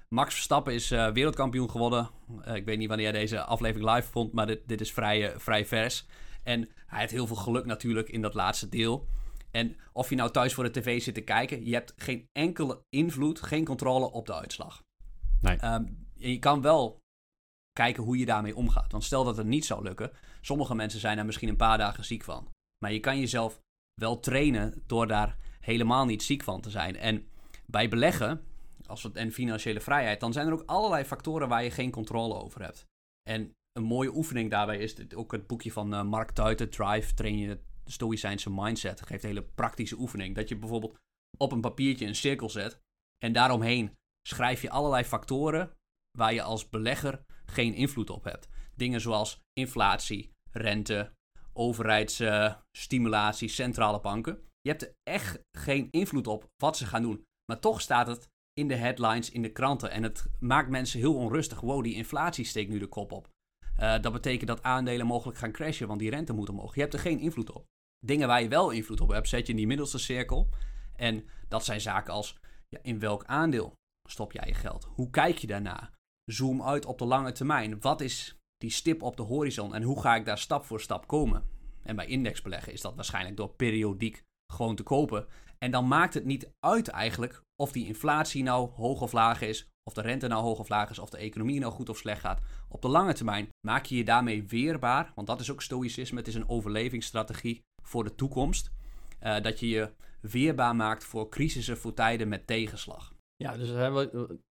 Max 0.08 0.34
Verstappen 0.34 0.74
is 0.74 0.90
eh, 0.90 1.10
wereldkampioen 1.10 1.70
geworden. 1.70 2.10
Eh, 2.42 2.54
ik 2.54 2.64
weet 2.64 2.78
niet 2.78 2.88
wanneer 2.88 3.10
jij 3.10 3.20
deze 3.20 3.42
aflevering 3.42 3.94
live 3.94 4.10
vond, 4.10 4.32
maar 4.32 4.46
dit, 4.46 4.60
dit 4.66 4.80
is 4.80 4.92
vrij, 4.92 5.34
vrij 5.36 5.66
vers. 5.66 6.06
En 6.42 6.68
hij 6.86 7.00
heeft 7.00 7.12
heel 7.12 7.26
veel 7.26 7.36
geluk 7.36 7.64
natuurlijk 7.64 8.08
in 8.08 8.22
dat 8.22 8.34
laatste 8.34 8.68
deel. 8.68 9.06
En 9.52 9.76
of 9.92 10.08
je 10.08 10.14
nou 10.14 10.30
thuis 10.30 10.54
voor 10.54 10.64
de 10.64 10.80
tv 10.80 11.02
zit 11.02 11.14
te 11.14 11.20
kijken, 11.20 11.64
je 11.64 11.74
hebt 11.74 11.92
geen 11.96 12.28
enkele 12.32 12.82
invloed, 12.88 13.42
geen 13.42 13.64
controle 13.64 14.10
op 14.10 14.26
de 14.26 14.34
uitslag. 14.34 14.82
Nee. 15.40 15.56
Ehm, 15.56 15.84
je 16.14 16.38
kan 16.38 16.62
wel 16.62 17.00
kijken 17.72 18.02
hoe 18.02 18.18
je 18.18 18.26
daarmee 18.26 18.56
omgaat. 18.56 18.92
Want 18.92 19.04
stel 19.04 19.24
dat 19.24 19.36
het 19.36 19.46
niet 19.46 19.64
zou 19.64 19.82
lukken, 19.82 20.10
sommige 20.40 20.74
mensen 20.74 21.00
zijn 21.00 21.18
er 21.18 21.24
misschien 21.24 21.48
een 21.48 21.56
paar 21.56 21.78
dagen 21.78 22.04
ziek 22.04 22.24
van. 22.24 22.48
Maar 22.78 22.92
je 22.92 23.00
kan 23.00 23.18
jezelf 23.18 23.60
wel 24.00 24.20
trainen 24.20 24.82
door 24.86 25.06
daar 25.06 25.36
helemaal 25.60 26.04
niet 26.04 26.22
ziek 26.22 26.42
van 26.42 26.60
te 26.60 26.70
zijn. 26.70 26.96
En 26.96 27.26
bij 27.66 27.88
beleggen 27.88 28.44
als 28.86 29.02
het, 29.02 29.16
en 29.16 29.32
financiële 29.32 29.80
vrijheid, 29.80 30.20
dan 30.20 30.32
zijn 30.32 30.46
er 30.46 30.52
ook 30.52 30.62
allerlei 30.66 31.04
factoren 31.04 31.48
waar 31.48 31.64
je 31.64 31.70
geen 31.70 31.90
controle 31.90 32.34
over 32.34 32.62
hebt. 32.62 32.86
En 33.30 33.52
een 33.72 33.82
mooie 33.82 34.14
oefening 34.14 34.50
daarbij 34.50 34.78
is 34.78 35.14
ook 35.14 35.32
het 35.32 35.46
boekje 35.46 35.72
van 35.72 35.94
eh, 35.94 36.02
Mark 36.02 36.30
Tuiten, 36.30 36.70
Drive, 36.70 37.14
train 37.14 37.38
je 37.38 37.58
de 37.84 37.90
stoïcijnse 37.92 38.50
mindset. 38.50 39.00
Geeft 39.06 39.22
een 39.22 39.28
hele 39.28 39.44
praktische 39.54 39.98
oefening. 39.98 40.34
Dat 40.34 40.48
je 40.48 40.56
bijvoorbeeld 40.56 40.98
op 41.38 41.52
een 41.52 41.60
papiertje 41.60 42.06
een 42.06 42.14
cirkel 42.14 42.50
zet 42.50 42.80
en 43.24 43.32
daaromheen 43.32 43.94
schrijf 44.28 44.62
je 44.62 44.70
allerlei 44.70 45.04
factoren 45.04 45.72
waar 46.18 46.34
je 46.34 46.42
als 46.42 46.68
belegger 46.68 47.24
geen 47.46 47.74
invloed 47.74 48.10
op 48.10 48.24
hebt. 48.24 48.48
Dingen 48.74 49.00
zoals 49.00 49.40
inflatie, 49.52 50.30
rente, 50.50 51.12
overheidsstimulatie, 51.52 53.48
centrale 53.48 54.00
banken. 54.00 54.48
Je 54.60 54.70
hebt 54.70 54.82
er 54.82 54.92
echt 55.02 55.38
geen 55.58 55.88
invloed 55.90 56.26
op 56.26 56.46
wat 56.56 56.76
ze 56.76 56.86
gaan 56.86 57.02
doen. 57.02 57.24
Maar 57.50 57.60
toch 57.60 57.80
staat 57.80 58.06
het 58.06 58.28
in 58.52 58.68
de 58.68 58.74
headlines, 58.74 59.30
in 59.30 59.42
de 59.42 59.52
kranten. 59.52 59.90
En 59.90 60.02
het 60.02 60.26
maakt 60.38 60.68
mensen 60.68 60.98
heel 60.98 61.14
onrustig. 61.14 61.60
Wow, 61.60 61.82
die 61.82 61.94
inflatie 61.94 62.44
steekt 62.44 62.70
nu 62.70 62.78
de 62.78 62.86
kop 62.86 63.12
op. 63.12 63.28
Uh, 63.82 64.00
dat 64.00 64.12
betekent 64.12 64.48
dat 64.48 64.62
aandelen 64.62 65.06
mogelijk 65.06 65.38
gaan 65.38 65.52
crashen, 65.52 65.86
want 65.86 66.00
die 66.00 66.10
rente 66.10 66.32
moet 66.32 66.48
omhoog. 66.48 66.74
Je 66.74 66.80
hebt 66.80 66.94
er 66.94 67.00
geen 67.00 67.18
invloed 67.18 67.52
op. 67.52 67.64
Dingen 68.04 68.28
waar 68.28 68.42
je 68.42 68.48
wel 68.48 68.70
invloed 68.70 69.00
op 69.00 69.08
hebt, 69.08 69.28
zet 69.28 69.46
je 69.46 69.52
in 69.52 69.58
die 69.58 69.66
middelste 69.66 69.98
cirkel. 69.98 70.48
En 70.96 71.24
dat 71.48 71.64
zijn 71.64 71.80
zaken 71.80 72.12
als 72.12 72.38
ja, 72.68 72.78
in 72.82 72.98
welk 72.98 73.24
aandeel 73.24 73.74
stop 74.08 74.32
jij 74.32 74.46
je 74.46 74.54
geld? 74.54 74.84
Hoe 74.84 75.10
kijk 75.10 75.38
je 75.38 75.46
daarna? 75.46 75.90
Zoom 76.24 76.62
uit 76.62 76.86
op 76.86 76.98
de 76.98 77.04
lange 77.04 77.32
termijn. 77.32 77.80
Wat 77.80 78.00
is 78.00 78.36
die 78.56 78.70
stip 78.70 79.02
op 79.02 79.16
de 79.16 79.22
horizon 79.22 79.74
en 79.74 79.82
hoe 79.82 80.00
ga 80.00 80.16
ik 80.16 80.24
daar 80.24 80.38
stap 80.38 80.64
voor 80.64 80.80
stap 80.80 81.06
komen? 81.06 81.44
En 81.82 81.96
bij 81.96 82.06
indexbeleggen 82.06 82.72
is 82.72 82.80
dat 82.80 82.94
waarschijnlijk 82.94 83.36
door 83.36 83.54
periodiek 83.54 84.22
gewoon 84.52 84.76
te 84.76 84.82
kopen. 84.82 85.26
En 85.58 85.70
dan 85.70 85.88
maakt 85.88 86.14
het 86.14 86.24
niet 86.24 86.50
uit 86.60 86.88
eigenlijk 86.88 87.42
of 87.56 87.72
die 87.72 87.86
inflatie 87.86 88.42
nou 88.42 88.70
hoog 88.70 89.00
of 89.00 89.12
laag 89.12 89.40
is, 89.40 89.68
of 89.84 89.94
de 89.94 90.00
rente 90.00 90.26
nou 90.26 90.42
hoog 90.42 90.58
of 90.58 90.68
laag 90.68 90.90
is, 90.90 90.98
of 90.98 91.10
de 91.10 91.16
economie 91.16 91.60
nou 91.60 91.72
goed 91.72 91.88
of 91.88 91.96
slecht 91.96 92.20
gaat. 92.20 92.40
Op 92.68 92.82
de 92.82 92.88
lange 92.88 93.12
termijn 93.12 93.48
maak 93.66 93.84
je 93.84 93.96
je 93.96 94.04
daarmee 94.04 94.46
weerbaar, 94.48 95.12
want 95.14 95.26
dat 95.26 95.40
is 95.40 95.50
ook 95.50 95.62
stoïcisme. 95.62 96.18
Het 96.18 96.28
is 96.28 96.34
een 96.34 96.48
overlevingsstrategie 96.48 97.62
voor 97.82 98.04
de 98.04 98.14
toekomst. 98.14 98.70
Uh, 99.22 99.40
dat 99.40 99.60
je 99.60 99.68
je 99.68 99.90
weerbaar 100.20 100.76
maakt 100.76 101.04
voor 101.04 101.28
crisissen, 101.28 101.78
voor 101.78 101.94
tijden 101.94 102.28
met 102.28 102.46
tegenslag. 102.46 103.14
Ja, 103.36 103.56
dus 103.56 103.70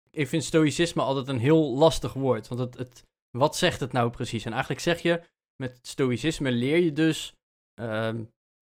ik 0.10 0.28
vind 0.28 0.44
stoïcisme 0.44 1.02
altijd 1.02 1.28
een 1.28 1.40
heel 1.40 1.76
lastig 1.76 2.14
woord. 2.14 2.48
Want 2.48 2.62
het, 2.62 2.78
het, 2.78 3.04
wat 3.38 3.56
zegt 3.56 3.80
het 3.80 3.92
nou 3.92 4.10
precies? 4.10 4.46
En 4.46 4.52
eigenlijk 4.52 4.82
zeg 4.82 5.02
je, 5.02 5.22
met 5.64 5.80
stoïcisme 5.82 6.52
leer 6.52 6.78
je 6.78 6.94
dus 6.94 7.34
uh, 7.82 8.14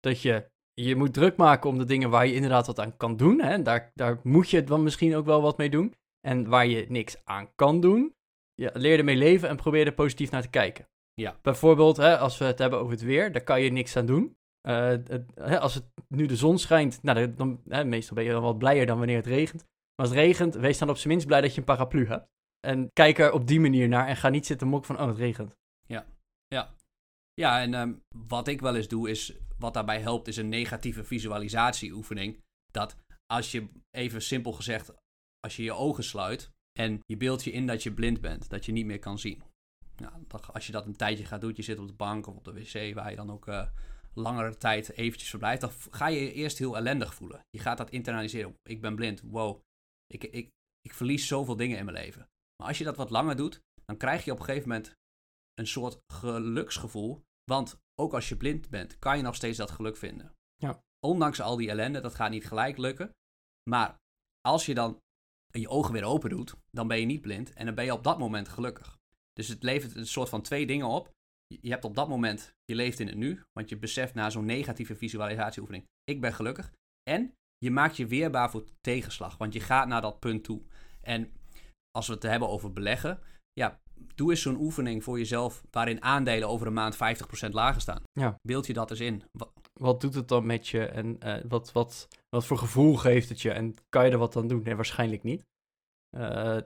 dat 0.01 0.23
je 0.23 0.51
je 0.75 0.97
moet 0.97 1.15
druk 1.15 1.37
maken 1.37 1.71
om 1.71 1.79
de 1.79 1.85
dingen 1.85 2.11
waar 2.11 2.27
je 2.27 2.35
inderdaad 2.35 2.67
wat 2.67 2.81
aan 2.81 2.97
kan 2.97 3.17
doen. 3.17 3.41
Hè? 3.41 3.63
Daar, 3.63 3.91
daar 3.95 4.21
moet 4.23 4.51
je 4.51 4.65
dan 4.65 4.83
misschien 4.83 5.17
ook 5.17 5.27
wel 5.27 5.43
wat 5.43 5.59
mee 5.59 5.71
doen. 5.71 5.95
En 6.27 6.49
waar 6.49 6.67
je 6.67 6.87
niks 6.89 7.25
aan 7.25 7.55
kan 7.55 7.81
doen, 7.81 8.15
ja, 8.55 8.71
leer 8.73 8.99
ermee 8.99 9.17
leven 9.17 9.49
en 9.49 9.57
probeer 9.57 9.87
er 9.87 9.95
positief 9.95 10.31
naar 10.31 10.43
te 10.43 10.51
kijken. 10.51 10.89
Ja. 11.15 11.39
Bijvoorbeeld, 11.43 11.97
hè, 11.97 12.19
als 12.19 12.39
we 12.39 12.45
het 12.45 12.59
hebben 12.59 12.79
over 12.79 12.93
het 12.93 13.03
weer, 13.03 13.33
daar 13.33 13.45
kan 13.45 13.63
je 13.63 13.71
niks 13.71 13.97
aan 13.97 14.07
doen. 14.07 14.37
Uh, 14.69 14.87
het, 14.87 15.25
hè, 15.35 15.61
als 15.61 15.75
het 15.75 15.85
nu 16.09 16.27
de 16.27 16.37
zon 16.37 16.59
schijnt, 16.59 17.03
nou, 17.03 17.35
dan, 17.35 17.63
hè, 17.69 17.85
meestal 17.85 18.17
ben 18.17 18.25
je 18.25 18.31
dan 18.31 18.43
wat 18.43 18.59
blijer 18.59 18.87
dan 18.87 18.99
wanneer 18.99 19.17
het 19.17 19.27
regent. 19.27 19.63
Maar 19.63 20.07
als 20.07 20.09
het 20.09 20.19
regent, 20.19 20.55
wees 20.55 20.79
dan 20.79 20.91
op 20.91 20.97
zijn 20.97 21.09
minst 21.09 21.27
blij 21.27 21.41
dat 21.41 21.53
je 21.55 21.59
een 21.59 21.67
paraplu 21.67 22.07
hebt. 22.07 22.27
En 22.67 22.93
kijk 22.93 23.19
er 23.19 23.33
op 23.33 23.47
die 23.47 23.61
manier 23.61 23.89
naar 23.89 24.07
en 24.07 24.17
ga 24.17 24.29
niet 24.29 24.47
zitten 24.47 24.69
mok 24.69 24.85
van, 24.85 25.01
oh, 25.01 25.07
het 25.07 25.17
regent. 25.17 25.57
Ja, 25.87 26.07
ja. 26.47 26.75
Ja, 27.35 27.61
en 27.61 27.75
um, 27.75 28.03
wat 28.29 28.49
ik 28.49 28.61
wel 28.61 28.77
eens 28.77 28.89
doe, 28.89 29.11
is 29.11 29.37
wat 29.59 29.75
daarbij 29.75 30.01
helpt, 30.01 30.29
is 30.29 30.37
een 30.37 30.49
negatieve 30.49 31.05
visualisatieoefening. 31.05 32.43
Dat 32.71 32.97
als 33.27 33.53
je, 33.53 33.69
even 33.91 34.23
simpel 34.23 34.53
gezegd, 34.53 34.93
als 35.45 35.57
je 35.57 35.63
je 35.63 35.73
ogen 35.73 36.05
sluit 36.05 36.51
en 36.79 37.01
je 37.07 37.17
beeldt 37.17 37.45
je 37.45 37.53
in 37.53 37.67
dat 37.67 37.83
je 37.83 37.93
blind 37.93 38.21
bent, 38.21 38.49
dat 38.49 38.65
je 38.65 38.73
niet 38.73 38.87
meer 38.87 38.99
kan 38.99 39.19
zien. 39.19 39.43
Nou, 39.97 40.25
als 40.53 40.67
je 40.67 40.73
dat 40.73 40.87
een 40.87 40.97
tijdje 40.97 41.25
gaat 41.25 41.41
doen, 41.41 41.53
je 41.57 41.63
zit 41.63 41.79
op 41.79 41.87
de 41.87 41.95
bank 41.95 42.27
of 42.27 42.37
op 42.37 42.45
de 42.45 42.53
wc, 42.53 42.95
waar 42.95 43.11
je 43.11 43.17
dan 43.17 43.31
ook 43.31 43.47
uh, 43.47 43.69
langere 44.15 44.57
tijd 44.57 44.93
eventjes 44.93 45.31
verblijft, 45.31 45.61
dan 45.61 45.71
ga 45.71 46.07
je 46.07 46.21
je 46.21 46.33
eerst 46.33 46.59
heel 46.59 46.77
ellendig 46.77 47.15
voelen. 47.15 47.45
Je 47.51 47.59
gaat 47.59 47.79
dat 47.79 47.91
internaliseren. 47.91 48.57
Ik 48.63 48.81
ben 48.81 48.95
blind, 48.95 49.21
wow, 49.21 49.61
ik, 50.07 50.25
ik, 50.25 50.51
ik 50.81 50.95
verlies 50.95 51.27
zoveel 51.27 51.57
dingen 51.57 51.79
in 51.79 51.85
mijn 51.85 51.97
leven. 51.97 52.29
Maar 52.57 52.69
als 52.69 52.79
je 52.79 52.85
dat 52.85 52.97
wat 52.97 53.11
langer 53.11 53.37
doet, 53.37 53.61
dan 53.85 53.97
krijg 53.97 54.25
je 54.25 54.33
op 54.33 54.39
een 54.39 54.45
gegeven 54.45 54.69
moment 54.69 54.95
een 55.55 55.67
soort 55.67 55.99
geluksgevoel. 56.13 57.23
Want 57.51 57.81
ook 58.01 58.15
als 58.15 58.29
je 58.29 58.37
blind 58.37 58.71
bent, 58.71 58.99
kan 58.99 59.17
je 59.17 59.23
nog 59.23 59.35
steeds 59.35 59.59
dat 59.59 59.71
geluk 59.71 59.97
vinden. 59.97 60.35
Ja. 60.57 60.83
Ondanks 61.07 61.41
al 61.41 61.57
die 61.57 61.71
ellende, 61.71 62.01
dat 62.01 62.15
gaat 62.15 62.31
niet 62.31 62.47
gelijk 62.47 62.79
lukken. 62.79 63.11
Maar 63.71 63.97
als 64.41 64.67
je 64.67 64.75
dan 64.75 65.01
je 65.61 65.69
ogen 65.69 65.93
weer 65.93 66.05
open 66.05 66.31
doet, 66.31 66.55
dan 66.71 66.89
ben 66.89 67.01
je 67.01 67.07
niet 67.07 67.21
blind 67.21 67.53
en 67.53 67.67
dan 67.67 67.75
ben 67.75 67.85
je 67.85 67.93
op 67.93 68.05
dat 68.05 68.19
moment 68.19 68.49
gelukkig. 68.49 68.99
Dus 69.33 69.49
het 69.49 69.63
levert 69.63 69.97
een 69.97 70.07
soort 70.07 70.29
van 70.29 70.43
twee 70.43 70.67
dingen 70.67 70.87
op. 70.87 71.11
Je 71.47 71.71
hebt 71.71 71.85
op 71.85 71.95
dat 71.95 72.09
moment, 72.09 72.55
je 72.65 72.75
leeft 72.75 73.01
in 73.01 73.07
het 73.07 73.17
nu, 73.17 73.43
want 73.53 73.69
je 73.69 73.77
beseft 73.77 74.15
na 74.15 74.31
zo'n 74.31 74.45
negatieve 74.45 74.97
visualisatieoefening, 74.97 75.85
ik 76.05 76.21
ben 76.21 76.33
gelukkig. 76.33 76.73
En 77.11 77.35
je 77.59 77.71
maakt 77.71 77.97
je 77.97 78.07
weerbaar 78.07 78.51
voor 78.51 78.65
tegenslag, 78.81 79.37
want 79.37 79.53
je 79.53 79.61
gaat 79.61 79.89
naar 79.89 80.01
dat 80.01 80.19
punt 80.19 80.45
toe. 80.45 80.63
En 81.01 81.33
als 81.91 82.07
we 82.07 82.15
het 82.15 82.23
hebben 82.23 82.49
over 82.49 82.73
beleggen, 82.73 83.21
ja, 83.53 83.81
doe 84.15 84.31
eens 84.31 84.43
zo'n 84.43 84.61
oefening 84.61 85.05
voor 85.05 85.19
jezelf 85.19 85.63
waarin 85.71 86.03
aandelen 86.03 86.49
over 86.49 86.67
een 86.67 86.73
maand 86.73 86.95
50% 86.95 86.99
lager 87.51 87.81
staan. 87.81 88.03
Ja. 88.13 88.39
Beeld 88.43 88.67
je 88.67 88.73
dat 88.73 88.91
eens 88.91 89.01
in. 89.01 89.23
Wat, 89.83 90.01
doet 90.01 90.15
het 90.15 90.29
dan 90.29 90.47
met 90.47 90.69
je 90.69 90.85
en 90.85 91.17
uh, 91.25 91.37
wat, 91.49 91.73
wat, 91.73 92.09
wat 92.29 92.47
voor 92.47 92.59
gevoel 92.59 92.97
geeft 92.97 93.29
het 93.29 93.41
je 93.41 93.51
en 93.51 93.75
kan 93.89 94.05
je 94.05 94.11
er 94.11 94.19
wat 94.19 94.37
aan 94.37 94.49
doen? 94.49 94.63
Nee, 94.63 94.77
waarschijnlijk 94.77 95.23
niet. 95.23 95.47
Uh, 96.17 96.59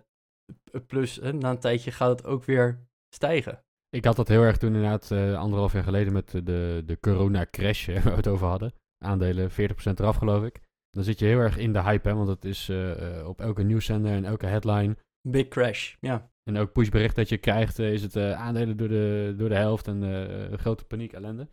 plus, 0.86 1.18
uh, 1.18 1.32
na 1.32 1.50
een 1.50 1.58
tijdje 1.58 1.90
gaat 1.90 2.18
het 2.18 2.24
ook 2.26 2.44
weer 2.44 2.86
stijgen. 3.14 3.64
Ik 3.88 4.04
had 4.04 4.16
dat 4.16 4.28
heel 4.28 4.42
erg 4.42 4.56
toen 4.56 4.74
inderdaad 4.74 5.10
anderhalf 5.36 5.72
jaar 5.72 5.82
geleden 5.82 6.12
met 6.12 6.30
de, 6.30 6.82
de 6.86 6.98
corona-crash 7.00 7.86
waar 7.92 8.02
we 8.02 8.10
het 8.10 8.28
over 8.28 8.46
hadden. 8.46 8.74
Aandelen 9.04 9.50
40% 9.50 9.54
eraf 9.54 10.16
geloof 10.16 10.44
ik. 10.44 10.60
Dan 10.90 11.04
zit 11.04 11.18
je 11.18 11.26
heel 11.26 11.38
erg 11.38 11.56
in 11.56 11.72
de 11.72 11.82
hype, 11.82 12.08
hè, 12.08 12.14
want 12.14 12.28
het 12.28 12.44
is 12.44 12.70
op 13.24 13.40
elke 13.40 13.62
nieuwszender 13.62 14.12
en 14.12 14.24
elke 14.24 14.46
headline. 14.46 14.96
Big 15.28 15.48
crash, 15.48 15.94
ja. 16.00 16.30
En 16.42 16.56
ook 16.56 16.72
pushbericht 16.72 17.16
dat 17.16 17.28
je 17.28 17.38
krijgt, 17.38 17.78
is 17.78 18.02
het 18.02 18.16
aandelen 18.16 18.76
door 18.76 18.88
de, 18.88 19.34
door 19.36 19.48
de 19.48 19.54
helft 19.54 19.86
en 19.86 20.58
grote 20.58 20.84
paniek, 20.84 21.12
ellende. 21.12 21.48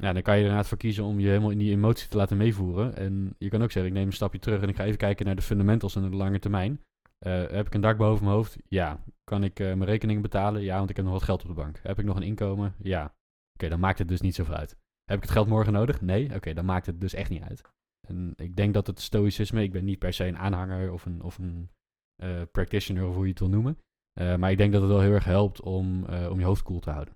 Ja, 0.00 0.12
dan 0.12 0.22
kan 0.22 0.36
je 0.36 0.40
inderdaad 0.40 0.68
voor 0.68 0.78
kiezen 0.78 1.04
om 1.04 1.20
je 1.20 1.28
helemaal 1.28 1.50
in 1.50 1.58
die 1.58 1.70
emotie 1.70 2.08
te 2.08 2.16
laten 2.16 2.36
meevoeren. 2.36 2.96
En 2.96 3.34
je 3.38 3.48
kan 3.48 3.62
ook 3.62 3.70
zeggen, 3.70 3.92
ik 3.92 3.98
neem 3.98 4.06
een 4.06 4.12
stapje 4.12 4.38
terug 4.38 4.62
en 4.62 4.68
ik 4.68 4.76
ga 4.76 4.84
even 4.84 4.98
kijken 4.98 5.26
naar 5.26 5.36
de 5.36 5.42
fundamentals 5.42 5.96
en 5.96 6.10
de 6.10 6.16
lange 6.16 6.38
termijn. 6.38 6.80
Uh, 7.26 7.32
heb 7.32 7.66
ik 7.66 7.74
een 7.74 7.80
dak 7.80 7.96
boven 7.96 8.24
mijn 8.24 8.36
hoofd? 8.36 8.56
Ja. 8.68 9.02
Kan 9.24 9.44
ik 9.44 9.60
uh, 9.60 9.66
mijn 9.66 9.84
rekening 9.84 10.22
betalen? 10.22 10.62
Ja, 10.62 10.76
want 10.78 10.90
ik 10.90 10.96
heb 10.96 11.04
nog 11.04 11.14
wat 11.14 11.22
geld 11.22 11.42
op 11.42 11.48
de 11.48 11.54
bank. 11.54 11.80
Heb 11.82 11.98
ik 11.98 12.04
nog 12.04 12.16
een 12.16 12.22
inkomen? 12.22 12.74
Ja. 12.78 13.14
Oké, 13.52 13.68
dan 13.68 13.80
maakt 13.80 13.98
het 13.98 14.08
dus 14.08 14.20
niet 14.20 14.34
zoveel 14.34 14.54
uit. 14.54 14.76
Heb 15.04 15.16
ik 15.16 15.22
het 15.22 15.32
geld 15.32 15.48
morgen 15.48 15.72
nodig? 15.72 16.00
Nee? 16.00 16.34
Oké, 16.34 16.54
dan 16.54 16.64
maakt 16.64 16.86
het 16.86 17.00
dus 17.00 17.14
echt 17.14 17.30
niet 17.30 17.42
uit. 17.42 17.62
En 18.08 18.32
ik 18.36 18.56
denk 18.56 18.74
dat 18.74 18.86
het 18.86 19.00
stoïcisme, 19.00 19.62
ik 19.62 19.72
ben 19.72 19.84
niet 19.84 19.98
per 19.98 20.12
se 20.12 20.24
een 20.24 20.38
aanhanger 20.38 20.92
of 20.92 21.06
een, 21.06 21.22
of 21.22 21.38
een 21.38 21.70
uh, 22.22 22.42
practitioner 22.52 23.06
of 23.06 23.14
hoe 23.14 23.24
je 23.24 23.30
het 23.30 23.38
wil 23.38 23.48
noemen. 23.48 23.78
maar 24.38 24.50
ik 24.50 24.58
denk 24.58 24.72
dat 24.72 24.82
het 24.82 24.90
wel 24.90 25.00
heel 25.00 25.12
erg 25.12 25.24
helpt 25.24 25.60
om, 25.60 26.04
om 26.04 26.38
je 26.38 26.44
hoofd 26.44 26.62
koel 26.62 26.80
te 26.80 26.90
houden. 26.90 27.14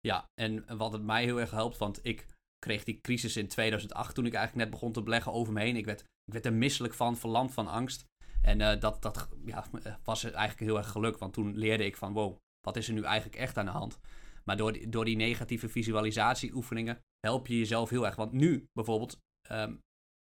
Ja, 0.00 0.30
en 0.40 0.76
wat 0.76 0.92
het 0.92 1.02
mij 1.02 1.24
heel 1.24 1.40
erg 1.40 1.50
helpt, 1.50 1.78
want 1.78 1.98
ik 2.02 2.26
kreeg 2.58 2.84
die 2.84 3.00
crisis 3.00 3.36
in 3.36 3.48
2008 3.48 4.14
toen 4.14 4.26
ik 4.26 4.34
eigenlijk 4.34 4.64
net 4.64 4.80
begon 4.80 4.92
te 4.92 5.02
beleggen 5.02 5.32
over 5.32 5.52
me 5.52 5.60
heen. 5.60 5.76
Ik 5.76 5.84
werd, 5.84 6.00
ik 6.00 6.32
werd 6.32 6.46
er 6.46 6.52
misselijk 6.52 6.94
van, 6.94 7.16
verlamd 7.16 7.52
van 7.52 7.66
angst. 7.66 8.04
En 8.42 8.60
uh, 8.60 8.80
dat, 8.80 9.02
dat 9.02 9.28
ja, 9.44 9.64
was 10.04 10.24
eigenlijk 10.24 10.60
heel 10.60 10.76
erg 10.76 10.90
geluk, 10.90 11.18
want 11.18 11.32
toen 11.32 11.56
leerde 11.56 11.84
ik 11.84 11.96
van 11.96 12.12
wow, 12.12 12.36
wat 12.60 12.76
is 12.76 12.88
er 12.88 12.94
nu 12.94 13.02
eigenlijk 13.02 13.40
echt 13.40 13.58
aan 13.58 13.64
de 13.64 13.70
hand? 13.70 14.00
Maar 14.44 14.56
door 14.56 14.72
die, 14.72 14.88
door 14.88 15.04
die 15.04 15.16
negatieve 15.16 15.68
visualisatieoefeningen 15.68 16.98
help 17.18 17.46
je 17.46 17.58
jezelf 17.58 17.90
heel 17.90 18.06
erg. 18.06 18.16
Want 18.16 18.32
nu 18.32 18.64
bijvoorbeeld 18.72 19.18
um, 19.50 19.80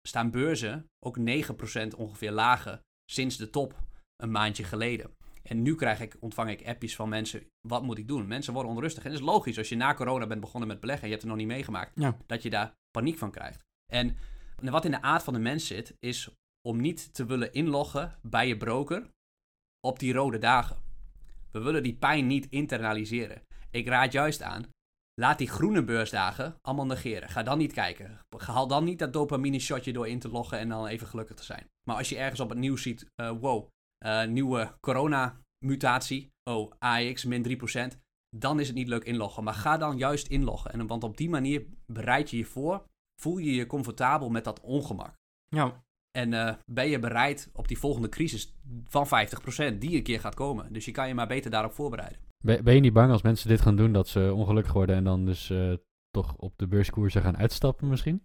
staan 0.07 0.31
beurzen 0.31 0.85
ook 1.05 1.17
9% 1.19 1.21
ongeveer 1.97 2.31
lager 2.31 2.81
sinds 3.11 3.37
de 3.37 3.49
top 3.49 3.83
een 4.15 4.31
maandje 4.31 4.63
geleden. 4.63 5.16
En 5.47 5.61
nu 5.61 5.75
krijg 5.75 5.99
ik, 5.99 6.17
ontvang 6.19 6.49
ik 6.49 6.67
appjes 6.67 6.95
van 6.95 7.09
mensen, 7.09 7.43
wat 7.67 7.83
moet 7.83 7.97
ik 7.97 8.07
doen? 8.07 8.27
Mensen 8.27 8.53
worden 8.53 8.71
onrustig. 8.71 9.03
En 9.03 9.11
het 9.11 9.19
is 9.19 9.25
logisch, 9.25 9.57
als 9.57 9.69
je 9.69 9.75
na 9.75 9.93
corona 9.93 10.27
bent 10.27 10.41
begonnen 10.41 10.67
met 10.67 10.79
beleggen 10.79 11.03
en 11.03 11.09
je 11.09 11.15
hebt 11.15 11.27
het 11.27 11.37
nog 11.37 11.47
niet 11.47 11.55
meegemaakt, 11.55 12.01
dat 12.25 12.43
je 12.43 12.49
daar 12.49 12.73
paniek 12.91 13.17
van 13.17 13.31
krijgt. 13.31 13.65
En 13.93 14.17
wat 14.61 14.85
in 14.85 14.91
de 14.91 15.01
aard 15.01 15.23
van 15.23 15.33
de 15.33 15.39
mens 15.39 15.67
zit, 15.67 15.93
is 15.99 16.29
om 16.67 16.81
niet 16.81 17.13
te 17.13 17.25
willen 17.25 17.53
inloggen 17.53 18.15
bij 18.21 18.47
je 18.47 18.57
broker 18.57 19.09
op 19.87 19.99
die 19.99 20.13
rode 20.13 20.37
dagen. 20.37 20.77
We 21.51 21.59
willen 21.59 21.83
die 21.83 21.95
pijn 21.95 22.27
niet 22.27 22.47
internaliseren. 22.49 23.41
Ik 23.71 23.87
raad 23.87 24.11
juist 24.11 24.41
aan, 24.41 24.69
laat 25.13 25.37
die 25.37 25.49
groene 25.49 25.83
beursdagen 25.83 26.55
allemaal 26.61 26.85
negeren. 26.85 27.29
Ga 27.29 27.43
dan 27.43 27.57
niet 27.57 27.73
kijken. 27.73 28.19
Haal 28.37 28.67
dan 28.67 28.83
niet 28.83 28.99
dat 28.99 29.13
dopamine 29.13 29.59
shotje 29.59 29.93
door 29.93 30.07
in 30.07 30.19
te 30.19 30.29
loggen 30.29 30.59
en 30.59 30.69
dan 30.69 30.87
even 30.87 31.07
gelukkig 31.07 31.35
te 31.35 31.43
zijn. 31.43 31.67
Maar 31.83 31.97
als 31.97 32.09
je 32.09 32.17
ergens 32.17 32.39
op 32.39 32.49
het 32.49 32.57
nieuws 32.57 32.81
ziet, 32.81 33.05
uh, 33.21 33.31
wow, 33.39 33.67
uh, 34.05 34.25
nieuwe 34.25 34.77
corona-mutatie. 34.79 36.31
Oh, 36.43 36.71
AX 36.79 37.25
min 37.25 37.57
3%. 37.93 37.97
Dan 38.35 38.59
is 38.59 38.67
het 38.67 38.75
niet 38.75 38.87
leuk 38.87 39.03
inloggen. 39.03 39.43
Maar 39.43 39.53
ga 39.53 39.77
dan 39.77 39.97
juist 39.97 40.27
inloggen. 40.27 40.71
En, 40.71 40.87
want 40.87 41.03
op 41.03 41.17
die 41.17 41.29
manier 41.29 41.65
bereid 41.85 42.29
je 42.29 42.37
je 42.37 42.45
voor. 42.45 42.85
Voel 43.21 43.37
je 43.37 43.53
je 43.53 43.65
comfortabel 43.65 44.29
met 44.29 44.43
dat 44.43 44.61
ongemak. 44.61 45.15
Ja. 45.47 45.83
En 46.11 46.31
uh, 46.31 46.53
ben 46.65 46.89
je 46.89 46.99
bereid 46.99 47.49
op 47.53 47.67
die 47.67 47.77
volgende 47.77 48.09
crisis 48.09 48.55
van 48.83 49.05
50% 49.05 49.77
die 49.77 49.95
een 49.95 50.03
keer 50.03 50.19
gaat 50.19 50.35
komen. 50.35 50.73
Dus 50.73 50.85
je 50.85 50.91
kan 50.91 51.07
je 51.07 51.13
maar 51.13 51.27
beter 51.27 51.51
daarop 51.51 51.73
voorbereiden. 51.73 52.19
Ben, 52.43 52.63
ben 52.63 52.73
je 52.73 52.79
niet 52.79 52.93
bang 52.93 53.11
als 53.11 53.21
mensen 53.21 53.49
dit 53.49 53.61
gaan 53.61 53.75
doen 53.75 53.91
dat 53.91 54.07
ze 54.07 54.33
ongelukkig 54.33 54.73
worden 54.73 54.95
en 54.95 55.03
dan 55.03 55.25
dus 55.25 55.49
uh, 55.49 55.73
toch 56.09 56.35
op 56.35 56.57
de 56.57 56.67
beurskoersen 56.67 57.21
gaan 57.21 57.37
uitstappen 57.37 57.87
misschien? 57.87 58.23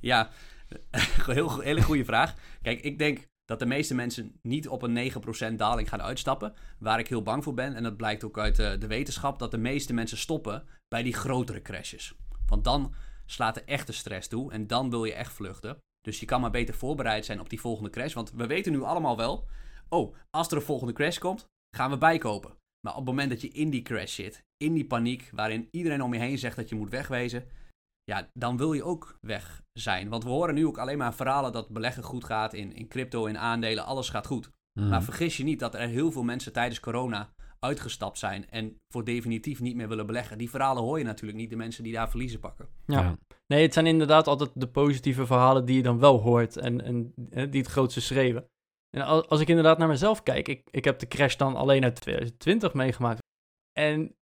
Ja, 0.00 0.30
heel, 1.26 1.60
hele 1.60 1.82
goede 1.82 2.04
vraag. 2.04 2.34
Kijk, 2.62 2.80
ik 2.80 2.98
denk 2.98 3.26
dat 3.48 3.58
de 3.58 3.66
meeste 3.66 3.94
mensen 3.94 4.38
niet 4.42 4.68
op 4.68 4.82
een 4.82 5.12
9% 5.52 5.54
daling 5.54 5.88
gaan 5.88 6.02
uitstappen. 6.02 6.54
Waar 6.78 6.98
ik 6.98 7.08
heel 7.08 7.22
bang 7.22 7.44
voor 7.44 7.54
ben, 7.54 7.74
en 7.74 7.82
dat 7.82 7.96
blijkt 7.96 8.24
ook 8.24 8.38
uit 8.38 8.56
de, 8.56 8.76
de 8.78 8.86
wetenschap, 8.86 9.38
dat 9.38 9.50
de 9.50 9.58
meeste 9.58 9.92
mensen 9.92 10.18
stoppen 10.18 10.64
bij 10.88 11.02
die 11.02 11.14
grotere 11.14 11.62
crashes. 11.62 12.14
Want 12.46 12.64
dan 12.64 12.94
slaat 13.26 13.54
de 13.54 13.64
echte 13.64 13.92
stress 13.92 14.28
toe 14.28 14.52
en 14.52 14.66
dan 14.66 14.90
wil 14.90 15.04
je 15.04 15.14
echt 15.14 15.32
vluchten. 15.32 15.78
Dus 16.00 16.20
je 16.20 16.26
kan 16.26 16.40
maar 16.40 16.50
beter 16.50 16.74
voorbereid 16.74 17.24
zijn 17.24 17.40
op 17.40 17.50
die 17.50 17.60
volgende 17.60 17.90
crash. 17.90 18.12
Want 18.12 18.32
we 18.32 18.46
weten 18.46 18.72
nu 18.72 18.82
allemaal 18.82 19.16
wel, 19.16 19.48
oh, 19.88 20.14
als 20.30 20.50
er 20.50 20.56
een 20.56 20.62
volgende 20.62 20.92
crash 20.92 21.18
komt, 21.18 21.46
gaan 21.76 21.90
we 21.90 21.98
bijkopen. 21.98 22.50
Maar 22.80 22.92
op 22.92 22.98
het 22.98 23.08
moment 23.08 23.30
dat 23.30 23.40
je 23.40 23.48
in 23.48 23.70
die 23.70 23.82
crash 23.82 24.14
zit, 24.14 24.44
in 24.56 24.74
die 24.74 24.86
paniek, 24.86 25.30
waarin 25.32 25.68
iedereen 25.70 26.02
om 26.02 26.14
je 26.14 26.20
heen 26.20 26.38
zegt 26.38 26.56
dat 26.56 26.68
je 26.68 26.74
moet 26.74 26.90
wegwezen, 26.90 27.46
ja, 28.08 28.30
dan 28.32 28.56
wil 28.56 28.72
je 28.72 28.84
ook 28.84 29.18
weg 29.20 29.62
zijn. 29.72 30.08
Want 30.08 30.24
we 30.24 30.30
horen 30.30 30.54
nu 30.54 30.66
ook 30.66 30.78
alleen 30.78 30.98
maar 30.98 31.14
verhalen 31.14 31.52
dat 31.52 31.68
beleggen 31.68 32.02
goed 32.02 32.24
gaat 32.24 32.54
in, 32.54 32.72
in 32.72 32.88
crypto, 32.88 33.26
in 33.26 33.38
aandelen, 33.38 33.84
alles 33.84 34.08
gaat 34.08 34.26
goed. 34.26 34.50
Mhm. 34.72 34.88
Maar 34.88 35.02
vergis 35.02 35.36
je 35.36 35.44
niet 35.44 35.58
dat 35.58 35.74
er 35.74 35.88
heel 35.88 36.12
veel 36.12 36.22
mensen 36.22 36.52
tijdens 36.52 36.80
corona 36.80 37.32
uitgestapt 37.60 38.18
zijn 38.18 38.50
en 38.50 38.80
voor 38.88 39.04
definitief 39.04 39.60
niet 39.60 39.76
meer 39.76 39.88
willen 39.88 40.06
beleggen. 40.06 40.38
Die 40.38 40.50
verhalen 40.50 40.82
hoor 40.82 40.98
je 40.98 41.04
natuurlijk 41.04 41.38
niet, 41.38 41.50
de 41.50 41.56
mensen 41.56 41.82
die 41.82 41.92
daar 41.92 42.10
verliezen 42.10 42.40
pakken. 42.40 42.68
Ja. 42.86 43.18
Nee, 43.46 43.62
het 43.62 43.72
zijn 43.72 43.86
inderdaad 43.86 44.26
altijd 44.26 44.50
de 44.54 44.68
positieve 44.68 45.26
verhalen 45.26 45.64
die 45.64 45.76
je 45.76 45.82
dan 45.82 45.98
wel 45.98 46.20
hoort 46.20 46.56
en, 46.56 46.80
en 46.80 47.12
die 47.50 47.60
het 47.60 47.70
grootste 47.70 48.00
schreeuwen. 48.00 48.48
En 48.96 49.02
als, 49.02 49.26
als 49.26 49.40
ik 49.40 49.48
inderdaad 49.48 49.78
naar 49.78 49.88
mezelf 49.88 50.22
kijk, 50.22 50.48
ik, 50.48 50.68
ik 50.70 50.84
heb 50.84 50.98
de 50.98 51.08
crash 51.08 51.36
dan 51.36 51.56
alleen 51.56 51.84
uit 51.84 52.00
2020 52.00 52.74
meegemaakt. 52.74 53.22
En 53.72 54.16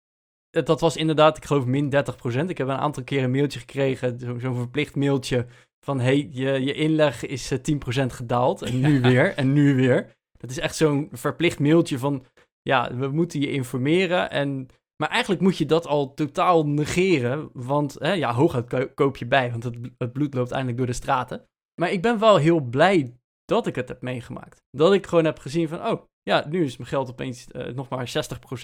dat 0.63 0.79
was 0.79 0.97
inderdaad, 0.97 1.37
ik 1.37 1.45
geloof, 1.45 1.65
min 1.65 1.85
30%. 1.89 2.49
Ik 2.49 2.57
heb 2.57 2.67
een 2.67 2.75
aantal 2.75 3.03
keer 3.03 3.23
een 3.23 3.31
mailtje 3.31 3.59
gekregen, 3.59 4.19
zo- 4.19 4.39
zo'n 4.39 4.55
verplicht 4.55 4.95
mailtje 4.95 5.45
van 5.85 5.99
hey, 5.99 6.29
je, 6.31 6.51
je 6.51 6.73
inleg 6.73 7.25
is 7.25 7.51
eh, 7.51 7.59
10% 8.03 8.05
gedaald 8.05 8.61
en 8.61 8.79
nu 8.79 9.01
weer 9.01 9.33
en 9.35 9.53
nu 9.53 9.75
weer. 9.75 10.13
Dat 10.37 10.49
is 10.49 10.59
echt 10.59 10.75
zo'n 10.75 11.09
verplicht 11.11 11.59
mailtje 11.59 11.99
van 11.99 12.25
ja, 12.61 12.95
we 12.95 13.07
moeten 13.07 13.39
je 13.39 13.51
informeren 13.51 14.31
en 14.31 14.67
maar 15.01 15.09
eigenlijk 15.09 15.41
moet 15.41 15.57
je 15.57 15.65
dat 15.65 15.87
al 15.87 16.13
totaal 16.13 16.67
negeren, 16.67 17.49
want 17.53 17.95
hè, 17.99 18.11
ja, 18.11 18.33
hooguit 18.33 18.67
ko- 18.69 18.87
koop 18.95 19.17
je 19.17 19.25
bij, 19.25 19.51
want 19.51 19.63
het, 19.63 19.77
het 19.97 20.13
bloed 20.13 20.33
loopt 20.33 20.51
eindelijk 20.51 20.77
door 20.77 20.87
de 20.87 20.93
straten. 20.93 21.45
Maar 21.81 21.91
ik 21.91 22.01
ben 22.01 22.19
wel 22.19 22.37
heel 22.37 22.59
blij 22.59 23.13
dat 23.45 23.67
ik 23.67 23.75
het 23.75 23.87
heb 23.87 24.01
meegemaakt. 24.01 24.61
Dat 24.71 24.93
ik 24.93 25.07
gewoon 25.07 25.25
heb 25.25 25.39
gezien 25.39 25.67
van, 25.67 25.85
oh, 25.87 26.01
ja, 26.23 26.45
nu 26.49 26.63
is 26.63 26.77
mijn 26.77 26.89
geld 26.89 27.09
opeens 27.09 27.47
eh, 27.47 27.73
nog 27.73 27.89
maar 27.89 28.11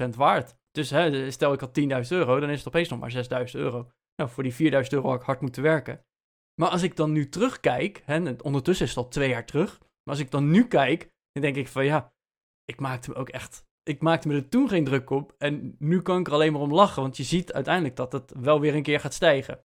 60% 0.06 0.10
waard. 0.16 0.56
Dus 0.72 0.90
hè, 0.90 1.32
stel 1.32 1.54
ik 1.54 1.60
had 1.60 1.80
10.000 1.80 1.86
euro, 2.10 2.40
dan 2.40 2.50
is 2.50 2.58
het 2.58 2.68
opeens 2.68 2.90
nog 2.90 3.00
maar 3.00 3.46
6.000 3.48 3.52
euro. 3.52 3.90
Nou, 4.16 4.30
voor 4.30 4.44
die 4.44 4.72
4.000 4.72 4.88
euro 4.90 5.10
had 5.10 5.20
ik 5.20 5.26
hard 5.26 5.42
moeten 5.42 5.64
werken. 5.64 6.06
Maar 6.62 6.70
als 6.70 6.82
ik 6.82 6.96
dan 6.96 7.12
nu 7.12 7.30
terugkijk, 7.30 8.02
hè, 8.06 8.26
en 8.26 8.44
ondertussen 8.44 8.86
is 8.86 8.96
het 8.96 9.04
al 9.04 9.10
twee 9.10 9.30
jaar 9.30 9.46
terug, 9.46 9.80
maar 9.80 10.16
als 10.16 10.20
ik 10.20 10.32
dan 10.32 10.50
nu 10.50 10.68
kijk, 10.68 11.10
dan 11.32 11.42
denk 11.42 11.56
ik 11.56 11.68
van 11.68 11.86
ja, 11.86 12.14
ik 12.66 12.80
maakte 12.80 13.10
me 13.10 13.16
ook 13.16 13.30
echt, 13.30 13.66
ik 13.84 14.02
maakte 14.02 14.28
me 14.28 14.36
er 14.36 14.50
toen 14.50 14.70
geen 14.70 14.84
druk 14.84 15.10
op 15.10 15.36
en 15.38 15.76
nu 15.80 16.02
kan 16.02 16.20
ik 16.20 16.28
er 16.28 16.34
alleen 16.34 16.52
maar 16.52 16.62
om 16.62 16.74
lachen, 16.74 17.02
want 17.02 17.18
je 17.18 17.24
ziet 17.24 17.54
uiteindelijk 17.54 17.96
dat 17.96 18.12
het 18.12 18.34
wel 18.40 18.60
weer 18.60 18.76
een 18.76 18.84
keer 18.84 19.00
gaat 19.00 19.14
stijgen. 19.14 19.64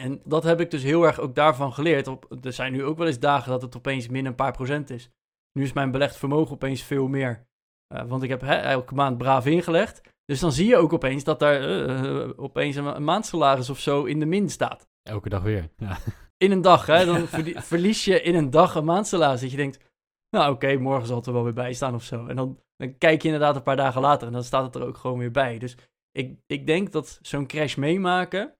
En 0.00 0.20
dat 0.24 0.42
heb 0.42 0.60
ik 0.60 0.70
dus 0.70 0.82
heel 0.82 1.04
erg 1.04 1.18
ook 1.18 1.34
daarvan 1.34 1.72
geleerd. 1.72 2.06
Er 2.42 2.52
zijn 2.52 2.72
nu 2.72 2.84
ook 2.84 2.98
wel 2.98 3.06
eens 3.06 3.18
dagen 3.18 3.50
dat 3.50 3.62
het 3.62 3.76
opeens 3.76 4.08
min 4.08 4.26
een 4.26 4.34
paar 4.34 4.52
procent 4.52 4.90
is. 4.90 5.10
Nu 5.52 5.62
is 5.62 5.72
mijn 5.72 5.90
belegd 5.90 6.16
vermogen 6.16 6.54
opeens 6.54 6.82
veel 6.82 7.08
meer. 7.08 7.46
Eh, 7.86 8.04
want 8.04 8.22
ik 8.22 8.28
heb 8.28 8.40
hè, 8.40 8.54
elke 8.54 8.94
maand 8.94 9.18
braaf 9.18 9.46
ingelegd. 9.46 10.00
Dus 10.26 10.40
dan 10.40 10.52
zie 10.52 10.66
je 10.66 10.76
ook 10.76 10.92
opeens 10.92 11.24
dat 11.24 11.38
daar 11.38 11.60
eh, 11.60 12.22
eh, 12.22 12.30
opeens 12.36 12.76
een, 12.76 13.04
maandsalaris 13.04 13.70
of 13.70 13.78
zo 13.78 14.04
in 14.04 14.20
de 14.20 14.26
min 14.26 14.50
staat. 14.50 14.88
Elke 15.02 15.28
dag 15.28 15.42
weer. 15.42 15.70
Ja. 15.76 15.98
In 16.38 16.50
een 16.50 16.60
dag, 16.60 16.86
hè? 16.86 17.04
Dan 17.04 17.26
verlie- 17.26 17.60
verlies 17.60 18.04
je 18.04 18.22
in 18.22 18.34
een 18.34 18.50
dag 18.50 18.74
een 18.74 18.84
maandsalaris. 18.84 19.40
Dat 19.40 19.50
je 19.50 19.56
denkt, 19.56 19.84
nou 20.30 20.52
oké, 20.52 20.76
morgen 20.76 21.06
zal 21.06 21.16
het 21.16 21.26
er 21.26 21.32
wel 21.32 21.44
weer 21.44 21.52
bij 21.52 21.72
staan 21.72 21.94
of 21.94 22.02
zo. 22.02 22.26
En 22.26 22.36
dan, 22.36 22.60
dan 22.76 22.98
kijk 22.98 23.22
je 23.22 23.28
inderdaad 23.28 23.56
een 23.56 23.62
paar 23.62 23.76
dagen 23.76 24.00
later 24.00 24.26
en 24.26 24.32
dan 24.32 24.44
staat 24.44 24.64
het 24.64 24.74
er 24.74 24.86
ook 24.88 24.96
gewoon 24.96 25.18
weer 25.18 25.30
bij. 25.30 25.58
Dus 25.58 25.76
ik, 26.12 26.38
ik 26.46 26.66
denk 26.66 26.92
dat 26.92 27.18
zo'n 27.22 27.46
crash 27.46 27.74
meemaken 27.74 28.54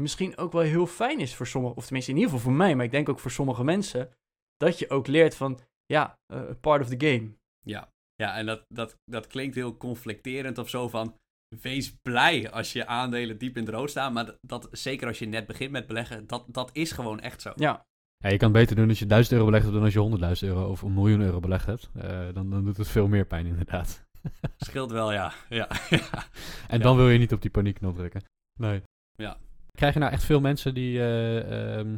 misschien 0.00 0.36
ook 0.36 0.52
wel 0.52 0.62
heel 0.62 0.86
fijn 0.86 1.20
is 1.20 1.34
voor 1.34 1.46
sommigen. 1.46 1.76
Of 1.76 1.84
tenminste 1.84 2.10
in 2.10 2.16
ieder 2.16 2.32
geval 2.32 2.46
voor 2.48 2.58
mij, 2.58 2.74
maar 2.76 2.84
ik 2.84 2.90
denk 2.90 3.08
ook 3.08 3.18
voor 3.18 3.30
sommige 3.30 3.64
mensen. 3.64 4.10
Dat 4.56 4.78
je 4.78 4.90
ook 4.90 5.06
leert 5.06 5.36
van, 5.36 5.58
ja, 5.86 6.18
eh, 6.26 6.40
part 6.60 6.82
of 6.82 6.88
the 6.88 7.06
game. 7.06 7.32
Ja, 7.60 7.92
ja 8.22 8.36
en 8.36 8.46
dat, 8.46 8.64
dat, 8.68 8.96
dat 9.04 9.26
klinkt 9.26 9.54
heel 9.54 9.76
conflicterend 9.76 10.58
of 10.58 10.68
zo 10.68 10.88
van... 10.88 11.14
Wees 11.62 11.96
blij 12.02 12.50
als 12.50 12.72
je 12.72 12.86
aandelen 12.86 13.38
diep 13.38 13.56
in 13.56 13.64
het 13.64 13.74
rood 13.74 13.90
staan. 13.90 14.12
Maar 14.12 14.26
dat, 14.26 14.38
dat, 14.40 14.68
zeker 14.70 15.06
als 15.06 15.18
je 15.18 15.26
net 15.26 15.46
begint 15.46 15.70
met 15.70 15.86
beleggen, 15.86 16.26
dat, 16.26 16.44
dat 16.46 16.70
is 16.72 16.92
gewoon 16.92 17.20
echt 17.20 17.42
zo. 17.42 17.52
Ja, 17.56 17.86
Ja, 18.24 18.30
je 18.30 18.36
kan 18.36 18.48
het 18.52 18.58
beter 18.58 18.76
doen 18.76 18.88
als 18.88 18.98
je 18.98 19.06
1000 19.06 19.32
euro 19.34 19.44
belegt 19.46 19.64
hebt 19.64 19.76
dan 19.76 19.84
als 19.84 19.92
je 19.92 20.42
100.000 20.44 20.48
euro 20.48 20.70
of 20.70 20.82
een 20.82 20.94
miljoen 20.94 21.20
euro 21.20 21.40
belegd 21.40 21.66
hebt. 21.66 21.90
Eh, 21.94 22.28
dan, 22.34 22.50
dan 22.50 22.64
doet 22.64 22.76
het 22.76 22.88
veel 22.88 23.08
meer 23.08 23.26
pijn 23.26 23.46
inderdaad. 23.46 24.06
Scheelt 24.56 24.90
wel, 24.90 25.12
ja. 25.12 25.32
ja, 25.48 25.68
ja. 25.90 26.00
En 26.68 26.78
Ja. 26.78 26.84
dan 26.84 26.96
wil 26.96 27.08
je 27.08 27.18
niet 27.18 27.32
op 27.32 27.42
die 27.42 27.50
paniekknop 27.50 27.96
drukken. 27.96 28.22
Nee. 28.60 28.82
Ja. 29.14 29.36
Krijg 29.72 29.94
je 29.94 30.00
nou 30.00 30.12
echt 30.12 30.24
veel 30.24 30.40
mensen 30.40 30.74
die, 30.74 30.98
eh, 30.98 31.78
ehm, 31.78 31.96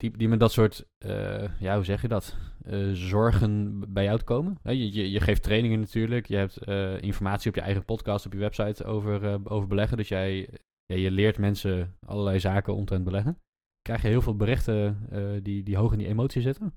die, 0.00 0.16
die 0.16 0.28
met 0.28 0.40
dat 0.40 0.52
soort, 0.52 0.86
eh, 0.98 1.60
ja, 1.60 1.74
hoe 1.74 1.84
zeg 1.84 2.02
je 2.02 2.08
dat, 2.08 2.36
Eh, 2.60 2.90
zorgen 2.92 3.84
bij 3.92 4.04
jou 4.04 4.18
te 4.18 4.24
komen? 4.24 4.58
Je, 4.62 4.92
je, 4.92 5.10
je 5.10 5.20
geeft 5.20 5.42
trainingen 5.42 5.80
natuurlijk, 5.80 6.26
je 6.26 6.36
hebt 6.36 6.56
eh, 6.56 7.02
informatie 7.02 7.48
op 7.48 7.54
je 7.54 7.60
eigen 7.60 7.84
podcast, 7.84 8.26
op 8.26 8.32
je 8.32 8.38
website 8.38 8.84
over, 8.84 9.40
over 9.50 9.68
beleggen. 9.68 9.96
Dus 9.96 10.08
jij, 10.08 10.48
ja, 10.86 10.96
je 10.96 11.10
leert 11.10 11.38
mensen 11.38 11.96
allerlei 12.06 12.40
zaken 12.40 12.74
omtrent 12.74 13.04
beleggen. 13.04 13.38
Krijg 13.82 14.02
je 14.02 14.08
heel 14.08 14.22
veel 14.22 14.36
berichten 14.36 15.08
die, 15.42 15.62
die 15.62 15.76
hoog 15.76 15.92
in 15.92 15.98
die 15.98 16.06
emotie 16.06 16.42
zitten? 16.42 16.74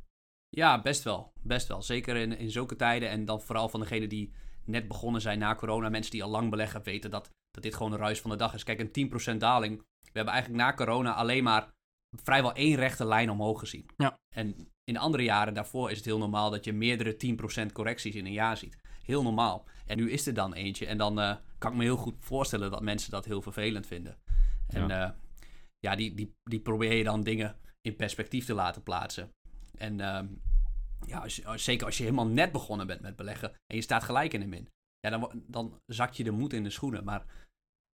Ja, 0.50 0.82
best 0.82 1.04
wel. 1.04 1.34
Best 1.42 1.68
wel. 1.68 1.82
Zeker 1.82 2.16
in, 2.16 2.38
in 2.38 2.52
zulke 2.52 2.76
tijden. 2.76 3.10
En 3.10 3.26
dan 3.26 3.42
vooral 3.42 3.70
van 3.70 3.80
degenen 3.80 4.10
die 4.10 4.34
net 4.66 4.88
begonnen 4.88 5.22
zijn 5.22 5.40
na 5.40 5.56
corona. 5.56 5.90
Mensen 5.90 6.12
die 6.12 6.24
al 6.24 6.30
lang 6.30 6.50
beleggen 6.50 6.84
weten 6.84 7.12
dat, 7.12 7.30
dat 7.52 7.64
dit 7.64 7.76
gewoon 7.76 7.92
een 7.92 7.98
ruis 7.98 8.22
van 8.22 8.32
de 8.32 8.38
dag 8.38 8.54
is. 8.54 8.64
Kijk, 8.64 8.80
een 8.80 9.34
10% 9.34 9.38
daling. 9.38 9.78
We 10.02 10.20
hebben 10.20 10.34
eigenlijk 10.34 10.64
na 10.64 10.74
corona 10.74 11.14
alleen 11.14 11.44
maar 11.44 11.73
vrijwel 12.24 12.54
één 12.54 12.76
rechte 12.76 13.06
lijn 13.06 13.30
omhoog 13.30 13.60
gezien. 13.60 13.86
Ja. 13.98 14.18
En 14.36 14.68
in 14.84 14.98
andere 14.98 15.24
jaren 15.24 15.54
daarvoor 15.54 15.92
is 15.92 15.98
het 15.98 16.06
heel 16.06 16.18
normaal 16.18 16.50
dat 16.50 16.66
je 16.66 16.74
meerdere 16.74 17.18
10% 17.70 17.72
correcties 17.72 18.16
in 18.16 18.26
een 18.26 18.32
jaar 18.32 18.58
ziet. 18.58 18.78
Heel 19.04 19.24
normaal. 19.24 19.66
En 19.86 19.98
nu 19.98 20.12
is 20.12 20.28
er 20.28 20.34
dan 20.34 20.54
eentje. 20.54 20.86
En 20.86 20.98
dan 20.98 21.20
eh, 21.20 21.36
kan 21.58 21.72
ik 21.72 21.78
me 21.78 21.84
heel 21.84 21.98
goed 21.98 22.16
voorstellen 22.20 22.72
dat 22.72 22.82
mensen 22.82 23.12
dat 23.12 23.26
heel 23.26 23.42
vervelend 23.42 23.88
vinden. 23.88 24.18
En 24.68 24.88
ja, 24.88 25.16
ja 25.80 25.96
die, 25.96 26.14
die, 26.14 26.34
die 26.44 26.60
probeer 26.60 26.94
je 26.94 27.04
dan 27.04 27.24
dingen 27.24 27.56
in 27.82 27.96
perspectief 27.96 28.46
te 28.46 28.54
laten 28.54 28.84
plaatsen. 28.84 29.30
En 29.78 30.00
ehm, 30.00 30.28
ja, 31.06 31.20
als, 31.20 31.64
zeker 31.64 31.86
als 31.86 31.98
je 31.98 32.04
helemaal 32.04 32.28
net 32.28 32.52
begonnen 32.52 32.88
bent 32.88 33.02
met 33.02 33.16
beleggen 33.16 33.50
en 33.50 33.76
je 33.76 33.82
staat 33.82 34.04
gelijk 34.04 34.34
in 34.34 34.40
de 34.40 34.48
min. 34.48 34.68
Ja, 35.00 35.10
dan, 35.10 35.44
dan 35.48 35.80
zak 35.86 36.14
je 36.14 36.24
de 36.24 36.32
moed 36.32 36.54
in 36.54 36.64
de 36.64 36.70
schoenen. 36.70 37.04
Maar 37.04 37.26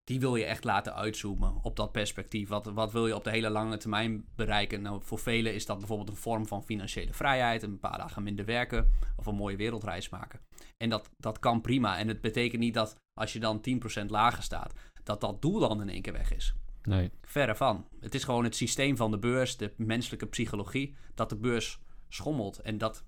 die 0.10 0.19
wil 0.19 0.36
je 0.36 0.45
echt 0.45 0.63
laten 0.63 0.95
uitzoomen 0.95 1.54
op 1.62 1.76
dat 1.76 1.91
perspectief. 1.91 2.50
Wat, 2.50 2.65
wat 2.65 2.91
wil 2.91 3.08
je 3.08 3.15
op 3.15 3.24
de 3.24 3.30
hele 3.30 3.50
lange 3.50 3.78
termijn 3.78 4.26
bereiken? 4.36 4.82
Nou, 4.82 5.02
voor 5.04 5.19
velen 5.19 5.54
is 5.54 5.65
dat 5.65 5.78
bijvoorbeeld 5.78 6.10
een 6.10 6.15
vorm 6.15 6.48
van 6.48 6.63
financiële 6.63 7.13
vrijheid. 7.13 7.63
Een 7.63 7.80
paar 7.80 7.98
dagen 7.98 8.24
minder 8.24 8.45
werken 8.45 8.89
of 9.15 9.26
een 9.26 9.36
mooie 9.36 9.56
wereldreis 9.56 10.10
maken. 10.10 10.39
En 10.78 10.89
dat, 10.89 11.10
dat 11.17 11.39
kan 11.39 11.62
prima. 11.62 11.98
En 11.98 12.08
het 12.08 12.22
betekent 12.22 12.62
niet 12.62 12.74
dat 12.74 12.95
als 13.13 13.34
je 13.34 13.39
dan 13.39 13.62
10% 14.02 14.06
lager 14.06 14.43
staat, 14.43 14.74
dat 15.04 15.22
dat 15.22 15.41
doel 15.41 15.60
dan 15.60 15.82
in 15.82 15.89
één 15.89 16.02
keer 16.02 16.13
weg 16.13 16.34
is. 16.34 16.54
Nee. 16.84 17.12
Verre 17.22 17.56
van. 17.56 17.88
Het 18.00 18.15
is 18.15 18.24
gewoon 18.24 18.43
het 18.43 18.56
systeem 18.56 18.98
van 18.98 19.12
de 19.12 19.19
beurs, 19.19 19.58
de 19.58 19.74
menselijke 19.78 20.28
psychologie, 20.28 20.95
dat 21.15 21.30
de 21.30 21.38
beurs 21.38 21.80
schommelt. 22.08 22.60
En 22.60 22.78
dat, 22.78 23.04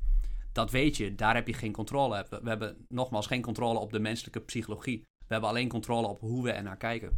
dat 0.51 0.71
weet 0.71 0.97
je, 0.97 1.15
daar 1.15 1.35
heb 1.35 1.47
je 1.47 1.53
geen 1.53 1.71
controle 1.71 2.19
op. 2.19 2.39
We 2.43 2.49
hebben 2.49 2.85
nogmaals 2.87 3.27
geen 3.27 3.41
controle 3.41 3.79
op 3.79 3.91
de 3.91 3.99
menselijke 3.99 4.41
psychologie. 4.41 5.03
We 5.31 5.37
hebben 5.37 5.55
alleen 5.55 5.69
controle 5.69 6.07
op 6.07 6.19
hoe 6.19 6.43
we 6.43 6.51
er 6.51 6.63
naar 6.63 6.77
kijken. 6.77 7.17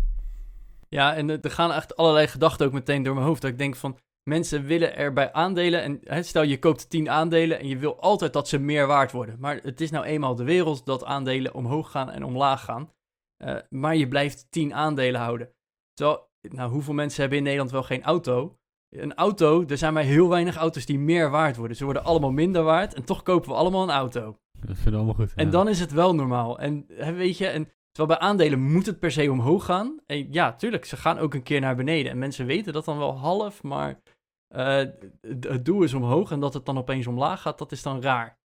Ja, 0.89 1.15
en 1.15 1.29
er 1.29 1.51
gaan 1.51 1.71
echt 1.71 1.95
allerlei 1.95 2.27
gedachten 2.27 2.65
ook 2.65 2.73
meteen 2.73 3.03
door 3.03 3.13
mijn 3.13 3.25
hoofd. 3.25 3.41
Dat 3.41 3.51
ik 3.51 3.57
denk 3.57 3.75
van, 3.75 3.97
mensen 4.23 4.65
willen 4.65 4.95
er 4.95 5.13
bij 5.13 5.33
aandelen... 5.33 5.81
En 5.81 5.99
hè, 6.03 6.23
stel, 6.23 6.43
je 6.43 6.59
koopt 6.59 6.89
10 6.89 7.09
aandelen 7.09 7.59
en 7.59 7.67
je 7.67 7.77
wil 7.77 8.01
altijd 8.01 8.33
dat 8.33 8.47
ze 8.47 8.57
meer 8.57 8.87
waard 8.87 9.11
worden. 9.11 9.39
Maar 9.39 9.55
het 9.55 9.81
is 9.81 9.91
nou 9.91 10.05
eenmaal 10.05 10.35
de 10.35 10.43
wereld 10.43 10.85
dat 10.85 11.03
aandelen 11.03 11.53
omhoog 11.53 11.91
gaan 11.91 12.09
en 12.09 12.23
omlaag 12.23 12.63
gaan. 12.63 12.91
Eh, 13.37 13.55
maar 13.69 13.95
je 13.95 14.07
blijft 14.07 14.47
10 14.49 14.73
aandelen 14.73 15.21
houden. 15.21 15.49
Terwijl, 15.93 16.29
nou, 16.41 16.71
hoeveel 16.71 16.93
mensen 16.93 17.21
hebben 17.21 17.37
in 17.37 17.43
Nederland 17.43 17.71
wel 17.71 17.83
geen 17.83 18.03
auto? 18.03 18.57
Een 18.89 19.13
auto, 19.13 19.65
er 19.67 19.77
zijn 19.77 19.93
maar 19.93 20.03
heel 20.03 20.29
weinig 20.29 20.55
auto's 20.55 20.85
die 20.85 20.99
meer 20.99 21.29
waard 21.29 21.55
worden. 21.55 21.77
Ze 21.77 21.83
worden 21.83 22.03
allemaal 22.03 22.31
minder 22.31 22.63
waard 22.63 22.93
en 22.93 23.03
toch 23.03 23.23
kopen 23.23 23.49
we 23.49 23.55
allemaal 23.55 23.83
een 23.83 23.95
auto. 23.95 24.37
Dat 24.59 24.75
vinden 24.75 24.91
we 24.91 24.97
allemaal 24.97 25.13
goed. 25.13 25.33
En 25.35 25.45
ja. 25.45 25.51
dan 25.51 25.67
is 25.67 25.79
het 25.79 25.91
wel 25.91 26.15
normaal. 26.15 26.59
En 26.59 26.85
weet 27.15 27.37
je, 27.37 27.47
en 27.47 27.71
terwijl 27.97 28.19
bij 28.19 28.27
aandelen 28.27 28.61
moet 28.71 28.85
het 28.85 28.99
per 28.99 29.11
se 29.11 29.31
omhoog 29.31 29.65
gaan. 29.65 29.99
Ja, 30.29 30.53
tuurlijk, 30.53 30.85
ze 30.85 30.97
gaan 30.97 31.17
ook 31.19 31.33
een 31.33 31.43
keer 31.43 31.61
naar 31.61 31.75
beneden. 31.75 32.11
En 32.11 32.17
mensen 32.17 32.45
weten 32.45 32.73
dat 32.73 32.85
dan 32.85 32.97
wel 32.97 33.17
half, 33.17 33.63
maar 33.63 34.01
eh, 34.47 34.75
het- 35.21 35.65
doel 35.65 35.83
is 35.83 35.93
omhoog. 35.93 36.31
En 36.31 36.39
dat 36.39 36.53
het 36.53 36.65
dan 36.65 36.77
opeens 36.77 37.07
omlaag 37.07 37.41
gaat, 37.41 37.57
dat 37.57 37.71
is 37.71 37.81
dan 37.83 38.01
raar. 38.01 38.37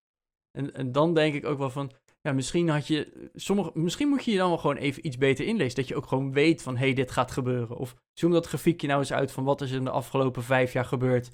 En, 0.58 0.74
en 0.74 0.92
dan 0.92 1.14
denk 1.14 1.34
ik 1.34 1.46
ook 1.46 1.58
wel 1.58 1.70
van, 1.70 1.90
ja, 2.20 2.32
misschien 2.32 2.68
had 2.68 2.86
je, 2.86 3.30
sommige, 3.34 3.70
misschien 3.74 4.08
moet 4.08 4.24
je 4.24 4.30
je 4.30 4.36
dan 4.36 4.48
wel 4.48 4.58
gewoon 4.58 4.76
even 4.76 5.06
iets 5.06 5.16
beter 5.18 5.46
inlezen. 5.46 5.74
Dat 5.76 5.88
je 5.88 5.96
ook 5.96 6.06
gewoon 6.06 6.32
weet 6.32 6.62
van, 6.62 6.76
hé, 6.76 6.84
hey, 6.84 6.94
dit 6.94 7.10
gaat 7.10 7.30
gebeuren. 7.30 7.76
Of 7.76 7.94
zoom 8.12 8.30
dat 8.32 8.46
grafiekje 8.46 8.86
nou 8.86 8.98
eens 8.98 9.12
uit 9.12 9.32
van 9.32 9.44
wat 9.44 9.60
is 9.60 9.70
er 9.70 9.76
in 9.76 9.84
de 9.84 9.90
afgelopen 9.90 10.42
vijf 10.42 10.72
jaar 10.72 10.84
gebeurd. 10.84 11.30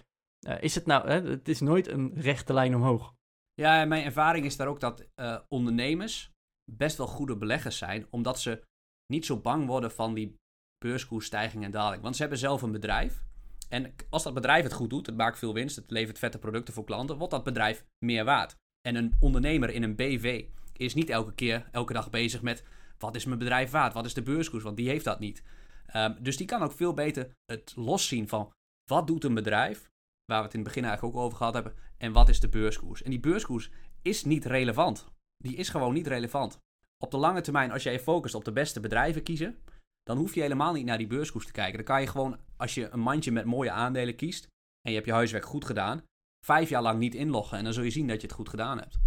Eh, 0.46 0.62
is 0.62 0.74
het 0.74 0.86
nou, 0.86 1.08
hè, 1.08 1.20
het 1.22 1.48
is 1.48 1.60
nooit 1.60 1.88
een 1.88 2.12
rechte 2.14 2.52
lijn 2.52 2.74
omhoog. 2.74 3.14
Ja, 3.54 3.84
mijn 3.84 4.04
ervaring 4.04 4.44
is 4.46 4.56
daar 4.56 4.68
ook 4.68 4.80
dat 4.80 5.06
eh, 5.14 5.38
ondernemers 5.48 6.32
best 6.72 6.96
wel 6.96 7.06
goede 7.06 7.36
beleggers 7.36 7.78
zijn, 7.78 8.06
omdat 8.10 8.40
ze 8.40 8.62
niet 9.06 9.26
zo 9.26 9.36
bang 9.36 9.66
worden 9.66 9.90
van 9.90 10.14
die 10.14 10.36
beurskoersstijging 10.78 11.64
en 11.64 11.70
daling. 11.70 12.02
Want 12.02 12.14
ze 12.14 12.20
hebben 12.20 12.38
zelf 12.38 12.62
een 12.62 12.72
bedrijf. 12.72 13.22
En 13.68 13.94
als 14.10 14.22
dat 14.22 14.34
bedrijf 14.34 14.62
het 14.62 14.72
goed 14.72 14.90
doet, 14.90 15.06
het 15.06 15.16
maakt 15.16 15.38
veel 15.38 15.54
winst, 15.54 15.76
het 15.76 15.90
levert 15.90 16.18
vette 16.18 16.38
producten 16.38 16.74
voor 16.74 16.84
klanten, 16.84 17.16
wordt 17.16 17.32
dat 17.32 17.44
bedrijf 17.44 17.84
meer 18.04 18.24
waard. 18.24 18.56
En 18.88 18.94
een 18.94 19.14
ondernemer 19.20 19.70
in 19.70 19.82
een 19.82 19.96
BV 19.96 20.44
is 20.72 20.94
niet 20.94 21.10
elke 21.10 21.34
keer, 21.34 21.68
elke 21.72 21.92
dag 21.92 22.10
bezig 22.10 22.42
met 22.42 22.64
wat 22.98 23.14
is 23.14 23.24
mijn 23.24 23.38
bedrijf 23.38 23.70
waard, 23.70 23.92
wat 23.92 24.04
is 24.04 24.14
de 24.14 24.22
beurskoers, 24.22 24.62
want 24.62 24.76
die 24.76 24.88
heeft 24.88 25.04
dat 25.04 25.18
niet. 25.18 25.42
Ehm, 25.86 26.22
dus 26.22 26.36
die 26.36 26.46
kan 26.46 26.62
ook 26.62 26.72
veel 26.72 26.94
beter 26.94 27.36
het 27.44 27.72
loszien 27.76 28.28
van 28.28 28.52
wat 28.90 29.06
doet 29.06 29.24
een 29.24 29.34
bedrijf, 29.34 29.90
waar 30.24 30.38
we 30.38 30.44
het 30.44 30.54
in 30.54 30.60
het 30.60 30.68
begin 30.68 30.84
eigenlijk 30.84 31.16
ook 31.16 31.22
over 31.22 31.36
gehad 31.38 31.54
hebben, 31.54 31.74
en 31.98 32.12
wat 32.12 32.28
is 32.28 32.40
de 32.40 32.48
beurskoers. 32.48 33.02
En 33.02 33.10
die 33.10 33.20
beurskoers 33.20 33.70
is 34.02 34.24
niet 34.24 34.44
relevant. 34.44 35.13
Die 35.44 35.56
is 35.56 35.68
gewoon 35.68 35.94
niet 35.94 36.06
relevant. 36.06 36.58
Op 36.98 37.10
de 37.10 37.16
lange 37.16 37.40
termijn, 37.40 37.70
als 37.70 37.82
jij 37.82 38.00
focust 38.00 38.34
op 38.34 38.44
de 38.44 38.52
beste 38.52 38.80
bedrijven 38.80 39.22
kiezen, 39.22 39.58
dan 40.02 40.16
hoef 40.16 40.34
je 40.34 40.40
helemaal 40.40 40.72
niet 40.72 40.84
naar 40.84 40.98
die 40.98 41.06
beurskoers 41.06 41.46
te 41.46 41.52
kijken. 41.52 41.74
Dan 41.74 41.84
kan 41.84 42.00
je 42.00 42.06
gewoon, 42.06 42.38
als 42.56 42.74
je 42.74 42.88
een 42.88 43.00
mandje 43.00 43.32
met 43.32 43.44
mooie 43.44 43.70
aandelen 43.70 44.16
kiest 44.16 44.44
en 44.80 44.90
je 44.90 44.94
hebt 44.94 45.06
je 45.06 45.12
huiswerk 45.12 45.44
goed 45.44 45.64
gedaan, 45.64 46.02
vijf 46.44 46.68
jaar 46.68 46.82
lang 46.82 46.98
niet 46.98 47.14
inloggen. 47.14 47.58
En 47.58 47.64
dan 47.64 47.72
zul 47.72 47.82
je 47.82 47.90
zien 47.90 48.06
dat 48.06 48.20
je 48.20 48.26
het 48.26 48.36
goed 48.36 48.48
gedaan 48.48 48.78
hebt. 48.78 48.98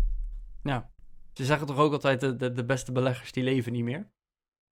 Ja. 0.64 0.92
Ze 1.34 1.46
zeggen 1.46 1.68
toch 1.68 1.78
ook 1.78 1.94
altijd, 1.94 2.20
de, 2.20 2.36
de, 2.36 2.52
de 2.52 2.66
beste 2.66 2.92
beleggers 2.92 3.32
die 3.32 3.44
leven 3.44 3.72
niet 3.72 3.84
meer. 3.84 4.12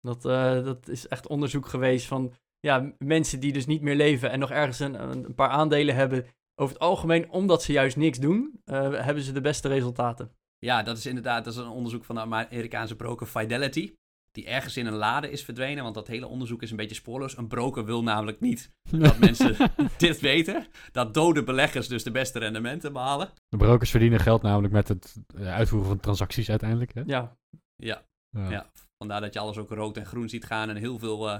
Dat, 0.01 0.25
eh, 0.25 0.63
dat 0.63 0.87
is 0.87 1.07
echt 1.07 1.27
onderzoek 1.27 1.65
geweest 1.65 2.05
van 2.05 2.33
ja, 2.59 2.93
mensen 2.97 3.39
die 3.39 3.53
dus 3.53 3.65
niet 3.65 3.81
meer 3.81 3.95
leven 3.95 4.31
en 4.31 4.39
nog 4.39 4.51
ergens 4.51 4.79
een, 4.79 5.01
een 5.01 5.35
paar 5.35 5.49
aandelen 5.49 5.95
hebben. 5.95 6.25
Over 6.55 6.73
het 6.73 6.83
algemeen, 6.83 7.29
omdat 7.29 7.63
ze 7.63 7.71
juist 7.71 7.97
niks 7.97 8.19
doen, 8.19 8.61
eh, 8.65 9.03
hebben 9.03 9.23
ze 9.23 9.31
de 9.31 9.41
beste 9.41 9.67
resultaten. 9.67 10.31
Ja, 10.59 10.83
dat 10.83 10.97
is 10.97 11.05
inderdaad 11.05 11.43
dat 11.43 11.53
is 11.53 11.59
een 11.59 11.67
onderzoek 11.67 12.03
van 12.05 12.15
de 12.15 12.21
Amerikaanse 12.21 12.95
broker 12.95 13.27
Fidelity. 13.27 13.93
Die 14.31 14.45
ergens 14.45 14.77
in 14.77 14.85
een 14.85 14.93
lade 14.93 15.31
is 15.31 15.43
verdwenen, 15.43 15.83
want 15.83 15.95
dat 15.95 16.07
hele 16.07 16.27
onderzoek 16.27 16.61
is 16.61 16.71
een 16.71 16.77
beetje 16.77 16.95
spoorloos. 16.95 17.37
Een 17.37 17.47
broker 17.47 17.85
wil 17.85 18.03
namelijk 18.03 18.39
niet 18.39 18.71
dat 18.91 19.17
mensen 19.19 19.55
dit 19.97 20.19
weten. 20.19 20.67
Dat 20.91 21.13
dode 21.13 21.43
beleggers 21.43 21.87
dus 21.87 22.03
de 22.03 22.11
beste 22.11 22.39
rendementen 22.39 22.93
behalen. 22.93 23.29
De 23.47 23.57
brokers 23.57 23.89
verdienen 23.91 24.19
geld 24.19 24.41
namelijk 24.41 24.73
met 24.73 24.87
het 24.87 25.15
eh, 25.35 25.53
uitvoeren 25.53 25.87
van 25.89 25.99
transacties 25.99 26.49
uiteindelijk. 26.49 26.93
Hè? 26.93 27.01
Ja, 27.05 27.37
Ja, 27.75 28.05
Ja. 28.29 28.49
ja. 28.49 28.65
vandaar 28.97 29.21
dat 29.21 29.33
je 29.33 29.39
alles 29.39 29.57
ook 29.57 29.69
rood 29.69 29.97
en 29.97 30.05
groen 30.05 30.29
ziet 30.29 30.45
gaan 30.45 30.69
en 30.69 30.75
heel 30.75 30.99
veel, 30.99 31.29
eh, 31.29 31.39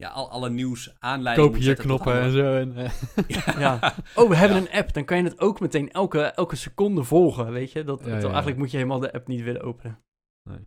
ja, 0.00 0.08
al, 0.08 0.30
alle 0.30 0.50
nieuws 0.50 0.94
aanleidingen 0.98 1.50
Koop 1.50 1.60
hier 1.60 1.74
knoppen 1.74 2.20
en 2.20 2.30
zo. 2.30 2.56
En, 2.56 2.76
eh, 2.76 3.58
ja. 3.58 3.94
Oh, 4.14 4.28
we 4.28 4.36
hebben 4.36 4.62
Ja. 4.62 4.62
een 4.68 4.78
app. 4.78 4.92
Dan 4.94 5.04
kan 5.04 5.16
je 5.16 5.22
het 5.24 5.40
ook 5.40 5.60
meteen 5.60 5.90
elke, 5.90 6.20
elke 6.22 6.56
seconde 6.56 7.04
volgen, 7.04 7.52
weet 7.52 7.72
je. 7.72 7.84
Dat, 7.84 7.98
Ja, 7.98 8.04
dat- 8.04 8.14
ja, 8.14 8.18
ja. 8.20 8.26
Eigenlijk 8.28 8.56
moet 8.58 8.70
je 8.70 8.76
helemaal 8.76 8.98
de 9.00 9.12
app 9.12 9.26
niet 9.26 9.42
willen 9.42 9.62
openen. 9.62 9.98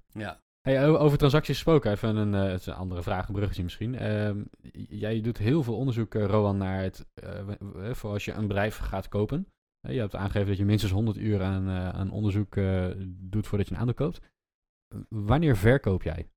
Ja, 0.08 0.42
Hey, 0.62 0.88
over 0.90 1.18
transacties 1.18 1.56
gesproken, 1.56 1.92
even 1.92 2.16
een, 2.16 2.34
eh, 2.34 2.52
het 2.52 2.60
is 2.60 2.66
een 2.66 2.74
andere 2.74 3.04
vraag, 3.04 3.28
een 3.28 3.34
bruggetje 3.34 3.64
misschien. 3.64 3.96
Ehm, 3.96 4.44
jij 4.90 5.22
doet 5.22 5.38
heel 5.38 5.64
veel 5.64 5.76
onderzoek, 5.78 6.16
eh, 6.16 6.26
Rowan, 6.26 6.58
naar 6.58 6.82
het, 6.82 7.06
eh, 7.14 7.56
voor 7.92 8.12
als 8.12 8.26
je 8.26 8.32
een 8.32 8.48
bedrijf 8.48 8.78
gaat 8.78 9.08
kopen. 9.08 9.48
Je 9.88 10.00
hebt 10.00 10.16
aangegeven 10.16 10.48
dat 10.48 10.58
je 10.58 10.66
minstens 10.66 10.92
100 10.92 11.18
uur 11.18 11.42
aan, 11.44 11.68
eh, 11.68 11.90
aan 11.90 12.12
onderzoek 12.12 12.56
eh, 12.56 12.88
doet 13.08 13.48
voordat 13.48 13.68
je 13.68 13.74
een 13.74 13.80
aandeel 13.80 13.96
koopt. 13.96 14.22
Wanneer 15.10 15.58
verkoop 15.58 16.04
jij? 16.04 16.30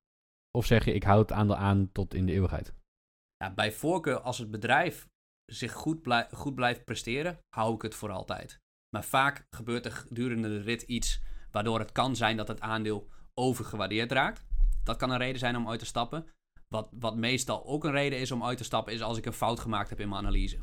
Of 0.51 0.65
zeg 0.65 0.85
je, 0.85 0.93
ik 0.93 1.03
houd 1.03 1.29
het 1.29 1.37
aandeel 1.37 1.55
aan 1.55 1.89
tot 1.91 2.13
in 2.13 2.25
de 2.25 2.31
eeuwigheid? 2.31 2.73
Ja, 3.37 3.53
bij 3.53 3.71
voorkeur 3.71 4.19
als 4.19 4.37
het 4.37 4.51
bedrijf 4.51 5.07
zich 5.45 5.73
goed, 5.73 6.01
blij- 6.01 6.27
goed 6.31 6.55
blijft 6.55 6.85
presteren, 6.85 7.39
hou 7.55 7.75
ik 7.75 7.81
het 7.81 7.95
voor 7.95 8.11
altijd. 8.11 8.59
Maar 8.89 9.03
vaak 9.03 9.45
gebeurt 9.49 9.85
er 9.85 9.91
gedurende 9.91 10.47
de 10.49 10.61
rit 10.61 10.81
iets 10.81 11.21
waardoor 11.51 11.79
het 11.79 11.91
kan 11.91 12.15
zijn 12.15 12.37
dat 12.37 12.47
het 12.47 12.61
aandeel 12.61 13.09
overgewaardeerd 13.33 14.11
raakt. 14.11 14.45
Dat 14.83 14.97
kan 14.97 15.09
een 15.09 15.17
reden 15.17 15.39
zijn 15.39 15.55
om 15.55 15.69
uit 15.69 15.79
te 15.79 15.85
stappen. 15.85 16.25
Wat, 16.67 16.89
wat 16.99 17.15
meestal 17.15 17.65
ook 17.65 17.83
een 17.83 17.91
reden 17.91 18.19
is 18.19 18.31
om 18.31 18.43
uit 18.43 18.57
te 18.57 18.63
stappen, 18.63 18.93
is 18.93 19.01
als 19.01 19.17
ik 19.17 19.25
een 19.25 19.33
fout 19.33 19.59
gemaakt 19.59 19.89
heb 19.89 19.99
in 19.99 20.09
mijn 20.09 20.21
analyse. 20.21 20.59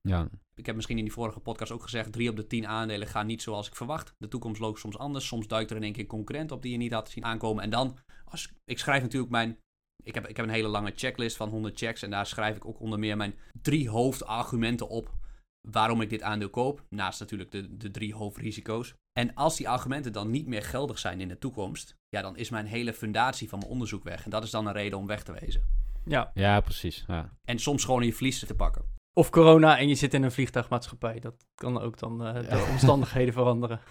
Ja, 0.00 0.28
Ik 0.54 0.66
heb 0.66 0.74
misschien 0.74 0.98
in 0.98 1.04
die 1.04 1.12
vorige 1.12 1.40
podcast 1.40 1.72
ook 1.72 1.82
gezegd, 1.82 2.12
drie 2.12 2.30
op 2.30 2.36
de 2.36 2.46
tien 2.46 2.66
aandelen 2.66 3.08
gaan 3.08 3.26
niet 3.26 3.42
zoals 3.42 3.66
ik 3.66 3.76
verwacht. 3.76 4.14
De 4.18 4.28
toekomst 4.28 4.60
loopt 4.60 4.78
soms 4.78 4.98
anders. 4.98 5.26
Soms 5.26 5.46
duikt 5.46 5.70
er 5.70 5.76
in 5.76 5.82
één 5.82 5.92
keer 5.92 6.02
een 6.02 6.08
concurrent 6.08 6.52
op 6.52 6.62
die 6.62 6.72
je 6.72 6.76
niet 6.76 6.92
had 6.92 7.10
zien 7.10 7.24
aankomen. 7.24 7.62
En 7.62 7.70
dan, 7.70 7.98
als, 8.24 8.52
ik 8.64 8.78
schrijf 8.78 9.02
natuurlijk 9.02 9.32
mijn, 9.32 9.58
ik 10.04 10.14
heb, 10.14 10.28
ik 10.28 10.36
heb 10.36 10.46
een 10.46 10.52
hele 10.52 10.68
lange 10.68 10.92
checklist 10.96 11.36
van 11.36 11.48
100 11.48 11.78
checks. 11.78 12.02
En 12.02 12.10
daar 12.10 12.26
schrijf 12.26 12.56
ik 12.56 12.66
ook 12.66 12.80
onder 12.80 12.98
meer 12.98 13.16
mijn 13.16 13.34
drie 13.62 13.88
hoofdargumenten 13.90 14.88
op 14.88 15.10
waarom 15.68 16.00
ik 16.00 16.10
dit 16.10 16.22
aandeel 16.22 16.50
koop. 16.50 16.82
Naast 16.88 17.20
natuurlijk 17.20 17.50
de, 17.50 17.76
de 17.76 17.90
drie 17.90 18.14
hoofdrisico's. 18.14 18.94
En 19.12 19.34
als 19.34 19.56
die 19.56 19.68
argumenten 19.68 20.12
dan 20.12 20.30
niet 20.30 20.46
meer 20.46 20.62
geldig 20.62 20.98
zijn 20.98 21.20
in 21.20 21.28
de 21.28 21.38
toekomst, 21.38 21.94
ja, 22.08 22.22
dan 22.22 22.36
is 22.36 22.50
mijn 22.50 22.66
hele 22.66 22.92
fundatie 22.92 23.48
van 23.48 23.58
mijn 23.58 23.70
onderzoek 23.70 24.04
weg. 24.04 24.24
En 24.24 24.30
dat 24.30 24.42
is 24.44 24.50
dan 24.50 24.66
een 24.66 24.72
reden 24.72 24.98
om 24.98 25.06
weg 25.06 25.22
te 25.22 25.32
wezen. 25.40 25.62
Ja. 26.04 26.30
ja 26.34 26.60
precies. 26.60 27.04
Ja. 27.06 27.32
En 27.44 27.58
soms 27.58 27.84
gewoon 27.84 28.00
in 28.00 28.06
je 28.06 28.14
verliezen 28.14 28.46
te 28.46 28.54
pakken. 28.54 28.84
Of 29.12 29.30
corona 29.30 29.78
en 29.78 29.88
je 29.88 29.94
zit 29.94 30.14
in 30.14 30.22
een 30.22 30.32
vliegtuigmaatschappij. 30.32 31.20
Dat 31.20 31.34
kan 31.54 31.80
ook 31.80 31.98
dan 31.98 32.26
eh, 32.26 32.34
de 32.34 32.56
Ja. 32.56 32.70
omstandigheden 32.70 33.32
veranderen. 33.34 33.80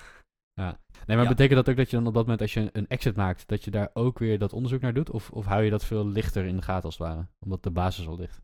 Nee, 0.56 1.18
maar 1.18 1.24
Ja. 1.26 1.28
betekent 1.28 1.56
dat 1.56 1.70
ook 1.70 1.76
dat 1.76 1.90
je 1.90 1.96
dan 1.98 2.08
op 2.08 2.14
dat 2.14 2.24
moment, 2.24 2.42
als 2.42 2.54
je 2.54 2.70
een 2.72 2.88
exit 2.88 3.16
maakt, 3.16 3.48
dat 3.48 3.64
je 3.64 3.72
daar 3.72 3.90
ook 3.94 4.20
weer 4.20 4.40
dat 4.40 4.54
onderzoek 4.54 4.82
naar 4.82 4.94
doet? 4.94 5.10
Of, 5.10 5.30
of 5.32 5.46
hou 5.46 5.64
je 5.64 5.70
dat 5.70 5.86
veel 5.86 6.08
lichter 6.08 6.46
in 6.46 6.56
de 6.56 6.62
gaten 6.62 6.84
als 6.84 6.98
het 6.98 7.08
ware? 7.08 7.28
Omdat 7.40 7.64
de 7.64 7.72
basis 7.72 8.08
al 8.08 8.16
ligt. 8.18 8.42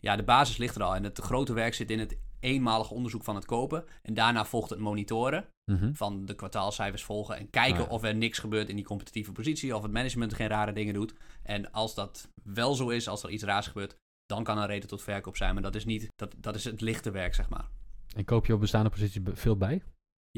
Ja, 0.00 0.16
de 0.16 0.22
basis 0.24 0.56
ligt 0.56 0.74
er 0.74 0.82
al. 0.82 0.94
En 0.94 1.04
het 1.04 1.18
grote 1.18 1.52
werk 1.52 1.74
zit 1.74 1.90
in 1.90 1.98
het 1.98 2.18
eenmalige 2.40 2.94
onderzoek 2.94 3.24
van 3.24 3.34
het 3.34 3.44
kopen. 3.44 3.84
En 4.02 4.14
daarna 4.14 4.44
volgt 4.44 4.70
het 4.70 4.78
monitoren 4.78 5.44
Mhm. 5.70 5.92
van 5.94 6.24
de 6.26 6.34
kwartaalcijfers 6.34 7.02
volgen. 7.04 7.36
En 7.36 7.50
kijken 7.50 7.80
Ah, 7.82 7.86
ja. 7.88 7.92
of 7.94 8.02
er 8.04 8.14
niks 8.14 8.38
gebeurt 8.38 8.68
in 8.68 8.76
die 8.76 8.84
competitieve 8.84 9.32
positie. 9.32 9.76
Of 9.76 9.82
het 9.82 9.92
management 9.92 10.34
geen 10.34 10.48
rare 10.48 10.72
dingen 10.72 10.94
doet. 10.94 11.14
En 11.42 11.72
als 11.72 11.94
dat 11.94 12.30
wel 12.44 12.74
zo 12.74 12.88
is, 12.88 13.08
als 13.08 13.22
er 13.22 13.30
iets 13.30 13.42
raars 13.44 13.66
gebeurt, 13.66 13.96
dan 14.26 14.44
kan 14.44 14.58
een 14.58 14.66
reden 14.66 14.88
tot 14.88 15.02
verkoop 15.02 15.36
zijn. 15.36 15.54
Maar 15.54 15.62
dat 15.62 15.74
is 15.74 15.84
niet, 15.84 16.08
dat, 16.16 16.34
dat 16.38 16.54
is 16.54 16.64
het 16.64 16.80
lichte 16.80 17.10
werk, 17.10 17.34
zeg 17.34 17.48
maar. 17.48 17.68
En 18.16 18.24
koop 18.24 18.46
je 18.46 18.54
op 18.54 18.60
bestaande 18.60 18.90
posities 18.90 19.22
be- 19.22 19.36
veel 19.36 19.56
bij? 19.56 19.82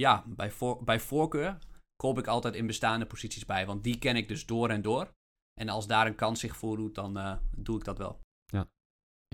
Ja, 0.00 0.24
bij, 0.26 0.50
voor, 0.50 0.84
bij 0.84 1.00
voorkeur 1.00 1.58
koop 1.96 2.18
ik 2.18 2.26
altijd 2.26 2.54
in 2.54 2.66
bestaande 2.66 3.06
posities 3.06 3.44
bij. 3.44 3.66
Want 3.66 3.84
die 3.84 3.98
ken 3.98 4.16
ik 4.16 4.28
dus 4.28 4.46
door 4.46 4.68
en 4.68 4.82
door. 4.82 5.12
En 5.60 5.68
als 5.68 5.86
daar 5.86 6.06
een 6.06 6.14
kans 6.14 6.40
zich 6.40 6.56
voordoet, 6.56 6.94
dan 6.94 7.18
eh, 7.18 7.36
doe 7.56 7.78
ik 7.78 7.84
dat 7.84 7.98
wel. 7.98 8.20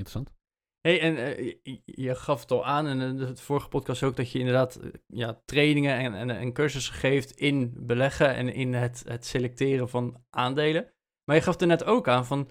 Interessant. 0.01 0.33
hey, 0.81 1.01
en 1.01 1.17
eh, 1.17 1.57
je, 1.85 2.14
gaf 2.14 2.41
het 2.41 2.51
al 2.51 2.67
aan 2.67 2.87
in 2.87 3.17
de 3.17 3.33
de 3.33 3.43
vorige 3.43 3.69
podcast 3.69 4.03
ook 4.03 4.17
dat 4.17 4.31
je 4.31 4.39
inderdaad 4.39 4.77
eh, 4.77 4.91
ja, 5.07 5.43
trainingen 5.45 5.97
en, 5.97 6.14
en, 6.14 6.31
en 6.31 6.53
cursussen 6.53 6.95
geeft 6.95 7.31
in 7.31 7.87
beleggen 7.87 8.35
en 8.35 8.49
in 8.49 8.75
het, 8.75 9.03
het 9.07 9.27
selecteren 9.27 9.89
van 9.89 10.25
aandelen. 10.31 10.93
Maar 11.25 11.37
je 11.37 11.43
gaf 11.43 11.61
er 11.61 11.67
net 11.67 11.85
ook 11.85 12.09
aan 12.09 12.27
van, 12.27 12.51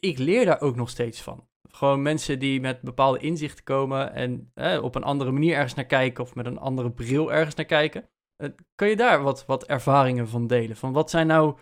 ik 0.00 0.18
leer 0.18 0.44
daar 0.44 0.60
ook 0.60 0.76
nog 0.76 0.90
steeds 0.90 1.22
van. 1.22 1.47
Gewoon 1.70 2.02
mensen 2.02 2.38
die 2.38 2.60
met 2.60 2.80
bepaalde 2.80 3.18
inzichten 3.18 3.64
komen 3.64 4.12
en 4.14 4.52
op 4.82 4.94
een 4.94 5.02
andere 5.02 5.30
manier 5.30 5.54
ergens 5.54 5.74
naar 5.74 5.84
kijken 5.84 6.24
of 6.24 6.34
met 6.34 6.46
een 6.46 6.58
andere 6.58 6.90
bril 6.90 7.32
ergens 7.32 7.54
naar 7.54 7.66
kijken. 7.66 8.08
Eh, 8.36 8.48
kan 8.74 8.88
je 8.88 8.96
daar 8.96 9.22
wat, 9.22 9.46
wat 9.46 9.66
ervaringen 9.66 10.28
van 10.28 10.46
delen? 10.46 10.76
Van 10.76 10.92
wat 10.92 11.10
zijn 11.10 11.26
nou 11.26 11.58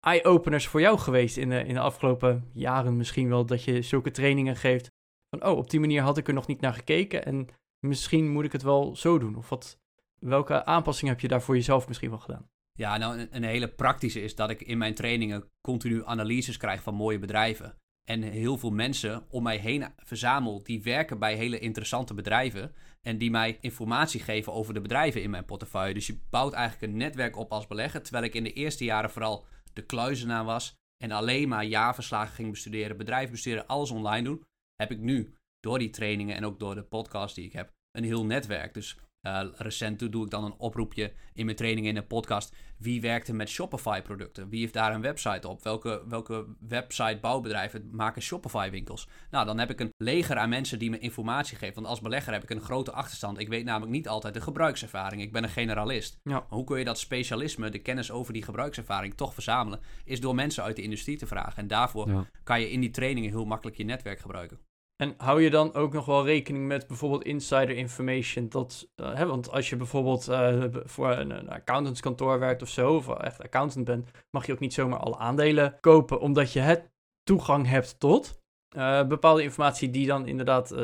eye-openers 0.00 0.66
voor 0.66 0.80
jou 0.80 0.98
geweest 0.98 1.36
in 1.36 1.48
de, 1.48 1.64
in 1.64 1.74
de 1.74 1.80
afgelopen 1.80 2.50
jaren 2.52 2.96
misschien 2.96 3.28
wel, 3.28 3.46
dat 3.46 3.62
je 3.62 3.82
zulke 3.82 4.10
trainingen 4.10 4.56
geeft? 4.56 4.90
Van, 5.28 5.48
oh, 5.48 5.56
op 5.56 5.70
die 5.70 5.80
manier 5.80 6.02
had 6.02 6.18
ik 6.18 6.28
er 6.28 6.34
nog 6.34 6.46
niet 6.46 6.60
naar 6.60 6.74
gekeken 6.74 7.24
en 7.24 7.48
misschien 7.86 8.30
moet 8.30 8.44
ik 8.44 8.52
het 8.52 8.62
wel 8.62 8.96
zo 8.96 9.18
doen. 9.18 9.36
Of 9.36 9.48
wat, 9.48 9.80
welke 10.18 10.64
aanpassingen 10.64 11.12
heb 11.12 11.22
je 11.22 11.28
daar 11.28 11.42
voor 11.42 11.54
jezelf 11.54 11.88
misschien 11.88 12.10
wel 12.10 12.18
gedaan? 12.18 12.50
Ja, 12.72 12.96
nou, 12.96 13.26
een 13.30 13.44
hele 13.44 13.68
praktische 13.68 14.20
is 14.22 14.34
dat 14.34 14.50
ik 14.50 14.62
in 14.62 14.78
mijn 14.78 14.94
trainingen 14.94 15.50
continu 15.60 16.04
analyses 16.04 16.56
krijg 16.56 16.82
van 16.82 16.94
mooie 16.94 17.18
bedrijven. 17.18 17.78
En 18.10 18.22
heel 18.22 18.56
veel 18.58 18.70
mensen 18.70 19.24
om 19.30 19.42
mij 19.42 19.56
heen 19.56 19.86
verzamel 19.96 20.62
die 20.62 20.82
werken 20.82 21.18
bij 21.18 21.34
hele 21.34 21.58
interessante 21.58 22.14
bedrijven. 22.14 22.74
En 23.02 23.18
die 23.18 23.30
mij 23.30 23.58
informatie 23.60 24.20
geven 24.20 24.52
over 24.52 24.74
de 24.74 24.80
bedrijven 24.80 25.22
in 25.22 25.30
mijn 25.30 25.44
portefeuille. 25.44 25.94
Dus 25.94 26.06
je 26.06 26.18
bouwt 26.30 26.52
eigenlijk 26.52 26.92
een 26.92 26.98
netwerk 26.98 27.36
op 27.36 27.52
als 27.52 27.66
belegger. 27.66 28.02
Terwijl 28.02 28.24
ik 28.24 28.34
in 28.34 28.44
de 28.44 28.52
eerste 28.52 28.84
jaren 28.84 29.10
vooral 29.10 29.46
de 29.72 29.82
kluizenaar 29.82 30.44
was. 30.44 30.74
En 31.04 31.10
alleen 31.10 31.48
maar 31.48 31.64
jaarverslagen 31.64 32.34
ging 32.34 32.50
bestuderen, 32.50 32.96
bedrijven 32.96 33.30
bestuderen, 33.30 33.66
alles 33.66 33.90
online 33.90 34.24
doen. 34.24 34.44
Heb 34.76 34.90
ik 34.90 34.98
nu, 34.98 35.34
door 35.60 35.78
die 35.78 35.90
trainingen 35.90 36.36
en 36.36 36.44
ook 36.44 36.58
door 36.58 36.74
de 36.74 36.82
podcast 36.82 37.34
die 37.34 37.44
ik 37.44 37.52
heb, 37.52 37.72
een 37.90 38.04
heel 38.04 38.24
netwerk. 38.24 38.74
Dus 38.74 38.96
eh, 39.26 39.48
recent 39.56 40.12
doe 40.12 40.24
ik 40.24 40.30
dan 40.30 40.44
een 40.44 40.54
oproepje 40.58 41.12
in 41.34 41.44
mijn 41.44 41.56
trainingen 41.56 41.90
in 41.90 41.96
een 41.96 42.06
podcast. 42.06 42.54
Wie 42.78 43.00
werkte 43.00 43.32
met 43.34 43.48
Shopify 43.48 44.00
producten? 44.02 44.48
Wie 44.48 44.60
heeft 44.60 44.72
daar 44.72 44.94
een 44.94 45.00
website 45.00 45.48
op? 45.48 45.62
Welke, 45.62 46.02
welke 46.08 46.46
website 46.60 47.18
bouwbedrijven 47.20 47.88
maken 47.92 48.22
Shopify 48.22 48.70
winkels? 48.70 49.08
Nou, 49.30 49.46
dan 49.46 49.58
heb 49.58 49.70
ik 49.70 49.80
een 49.80 49.92
leger 49.96 50.36
aan 50.36 50.48
mensen 50.48 50.78
die 50.78 50.90
me 50.90 50.98
informatie 50.98 51.56
geven. 51.56 51.74
Want 51.74 51.86
als 51.86 52.00
belegger 52.00 52.32
heb 52.32 52.42
ik 52.42 52.50
een 52.50 52.60
grote 52.60 52.92
achterstand. 52.92 53.38
Ik 53.38 53.48
weet 53.48 53.64
namelijk 53.64 53.92
niet 53.92 54.08
altijd 54.08 54.34
de 54.34 54.40
gebruikservaring. 54.40 55.22
Ik 55.22 55.32
ben 55.32 55.42
een 55.42 55.48
generalist. 55.48 56.18
Ja. 56.22 56.46
Hoe 56.48 56.64
kun 56.64 56.78
je 56.78 56.84
dat 56.84 56.98
specialisme, 56.98 57.68
de 57.70 57.78
kennis 57.78 58.10
over 58.10 58.32
die 58.32 58.42
gebruikservaring 58.42 59.14
toch 59.14 59.34
verzamelen? 59.34 59.80
Is 60.04 60.20
door 60.20 60.34
mensen 60.34 60.62
uit 60.62 60.76
de 60.76 60.82
industrie 60.82 61.16
te 61.16 61.26
vragen. 61.26 61.56
En 61.56 61.66
daarvoor 61.68 62.08
Ja. 62.10 62.26
kan 62.44 62.60
je 62.60 62.70
in 62.70 62.80
die 62.80 62.90
trainingen 62.90 63.30
heel 63.30 63.44
makkelijk 63.44 63.76
je 63.76 63.84
netwerk 63.84 64.18
gebruiken. 64.18 64.58
En 64.96 65.14
hou 65.16 65.42
je 65.42 65.50
dan 65.50 65.74
ook 65.74 65.92
nog 65.92 66.04
wel 66.04 66.24
rekening 66.24 66.66
met 66.66 66.86
bijvoorbeeld 66.86 67.24
insider 67.24 67.70
information? 67.70 68.48
Dat, 68.48 68.88
eh, 68.94 69.14
hè, 69.14 69.26
want 69.26 69.50
als 69.50 69.70
je 69.70 69.76
bijvoorbeeld 69.76 70.28
eh, 70.28 70.64
voor 70.72 71.10
een, 71.10 71.48
accountantskantoor 71.48 72.38
werkt 72.38 72.62
of 72.62 72.68
zo, 72.68 72.94
of 72.94 73.08
echt 73.08 73.42
accountant 73.42 73.84
bent, 73.84 74.10
mag 74.30 74.46
je 74.46 74.52
ook 74.52 74.58
niet 74.58 74.74
zomaar 74.74 74.98
alle 74.98 75.16
aandelen 75.16 75.80
kopen, 75.80 76.20
omdat 76.20 76.52
je 76.52 76.60
het 76.60 76.90
toegang 77.22 77.66
hebt 77.66 78.00
tot 78.00 78.40
eh, 78.68 79.06
bepaalde 79.06 79.42
informatie 79.42 79.90
die 79.90 80.06
dan 80.06 80.26
inderdaad 80.26 80.74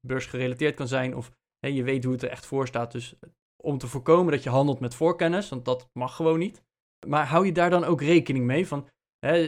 beursgerelateerd 0.00 0.74
kan 0.74 0.88
zijn, 0.88 1.16
of 1.16 1.30
hè, 1.58 1.68
je 1.68 1.82
weet 1.82 2.04
hoe 2.04 2.12
het 2.12 2.22
er 2.22 2.30
echt 2.30 2.46
voor 2.46 2.66
staat. 2.66 2.92
Dus 2.92 3.14
om 3.62 3.78
te 3.78 3.86
voorkomen 3.86 4.32
dat 4.32 4.42
je 4.42 4.50
handelt 4.50 4.80
met 4.80 4.94
voorkennis, 4.94 5.48
want 5.48 5.64
dat 5.64 5.88
mag 5.92 6.16
gewoon 6.16 6.38
niet. 6.38 6.62
Maar 7.06 7.26
hou 7.26 7.46
je 7.46 7.52
daar 7.52 7.70
dan 7.70 7.84
ook 7.84 8.02
rekening 8.02 8.44
mee 8.44 8.66
van, 8.66 8.88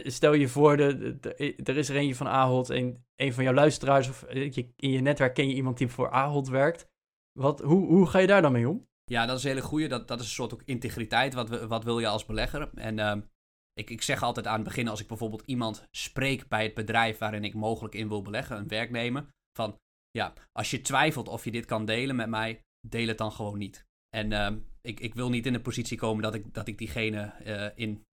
Stel 0.03 0.33
je 0.33 0.47
voor, 0.47 0.77
er 0.77 1.77
is 1.77 1.89
er 1.89 1.95
eentje 1.95 2.15
van 2.15 2.27
Ahold, 2.27 2.69
een, 2.69 3.05
een 3.15 3.33
van 3.33 3.43
jouw 3.43 3.53
luisteraars 3.53 4.09
of 4.09 4.23
eh, 4.23 4.57
in 4.75 4.89
je 4.89 4.99
netwerk 4.99 5.33
ken 5.33 5.49
je 5.49 5.55
iemand 5.55 5.77
die 5.77 5.87
voor 5.87 6.11
Ahold 6.11 6.47
werkt. 6.47 6.87
Wat, 7.31 7.61
hoe, 7.61 7.85
hoe 7.87 8.07
ga 8.07 8.19
je 8.19 8.27
daar 8.27 8.41
dan 8.41 8.51
mee 8.51 8.69
om? 8.69 8.87
Ja, 9.03 9.25
dat 9.25 9.37
is 9.37 9.43
een 9.43 9.49
hele 9.49 9.61
goede. 9.61 9.87
Dat, 9.87 10.07
dat 10.07 10.19
is 10.19 10.25
een 10.25 10.31
soort 10.31 10.53
ook 10.53 10.61
integriteit. 10.65 11.33
Wat, 11.33 11.65
wat 11.65 11.83
wil 11.83 11.99
je 11.99 12.07
als 12.07 12.25
belegger? 12.25 12.69
En 12.73 12.99
ehm, 12.99 13.21
ik, 13.73 13.89
ik 13.89 14.01
zeg 14.01 14.23
altijd 14.23 14.47
aan 14.47 14.55
het 14.55 14.63
begin, 14.63 14.87
als 14.87 15.01
ik 15.01 15.07
bijvoorbeeld 15.07 15.43
iemand 15.45 15.87
spreek 15.91 16.47
bij 16.47 16.63
het 16.63 16.73
bedrijf 16.73 17.17
waarin 17.17 17.43
ik 17.43 17.53
mogelijk 17.53 17.95
in 17.95 18.07
wil 18.07 18.21
beleggen, 18.21 18.57
een 18.57 18.67
werknemer, 18.67 19.27
van 19.57 19.77
ja, 20.11 20.33
als 20.51 20.71
je 20.71 20.81
twijfelt 20.81 21.27
of 21.27 21.43
je 21.43 21.51
dit 21.51 21.65
kan 21.65 21.85
delen 21.85 22.15
met 22.15 22.29
mij, 22.29 22.61
deel 22.87 23.07
het 23.07 23.17
dan 23.17 23.31
gewoon 23.31 23.57
niet. 23.57 23.85
En 24.09 24.31
ehm, 24.31 24.59
ik, 24.81 24.99
ik 24.99 25.13
wil 25.13 25.29
niet 25.29 25.45
in 25.45 25.53
de 25.53 25.61
positie 25.61 25.97
komen 25.97 26.23
dat 26.23 26.35
ik, 26.35 26.53
dat 26.53 26.67
ik 26.67 26.77
diegene 26.77 27.21
eh, 27.21 27.69
in. 27.75 28.05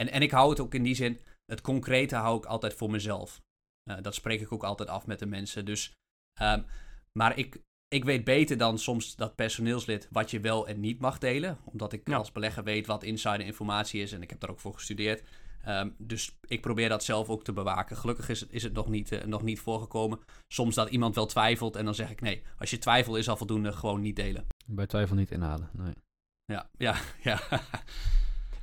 En, 0.00 0.10
en 0.10 0.22
ik 0.22 0.30
hou 0.30 0.50
het 0.50 0.60
ook 0.60 0.74
in 0.74 0.82
die 0.82 0.94
zin, 0.94 1.20
het 1.46 1.60
concrete 1.60 2.16
hou 2.16 2.38
ik 2.38 2.44
altijd 2.44 2.74
voor 2.74 2.90
mezelf. 2.90 3.40
Uh, 3.90 3.96
dat 4.02 4.14
spreek 4.14 4.40
ik 4.40 4.52
ook 4.52 4.64
altijd 4.64 4.88
af 4.88 5.06
met 5.06 5.18
de 5.18 5.26
mensen. 5.26 5.64
Dus, 5.64 5.92
um, 6.42 6.64
maar 7.12 7.38
ik, 7.38 7.60
ik 7.88 8.04
weet 8.04 8.24
beter 8.24 8.56
dan 8.56 8.78
soms 8.78 9.16
dat 9.16 9.34
personeelslid 9.34 10.08
wat 10.10 10.30
je 10.30 10.40
wel 10.40 10.68
en 10.68 10.80
niet 10.80 11.00
mag 11.00 11.18
delen. 11.18 11.58
Omdat 11.64 11.92
ik 11.92 12.08
als 12.08 12.32
belegger 12.32 12.64
weet 12.64 12.86
wat 12.86 13.02
insider 13.02 13.40
informatie 13.40 14.02
is 14.02 14.12
en 14.12 14.22
ik 14.22 14.30
heb 14.30 14.40
daar 14.40 14.50
ook 14.50 14.60
voor 14.60 14.74
gestudeerd. 14.74 15.22
Um, 15.68 15.94
dus 15.98 16.38
ik 16.46 16.60
probeer 16.60 16.88
dat 16.88 17.04
zelf 17.04 17.28
ook 17.28 17.44
te 17.44 17.52
bewaken. 17.52 17.96
Gelukkig 17.96 18.28
is 18.28 18.40
het, 18.40 18.52
is 18.52 18.62
het 18.62 18.72
nog, 18.72 18.88
niet, 18.88 19.12
uh, 19.12 19.24
nog 19.24 19.42
niet 19.42 19.60
voorgekomen. 19.60 20.20
Soms 20.48 20.74
dat 20.74 20.90
iemand 20.90 21.14
wel 21.14 21.26
twijfelt 21.26 21.76
en 21.76 21.84
dan 21.84 21.94
zeg 21.94 22.10
ik 22.10 22.20
nee. 22.20 22.42
Als 22.58 22.70
je 22.70 22.78
twijfelt 22.78 23.16
is 23.16 23.28
al 23.28 23.36
voldoende, 23.36 23.72
gewoon 23.72 24.00
niet 24.00 24.16
delen. 24.16 24.46
Bij 24.66 24.86
twijfel 24.86 25.16
niet 25.16 25.30
inhalen, 25.30 25.70
nee. 25.72 25.94
Ja, 26.44 26.70
ja, 26.76 26.96
ja. 27.22 27.40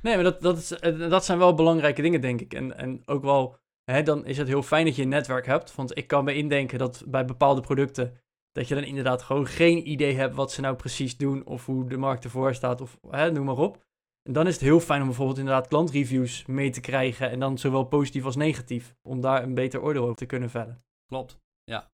Nee, 0.02 0.14
maar 0.14 0.24
dat, 0.24 0.40
dat, 0.40 0.56
is, 0.56 0.68
dat 1.08 1.24
zijn 1.24 1.38
wel 1.38 1.54
belangrijke 1.54 2.02
dingen, 2.02 2.20
denk 2.20 2.40
ik. 2.40 2.54
En, 2.54 2.76
en 2.78 3.02
ook 3.04 3.22
wel, 3.22 3.58
hè, 3.84 4.02
dan 4.02 4.26
is 4.26 4.38
het 4.38 4.48
heel 4.48 4.62
fijn 4.62 4.84
dat 4.84 4.96
je 4.96 5.02
een 5.02 5.08
netwerk 5.08 5.46
hebt. 5.46 5.74
Want 5.74 5.96
ik 5.96 6.06
kan 6.06 6.24
me 6.24 6.34
indenken 6.34 6.78
dat 6.78 7.04
bij 7.06 7.24
bepaalde 7.24 7.60
producten 7.60 8.20
dat 8.52 8.68
je 8.68 8.74
dan 8.74 8.84
inderdaad 8.84 9.22
gewoon 9.22 9.46
geen 9.46 9.90
idee 9.90 10.14
hebt 10.14 10.34
wat 10.34 10.52
ze 10.52 10.60
nou 10.60 10.76
precies 10.76 11.16
doen 11.16 11.46
of 11.46 11.66
hoe 11.66 11.88
de 11.88 11.96
markt 11.96 12.24
ervoor 12.24 12.54
staat 12.54 12.80
of 12.80 12.98
hè, 13.10 13.30
noem 13.32 13.44
maar 13.44 13.56
op. 13.56 13.84
En 14.22 14.32
dan 14.32 14.46
is 14.46 14.52
het 14.52 14.62
heel 14.62 14.80
fijn 14.80 15.00
om 15.00 15.06
bijvoorbeeld 15.06 15.38
inderdaad 15.38 15.68
klantreviews 15.68 16.46
mee 16.46 16.70
te 16.70 16.80
krijgen 16.80 17.30
en 17.30 17.40
dan 17.40 17.58
zowel 17.58 17.84
positief 17.84 18.24
als 18.24 18.36
negatief, 18.36 18.94
om 19.02 19.20
daar 19.20 19.42
een 19.42 19.54
beter 19.54 19.82
oordeel 19.82 20.02
over 20.02 20.16
te 20.16 20.26
kunnen 20.26 20.50
vellen. 20.50 20.84
Klopt, 21.06 21.38
ja. 21.64 21.90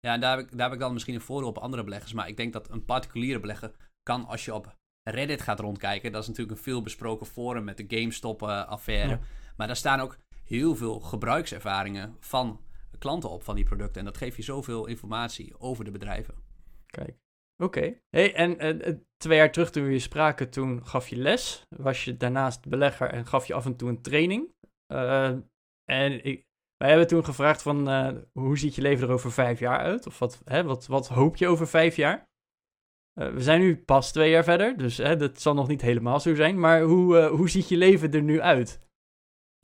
Ja, 0.00 0.12
en 0.12 0.20
daar 0.20 0.36
heb, 0.36 0.46
ik, 0.46 0.56
daar 0.56 0.64
heb 0.64 0.72
ik 0.72 0.80
dan 0.80 0.92
misschien 0.92 1.14
een 1.14 1.20
voordeel 1.20 1.48
op 1.48 1.58
andere 1.58 1.84
beleggers, 1.84 2.12
maar 2.12 2.28
ik 2.28 2.36
denk 2.36 2.52
dat 2.52 2.70
een 2.70 2.84
particuliere 2.84 3.40
belegger 3.40 3.72
kan 4.02 4.26
als 4.26 4.44
je 4.44 4.54
op 4.54 4.76
Reddit 5.02 5.42
gaat 5.42 5.60
rondkijken. 5.60 6.12
Dat 6.12 6.22
is 6.22 6.28
natuurlijk 6.28 6.56
een 6.56 6.64
veel 6.64 6.82
besproken 6.82 7.26
forum 7.26 7.64
met 7.64 7.76
de 7.76 7.84
GameStop-affaire. 7.88 9.08
Ja. 9.08 9.20
Maar 9.56 9.66
daar 9.66 9.76
staan 9.76 10.00
ook 10.00 10.18
heel 10.44 10.76
veel 10.76 11.00
gebruikservaringen 11.00 12.16
van 12.20 12.60
klanten 12.98 13.30
op 13.30 13.42
van 13.42 13.54
die 13.54 13.64
producten. 13.64 13.98
En 13.98 14.04
dat 14.04 14.16
geeft 14.16 14.36
je 14.36 14.42
zoveel 14.42 14.86
informatie 14.86 15.58
over 15.58 15.84
de 15.84 15.90
bedrijven. 15.90 16.34
Kijk. 16.86 17.16
Oké. 17.62 17.94
Hey, 18.08 18.34
en 18.34 18.66
uh, 18.66 18.94
twee 19.16 19.38
jaar 19.38 19.52
terug 19.52 19.70
toen 19.70 19.84
we 19.84 19.92
je 19.92 19.98
spraken, 19.98 20.50
toen 20.50 20.86
gaf 20.86 21.08
je 21.08 21.16
les. 21.16 21.66
Was 21.76 22.04
je 22.04 22.16
daarnaast 22.16 22.68
belegger 22.68 23.10
en 23.10 23.26
gaf 23.26 23.46
je 23.46 23.54
af 23.54 23.64
en 23.64 23.76
toe 23.76 23.88
een 23.88 24.02
training. 24.02 24.54
Uh, 24.92 25.36
en 25.84 26.24
ik, 26.24 26.46
wij 26.76 26.88
hebben 26.88 27.06
toen 27.06 27.24
gevraagd 27.24 27.62
van, 27.62 27.88
uh, 27.88 28.22
hoe 28.32 28.58
ziet 28.58 28.74
je 28.74 28.82
leven 28.82 29.06
er 29.08 29.14
over 29.14 29.32
vijf 29.32 29.58
jaar 29.58 29.78
uit? 29.78 30.06
Of 30.06 30.18
wat, 30.18 30.42
hè, 30.44 30.64
wat, 30.64 30.86
wat 30.86 31.08
hoop 31.08 31.36
je 31.36 31.48
over 31.48 31.68
vijf 31.68 31.96
jaar? 31.96 32.30
We 33.12 33.40
zijn 33.40 33.60
nu 33.60 33.76
pas 33.76 34.12
twee 34.12 34.30
jaar 34.30 34.44
verder, 34.44 34.76
dus 34.76 34.96
hè, 34.96 35.16
dat 35.16 35.40
zal 35.40 35.54
nog 35.54 35.68
niet 35.68 35.82
helemaal 35.82 36.20
zo 36.20 36.34
zijn. 36.34 36.60
Maar 36.60 36.82
hoe, 36.82 37.26
hoe 37.26 37.50
ziet 37.50 37.68
je 37.68 37.76
leven 37.76 38.12
er 38.12 38.22
nu 38.22 38.40
uit? 38.40 38.80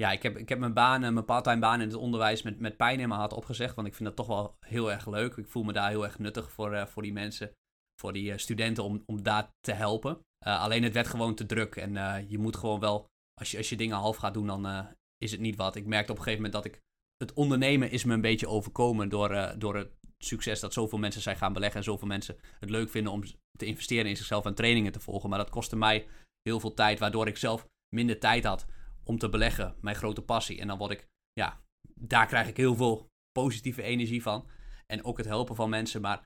ja, 0.02 0.12
ik 0.12 0.22
heb, 0.22 0.36
ik 0.36 0.48
heb 0.48 0.58
mijn 0.58 0.74
baan, 0.74 1.00
mijn 1.00 1.24
parttime 1.24 1.58
baan 1.58 1.80
in 1.80 1.88
het 1.88 1.96
onderwijs 1.96 2.42
met, 2.42 2.58
met 2.58 2.76
pijn 2.76 3.00
in 3.00 3.08
mijn 3.08 3.30
opgezegd. 3.30 3.74
Want 3.74 3.86
ik 3.86 3.94
vind 3.94 4.08
dat 4.08 4.16
toch 4.16 4.26
wel 4.26 4.56
heel 4.60 4.92
erg 4.92 5.06
leuk. 5.06 5.36
Ik 5.36 5.48
voel 5.48 5.62
me 5.62 5.72
daar 5.72 5.88
heel 5.88 6.04
erg 6.04 6.18
nuttig 6.18 6.52
voor, 6.52 6.88
voor 6.88 7.02
die 7.02 7.12
mensen, 7.12 7.52
voor 8.00 8.12
die 8.12 8.38
studenten, 8.38 8.84
om, 8.84 9.02
om 9.06 9.22
daar 9.22 9.50
te 9.60 9.72
helpen. 9.72 10.20
Alleen 10.38 10.82
het 10.82 10.92
werd 10.92 11.06
gewoon 11.06 11.34
te 11.34 11.46
druk. 11.46 11.76
En 11.76 12.26
je 12.28 12.38
moet 12.38 12.56
gewoon 12.56 12.80
wel, 12.80 13.06
als 13.40 13.50
je, 13.50 13.56
als 13.56 13.68
je 13.68 13.76
dingen 13.76 13.96
half 13.96 14.16
gaat 14.16 14.34
doen, 14.34 14.46
dan 14.46 14.88
is 15.16 15.30
het 15.30 15.40
niet 15.40 15.56
wat. 15.56 15.76
Ik 15.76 15.86
merkte 15.86 16.12
op 16.12 16.18
een 16.18 16.24
gegeven 16.24 16.44
moment 16.44 16.64
dat 16.64 16.72
ik, 16.72 16.80
het 17.16 17.32
ondernemen 17.32 17.90
is 17.90 18.04
me 18.04 18.14
een 18.14 18.20
beetje 18.20 18.48
overkomen 18.48 19.08
door, 19.08 19.54
door 19.58 19.76
het 19.76 19.90
succes 20.24 20.60
dat 20.60 20.72
zoveel 20.72 20.98
mensen 20.98 21.22
zijn 21.22 21.36
gaan 21.36 21.52
beleggen. 21.52 21.78
En 21.78 21.84
zoveel 21.84 22.08
mensen 22.08 22.36
het 22.60 22.70
leuk 22.70 22.90
vinden 22.90 23.12
om 23.12 23.22
te 23.58 23.66
investeren 23.66 24.06
in 24.06 24.16
zichzelf 24.16 24.44
en 24.44 24.54
trainingen 24.54 24.92
te 24.92 25.00
volgen. 25.00 25.28
Maar 25.28 25.38
dat 25.38 25.50
kostte 25.50 25.76
mij 25.76 26.06
heel 26.42 26.60
veel 26.60 26.74
tijd, 26.74 26.98
waardoor 26.98 27.26
ik 27.26 27.36
zelf 27.36 27.66
minder 27.94 28.18
tijd 28.18 28.44
had 28.44 28.66
om 29.04 29.18
te 29.18 29.28
beleggen. 29.28 29.74
Mijn 29.80 29.96
grote 29.96 30.22
passie. 30.22 30.60
En 30.60 30.66
dan 30.66 30.78
word 30.78 30.90
ik, 30.90 31.06
ja, 31.32 31.60
daar 31.94 32.26
krijg 32.26 32.48
ik 32.48 32.56
heel 32.56 32.76
veel 32.76 33.06
positieve 33.32 33.82
energie 33.82 34.22
van. 34.22 34.48
En 34.86 35.04
ook 35.04 35.16
het 35.16 35.26
helpen 35.26 35.56
van 35.56 35.70
mensen. 35.70 36.00
Maar 36.00 36.18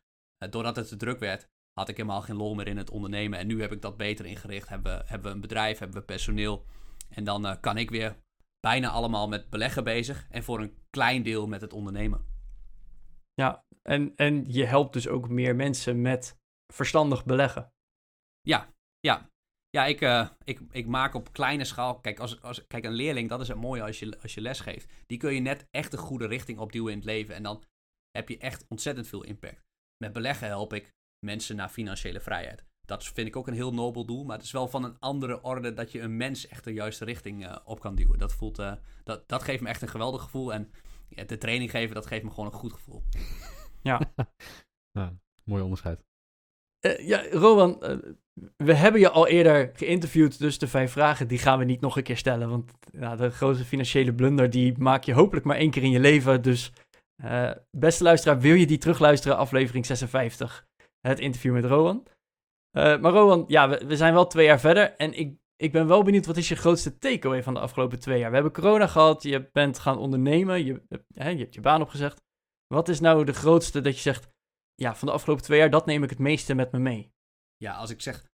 uh, 0.45 0.51
doordat 0.51 0.77
het 0.77 0.89
te 0.89 0.97
druk 0.97 1.19
werd, 1.19 1.49
had 1.73 1.89
ik 1.89 1.97
helemaal 1.97 2.23
geen 2.23 2.37
lol 2.37 2.55
meer 2.55 2.67
in 2.69 2.77
het 2.77 2.91
ondernemen. 2.91 3.39
En 3.39 3.47
nu 3.47 3.61
heb 3.61 3.73
ik 3.73 3.83
dat 3.83 3.97
beter 3.97 4.27
ingericht. 4.27 4.69
Hebben 4.69 4.99
we, 4.99 5.05
hebben 5.07 5.29
we 5.29 5.35
een 5.35 5.41
bedrijf, 5.41 5.79
hebben 5.79 6.01
we 6.01 6.05
personeel. 6.05 6.65
En 7.09 7.25
dan 7.25 7.47
uh, 7.47 7.55
kan 7.61 7.79
ik 7.79 7.91
weer 7.91 8.17
bijna 8.61 8.89
allemaal 8.89 9.29
met 9.29 9.51
beleggen 9.51 9.85
bezig. 9.85 10.27
En 10.31 10.43
voor 10.43 10.61
een 10.61 10.75
klein 10.91 11.23
deel 11.23 11.47
met 11.47 11.61
het 11.61 11.73
ondernemen. 11.73 12.32
Ja, 13.43 13.65
en, 13.83 14.13
en 14.17 14.45
je 14.53 14.65
helpt 14.65 14.93
dus 14.93 15.09
ook 15.09 15.29
meer 15.29 15.57
mensen 15.57 16.01
met 16.01 16.39
verstandig 16.73 17.25
beleggen. 17.25 17.73
Ja, 18.41 18.75
ja. 19.01 19.31
Ja, 19.71 19.85
ik, 19.87 20.01
uh, 20.01 20.29
ik, 20.45 20.61
ik 20.71 20.87
maak 20.87 21.15
op 21.15 21.33
kleine 21.33 21.65
schaal. 21.65 22.01
Kijk, 22.01 22.19
als, 22.19 22.43
als, 22.43 22.67
kijk, 22.67 22.85
een 22.85 22.93
leerling, 22.93 23.29
dat 23.29 23.41
is 23.41 23.49
het 23.49 23.57
mooie 23.57 23.83
als 23.83 23.99
je, 23.99 24.21
als 24.23 24.35
je 24.35 24.41
les 24.41 24.61
geeft. 24.61 24.93
Die 25.07 25.19
kun 25.19 25.35
je 25.35 25.41
net 25.41 25.67
echt 25.71 25.93
een 25.93 25.99
goede 25.99 26.27
richting 26.27 26.59
opduwen 26.59 26.93
in 26.93 26.99
het 26.99 27.07
leven. 27.07 27.35
En 27.35 27.43
dan 27.43 27.65
heb 28.11 28.29
je 28.29 28.39
echt 28.39 28.67
ontzettend 28.69 29.09
veel 29.09 29.23
impact. 29.23 29.65
Met 30.05 30.13
beleggen 30.13 30.47
help 30.47 30.73
ik 30.73 30.93
mensen 31.27 31.57
naar 31.57 31.69
financiële 31.69 32.21
vrijheid. 32.21 32.65
Dat 32.87 33.05
vind 33.05 33.29
ik 33.29 33.37
ook 33.37 33.47
een 33.47 33.55
heel 33.55 33.75
nobel 33.75 34.05
doel. 34.05 34.25
Maar 34.25 34.37
het 34.37 34.47
is 34.47 34.53
wel 34.53 34.69
van 34.69 34.85
een 34.85 34.99
andere 34.99 35.43
orde 35.43 35.73
dat 35.73 35.93
je 35.93 36.01
een 36.01 36.17
mens 36.17 36.47
echt 36.47 36.65
de 36.65 36.73
juiste 36.73 37.05
richting 37.05 37.47
uh, 37.47 37.57
op 37.65 37.81
kan 37.81 37.95
duwen. 37.95 38.19
Dat, 38.19 38.33
voelt, 38.33 38.59
uh, 38.59 38.73
dat, 39.05 39.29
dat 39.29 39.43
geeft 39.43 39.63
me 39.63 39.69
echt 39.69 39.83
een 39.83 39.89
geweldig 39.89 40.23
gevoel. 40.23 40.53
En 40.53 40.71
ja, 41.15 41.25
de 41.25 41.39
training 41.39 41.71
geven, 41.71 41.95
dat 41.95 42.07
geeft 42.07 42.23
me 42.23 42.31
gewoon 42.31 42.47
een 42.47 42.59
goed 42.59 42.73
gevoel. 42.73 43.03
Ja. 43.85 44.01
ja 44.99 45.13
mooi 45.45 45.63
onderscheid. 45.63 46.05
Uh, 46.87 47.07
ja, 47.07 47.23
Rowan, 47.31 47.79
uh, 47.83 47.97
we 48.57 48.75
hebben 48.75 49.01
je 49.01 49.11
al 49.11 49.27
eerder 49.27 49.71
geïnterviewd, 49.75 50.39
dus 50.39 50.59
de 50.59 50.69
vijf 50.69 50.93
vragen, 50.93 51.29
die 51.29 51.39
gaan 51.39 51.59
we 51.59 51.65
niet 51.65 51.81
nog 51.81 51.97
een 51.97 52.03
keer 52.03 52.17
stellen. 52.17 52.49
Want 52.49 52.73
ja, 52.93 53.17
de 53.17 53.31
grote 53.31 53.65
financiële 53.65 54.15
blunder, 54.15 54.51
die 54.51 54.79
maak 54.79 55.05
je 55.05 55.13
hopelijk 55.13 55.47
maar 55.47 55.57
één 55.57 55.71
keer 55.71 55.83
in 55.83 55.91
je 55.91 56.01
leven. 56.01 56.43
Dus 56.43 56.73
uh, 57.25 57.51
beste 57.71 58.03
luisteraar, 58.03 58.41
wil 58.41 58.55
je 58.55 58.67
die 58.67 58.79
terugluisteren, 58.79 59.37
aflevering 59.37 59.87
56, 59.87 60.67
het 61.01 61.21
interview 61.21 61.53
met 61.53 61.65
Rowan. 61.65 62.07
maar 62.73 63.13
Rowan, 63.13 63.45
ja, 63.47 63.69
we, 63.69 63.87
we, 63.87 63.97
zijn 63.97 64.15
wel 64.15 64.27
twee 64.27 64.47
jaar 64.47 64.61
verder 64.61 64.97
en 64.97 65.19
ik, 65.19 65.37
ik 65.57 65.73
ben 65.73 65.87
wel 65.87 66.03
benieuwd, 66.03 66.27
wat 66.27 66.37
is 66.37 66.49
je 66.49 66.57
grootste 66.57 66.99
takeaway 66.99 67.43
van 67.43 67.55
de 67.55 67.61
afgelopen 67.61 68.01
twee 68.01 68.19
jaar? 68.19 68.29
We 68.29 68.35
hebben 68.35 68.53
corona 68.53 68.87
gehad, 68.87 69.23
je 69.23 69.51
bent 69.53 69.79
gaan 69.79 69.99
ondernemen, 69.99 70.65
je, 70.65 70.83
je 70.89 71.23
hebt 71.23 71.55
je 71.55 71.61
baan 71.61 71.83
opgezegd. 71.83 72.21
Wat 72.67 72.89
is 72.89 73.01
nou 73.01 73.25
de 73.25 73.33
grootste 73.33 73.81
dat 73.81 73.95
je 73.95 74.01
zegt, 74.01 74.29
ja, 74.75 74.95
van 74.95 75.09
de 75.09 75.15
afgelopen 75.15 75.45
twee 75.45 75.59
jaar, 75.59 75.71
dat 75.71 75.87
neem 75.87 76.03
ik 76.03 76.11
het 76.11 76.19
meeste 76.19 76.55
met 76.55 76.73
me 76.73 76.79
mee. 76.79 77.13
Ja, 77.57 77.75
als 77.75 77.91
ik 77.91 78.01
zeg, 78.01 78.25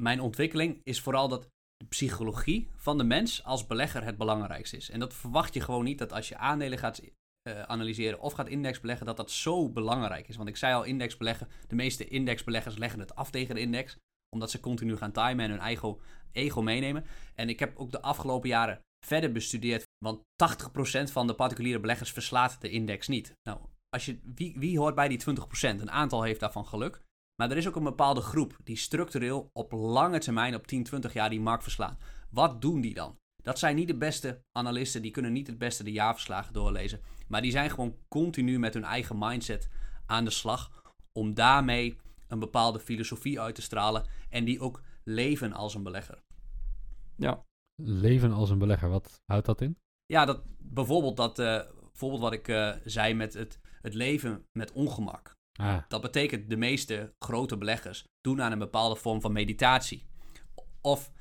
mijn 0.00 0.20
ontwikkeling 0.20 0.80
is 0.82 1.00
vooral 1.00 1.28
dat 1.28 1.50
de 1.76 1.86
psychologie 1.86 2.70
van 2.76 2.98
de 2.98 3.04
mens 3.04 3.44
als 3.44 3.66
belegger 3.66 4.04
het 4.04 4.16
belangrijkste 4.16 4.76
is. 4.76 4.90
En 4.90 5.00
dat 5.00 5.14
verwacht 5.14 5.54
je 5.54 5.60
gewoon 5.60 5.84
niet 5.84 5.98
dat 5.98 6.12
als 6.12 6.28
je 6.28 6.36
aandelen 6.36 6.78
gaat 6.78 7.00
uh, 7.48 7.62
analyseren 7.62 8.20
of 8.20 8.32
gaat 8.32 8.48
indexbeleggen, 8.48 9.06
dat 9.06 9.16
dat 9.16 9.30
zo 9.30 9.68
belangrijk 9.68 10.28
is. 10.28 10.36
Want 10.36 10.48
ik 10.48 10.56
zei 10.56 10.74
al, 10.74 10.84
indexbeleggen, 10.84 11.48
de 11.68 11.74
meeste 11.74 12.08
indexbeleggers 12.08 12.76
leggen 12.76 13.00
het 13.00 13.14
af 13.14 13.30
tegen 13.30 13.54
de 13.54 13.60
index, 13.60 13.96
omdat 14.34 14.50
ze 14.50 14.60
continu 14.60 14.96
gaan 14.96 15.12
timen 15.12 15.44
en 15.44 15.50
hun 15.50 15.62
ego, 15.62 16.00
ego 16.32 16.62
meenemen. 16.62 17.04
En 17.34 17.48
ik 17.48 17.58
heb 17.58 17.76
ook 17.76 17.90
de 17.90 18.02
afgelopen 18.02 18.48
jaren 18.48 18.80
verder 19.06 19.32
bestudeerd, 19.32 19.82
want 20.04 20.20
80% 20.20 21.12
van 21.12 21.26
de 21.26 21.34
particuliere 21.34 21.80
beleggers 21.80 22.12
verslaat 22.12 22.60
de 22.60 22.70
index 22.70 23.08
niet. 23.08 23.32
Nou, 23.48 23.58
als 23.88 24.04
je, 24.04 24.18
wie, 24.34 24.54
wie 24.58 24.78
hoort 24.78 24.94
bij 24.94 25.08
die 25.08 25.20
20%? 25.20 25.22
Een 25.60 25.90
aantal 25.90 26.22
heeft 26.22 26.40
daarvan 26.40 26.66
geluk. 26.66 27.02
Maar 27.36 27.50
er 27.50 27.56
is 27.56 27.68
ook 27.68 27.76
een 27.76 27.82
bepaalde 27.82 28.20
groep 28.20 28.56
die 28.64 28.76
structureel 28.76 29.48
op 29.52 29.72
lange 29.72 30.18
termijn, 30.18 30.54
op 30.54 30.66
10, 30.66 30.84
20 30.84 31.12
jaar, 31.12 31.30
die 31.30 31.40
markt 31.40 31.62
verslaan. 31.62 31.98
Wat 32.30 32.60
doen 32.60 32.80
die 32.80 32.94
dan? 32.94 33.16
Dat 33.42 33.58
zijn 33.58 33.76
niet 33.76 33.88
de 33.88 33.96
beste 33.96 34.40
analisten, 34.52 35.02
die 35.02 35.10
kunnen 35.10 35.32
niet 35.32 35.46
het 35.46 35.58
beste 35.58 35.84
de 35.84 35.92
jaarverslagen 35.92 36.52
doorlezen. 36.52 37.00
Maar 37.28 37.42
die 37.42 37.50
zijn 37.50 37.70
gewoon 37.70 37.96
continu 38.08 38.58
met 38.58 38.74
hun 38.74 38.84
eigen 38.84 39.18
mindset 39.18 39.68
aan 40.06 40.24
de 40.24 40.30
slag. 40.30 40.82
Om 41.12 41.34
daarmee 41.34 41.96
een 42.34 42.40
bepaalde 42.40 42.80
filosofie 42.80 43.40
uit 43.40 43.54
te 43.54 43.62
stralen. 43.62 44.04
En 44.28 44.44
die 44.44 44.60
ook 44.60 44.82
leven 45.04 45.52
als 45.52 45.74
een 45.74 45.82
belegger. 45.82 46.22
Ja. 47.16 47.44
Leven 47.82 48.32
als 48.32 48.50
een 48.50 48.58
belegger, 48.58 48.88
wat 48.88 49.22
houdt 49.26 49.46
dat 49.46 49.60
in? 49.60 49.78
Ja, 50.06 50.24
dat, 50.24 50.42
bijvoorbeeld, 50.58 51.16
dat, 51.16 51.38
uh, 51.38 51.60
bijvoorbeeld 51.80 52.22
wat 52.22 52.32
ik 52.32 52.48
uh, 52.48 52.72
zei 52.84 53.14
met 53.14 53.34
het 53.34 53.60
het 53.84 53.94
leven 53.94 54.46
met 54.52 54.72
ongemak. 54.72 55.36
Ah. 55.52 55.82
Dat 55.88 56.00
betekent 56.00 56.50
de 56.50 56.56
meeste 56.56 57.14
grote 57.18 57.58
beleggers 57.58 58.04
doen 58.20 58.42
aan 58.42 58.52
een 58.52 58.58
bepaalde 58.58 58.96
vorm 58.96 59.20
van 59.20 59.32
meditatie. 59.32 60.06
Of 60.80 61.12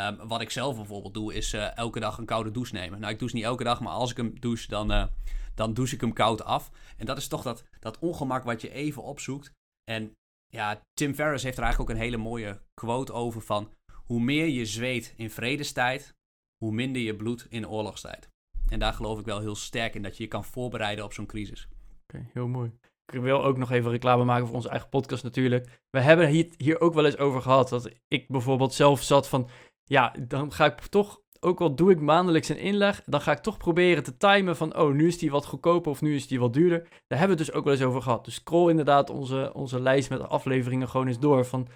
um, 0.00 0.16
wat 0.16 0.40
ik 0.40 0.50
zelf 0.50 0.76
bijvoorbeeld 0.76 1.14
doe, 1.14 1.34
is 1.34 1.54
uh, 1.54 1.76
elke 1.76 2.00
dag 2.00 2.18
een 2.18 2.24
koude 2.24 2.50
douche 2.50 2.74
nemen. 2.74 3.00
Nou, 3.00 3.12
ik 3.12 3.18
douche 3.18 3.36
niet 3.36 3.44
elke 3.44 3.64
dag, 3.64 3.80
maar 3.80 3.92
als 3.92 4.10
ik 4.10 4.16
hem 4.16 4.40
douche, 4.40 4.68
dan, 4.68 4.92
uh, 4.92 5.06
dan 5.54 5.74
douche 5.74 5.94
ik 5.94 6.00
hem 6.00 6.12
koud 6.12 6.44
af. 6.44 6.70
En 6.96 7.06
dat 7.06 7.16
is 7.16 7.28
toch 7.28 7.42
dat, 7.42 7.64
dat 7.80 7.98
ongemak 7.98 8.44
wat 8.44 8.60
je 8.60 8.70
even 8.70 9.02
opzoekt. 9.02 9.52
En 9.84 10.16
ja, 10.50 10.82
Tim 10.94 11.14
Ferriss 11.14 11.44
heeft 11.44 11.56
er 11.56 11.62
eigenlijk 11.62 11.92
ook 11.92 11.96
een 11.96 12.02
hele 12.02 12.16
mooie 12.16 12.60
quote 12.74 13.12
over 13.12 13.40
van... 13.40 13.72
Hoe 14.04 14.20
meer 14.20 14.46
je 14.46 14.66
zweet 14.66 15.14
in 15.16 15.30
vredestijd, 15.30 16.16
hoe 16.56 16.72
minder 16.72 17.02
je 17.02 17.16
bloed 17.16 17.46
in 17.48 17.68
oorlogstijd. 17.68 18.28
En 18.68 18.78
daar 18.78 18.92
geloof 18.92 19.18
ik 19.18 19.24
wel 19.24 19.40
heel 19.40 19.54
sterk 19.54 19.94
in, 19.94 20.02
dat 20.02 20.16
je 20.16 20.22
je 20.22 20.28
kan 20.28 20.44
voorbereiden 20.44 21.04
op 21.04 21.12
zo'n 21.12 21.26
crisis. 21.26 21.68
Oké, 22.02 22.28
heel 22.32 22.48
mooi. 22.48 22.72
Ik 23.12 23.20
wil 23.20 23.44
ook 23.44 23.56
nog 23.56 23.70
even 23.70 23.90
reclame 23.90 24.24
maken 24.24 24.46
voor 24.46 24.56
onze 24.56 24.68
eigen 24.68 24.88
podcast 24.88 25.22
natuurlijk. 25.22 25.82
We 25.90 26.00
hebben 26.00 26.28
hier, 26.28 26.54
hier 26.56 26.80
ook 26.80 26.94
wel 26.94 27.04
eens 27.04 27.18
over 27.18 27.42
gehad 27.42 27.68
dat 27.68 27.90
ik 28.08 28.28
bijvoorbeeld 28.28 28.74
zelf 28.74 29.02
zat 29.02 29.28
van... 29.28 29.48
Ja, 29.84 30.14
dan 30.28 30.52
ga 30.52 30.64
ik 30.64 30.80
toch, 30.80 31.19
ook 31.40 31.60
al 31.60 31.74
doe 31.74 31.90
ik 31.90 32.00
maandelijks 32.00 32.48
een 32.48 32.58
inleg, 32.58 33.02
dan 33.06 33.20
ga 33.20 33.32
ik 33.32 33.38
toch 33.38 33.56
proberen 33.56 34.02
te 34.02 34.16
timen 34.16 34.56
van... 34.56 34.76
Oh, 34.76 34.92
nu 34.92 35.06
is 35.06 35.18
die 35.18 35.30
wat 35.30 35.46
goedkoper 35.46 35.90
of 35.90 36.00
nu 36.00 36.14
is 36.14 36.26
die 36.26 36.40
wat 36.40 36.52
duurder. 36.52 36.80
Daar 36.80 37.18
hebben 37.18 37.36
we 37.36 37.42
het 37.42 37.46
dus 37.46 37.52
ook 37.52 37.64
wel 37.64 37.72
eens 37.72 37.82
over 37.82 38.02
gehad. 38.02 38.24
Dus 38.24 38.34
scroll 38.34 38.70
inderdaad 38.70 39.10
onze, 39.10 39.50
onze 39.54 39.80
lijst 39.80 40.10
met 40.10 40.28
afleveringen 40.28 40.88
gewoon 40.88 41.06
eens 41.06 41.18
door 41.18 41.44
van... 41.44 41.68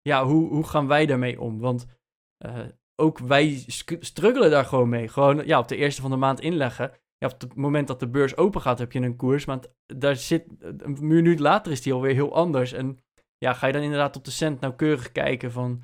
Ja, 0.00 0.24
hoe, 0.24 0.48
hoe 0.48 0.66
gaan 0.66 0.86
wij 0.86 1.06
daarmee 1.06 1.40
om? 1.40 1.58
Want 1.58 1.86
eh, 2.36 2.58
ook 2.96 3.18
wij 3.18 3.64
struggelen 4.00 4.50
daar 4.50 4.64
gewoon 4.64 4.88
mee. 4.88 5.08
Gewoon 5.08 5.46
ja, 5.46 5.58
op 5.58 5.68
de 5.68 5.76
eerste 5.76 6.00
van 6.00 6.10
de 6.10 6.16
maand 6.16 6.40
inleggen 6.40 6.92
ja, 7.22 7.28
op 7.28 7.40
het 7.40 7.54
moment 7.54 7.86
dat 7.86 8.00
de 8.00 8.08
beurs 8.08 8.36
open 8.36 8.60
gaat, 8.60 8.78
heb 8.78 8.92
je 8.92 9.00
een 9.00 9.16
koers. 9.16 9.44
Maar 9.44 9.58
daar 9.86 10.16
zit, 10.16 10.46
een 10.58 10.96
minuut 11.00 11.38
later 11.38 11.72
is 11.72 11.82
die 11.82 11.92
alweer 11.92 12.14
heel 12.14 12.34
anders. 12.34 12.72
En 12.72 12.98
ja, 13.38 13.52
ga 13.52 13.66
je 13.66 13.72
dan 13.72 13.82
inderdaad 13.82 14.16
op 14.16 14.24
de 14.24 14.30
cent 14.30 14.60
nauwkeurig 14.60 15.12
kijken 15.12 15.52
van... 15.52 15.82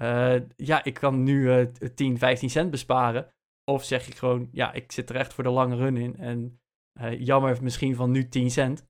eh, 0.00 0.36
ja, 0.56 0.84
ik 0.84 0.94
kan 0.94 1.22
nu 1.22 1.52
eh 1.52 1.66
10, 1.94 2.18
15 2.18 2.50
cent 2.50 2.70
besparen. 2.70 3.34
Of 3.64 3.84
zeg 3.84 4.08
ik 4.08 4.14
gewoon, 4.14 4.48
ja, 4.52 4.72
ik 4.72 4.92
zit 4.92 5.10
er 5.10 5.16
echt 5.16 5.34
voor 5.34 5.44
de 5.44 5.50
lange 5.50 5.76
run 5.76 5.96
in. 5.96 6.16
En 6.16 6.60
eh, 7.00 7.20
jammer 7.20 7.62
misschien 7.62 7.94
van 7.94 8.10
nu 8.10 8.28
10 8.28 8.50
cent. 8.50 8.86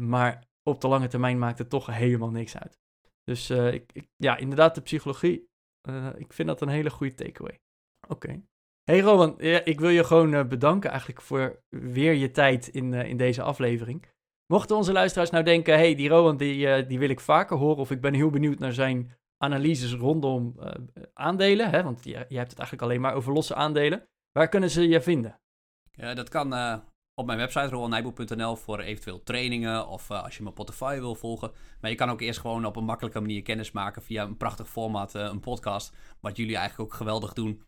Maar 0.00 0.46
op 0.62 0.80
de 0.80 0.88
lange 0.88 1.08
termijn 1.08 1.38
maakt 1.38 1.58
het 1.58 1.70
toch 1.70 1.86
helemaal 1.86 2.30
niks 2.30 2.56
uit. 2.56 2.78
Dus 3.24 3.50
eh, 3.50 3.72
ik, 3.72 4.08
ja, 4.16 4.36
inderdaad, 4.36 4.74
de 4.74 4.80
psychologie. 4.80 5.48
ik 6.16 6.32
vind 6.32 6.48
dat 6.48 6.60
een 6.60 6.68
hele 6.68 6.90
goede 6.90 7.14
takeaway. 7.14 7.60
Oké. 8.08 8.42
Hey 8.84 9.00
Rowan, 9.00 9.34
ja, 9.38 9.64
ik 9.64 9.80
wil 9.80 9.88
je 9.88 10.04
gewoon 10.04 10.48
bedanken 10.48 10.90
eigenlijk 10.90 11.20
voor 11.20 11.62
weer 11.68 12.12
je 12.12 12.30
tijd 12.30 12.68
in, 12.68 12.92
in 12.94 13.16
deze 13.16 13.42
aflevering. 13.42 14.06
Mochten 14.46 14.76
onze 14.76 14.92
luisteraars 14.92 15.30
nou 15.30 15.44
denken, 15.44 15.74
hey, 15.74 15.94
die 15.94 16.08
Rowan 16.08 16.36
die, 16.36 16.86
die 16.86 16.98
wil 16.98 17.08
ik 17.08 17.20
vaker 17.20 17.56
horen, 17.56 17.78
of 17.78 17.90
ik 17.90 18.00
ben 18.00 18.14
heel 18.14 18.30
benieuwd 18.30 18.58
naar 18.58 18.72
zijn 18.72 19.17
analyses 19.38 19.92
rondom 19.92 20.54
eh, 20.58 20.72
aandelen, 21.12 21.70
hè, 21.70 21.82
want 21.82 22.04
je, 22.04 22.10
je 22.10 22.36
hebt 22.36 22.50
het 22.50 22.58
eigenlijk 22.58 22.82
alleen 22.82 23.00
maar 23.00 23.14
over 23.14 23.32
losse 23.32 23.54
aandelen. 23.54 24.08
Waar 24.32 24.48
kunnen 24.48 24.70
ze 24.70 24.88
je 24.88 25.00
vinden? 25.00 25.40
Ja, 25.92 26.14
dat 26.14 26.28
kan 26.28 26.54
eh, 26.54 26.78
op 27.14 27.26
mijn 27.26 27.38
website 27.38 27.68
rowanijboer.nl 27.68 28.56
voor 28.56 28.80
eventueel 28.80 29.22
trainingen 29.22 29.88
of 29.88 30.10
eh, 30.10 30.22
als 30.22 30.36
je 30.36 30.42
mijn 30.42 30.54
portefeuille 30.54 31.00
wil 31.00 31.14
volgen. 31.14 31.52
Maar 31.80 31.90
je 31.90 31.96
kan 31.96 32.10
ook 32.10 32.20
eerst 32.20 32.40
gewoon 32.40 32.64
op 32.64 32.76
een 32.76 32.84
makkelijke 32.84 33.20
manier 33.20 33.42
kennis 33.42 33.72
maken 33.72 34.02
via 34.02 34.24
een 34.24 34.36
prachtig 34.36 34.68
format, 34.68 35.14
een 35.14 35.40
podcast. 35.40 35.92
Wat 36.20 36.36
jullie 36.36 36.56
eigenlijk 36.56 36.90
ook 36.90 36.96
geweldig 36.96 37.32
doen. 37.32 37.62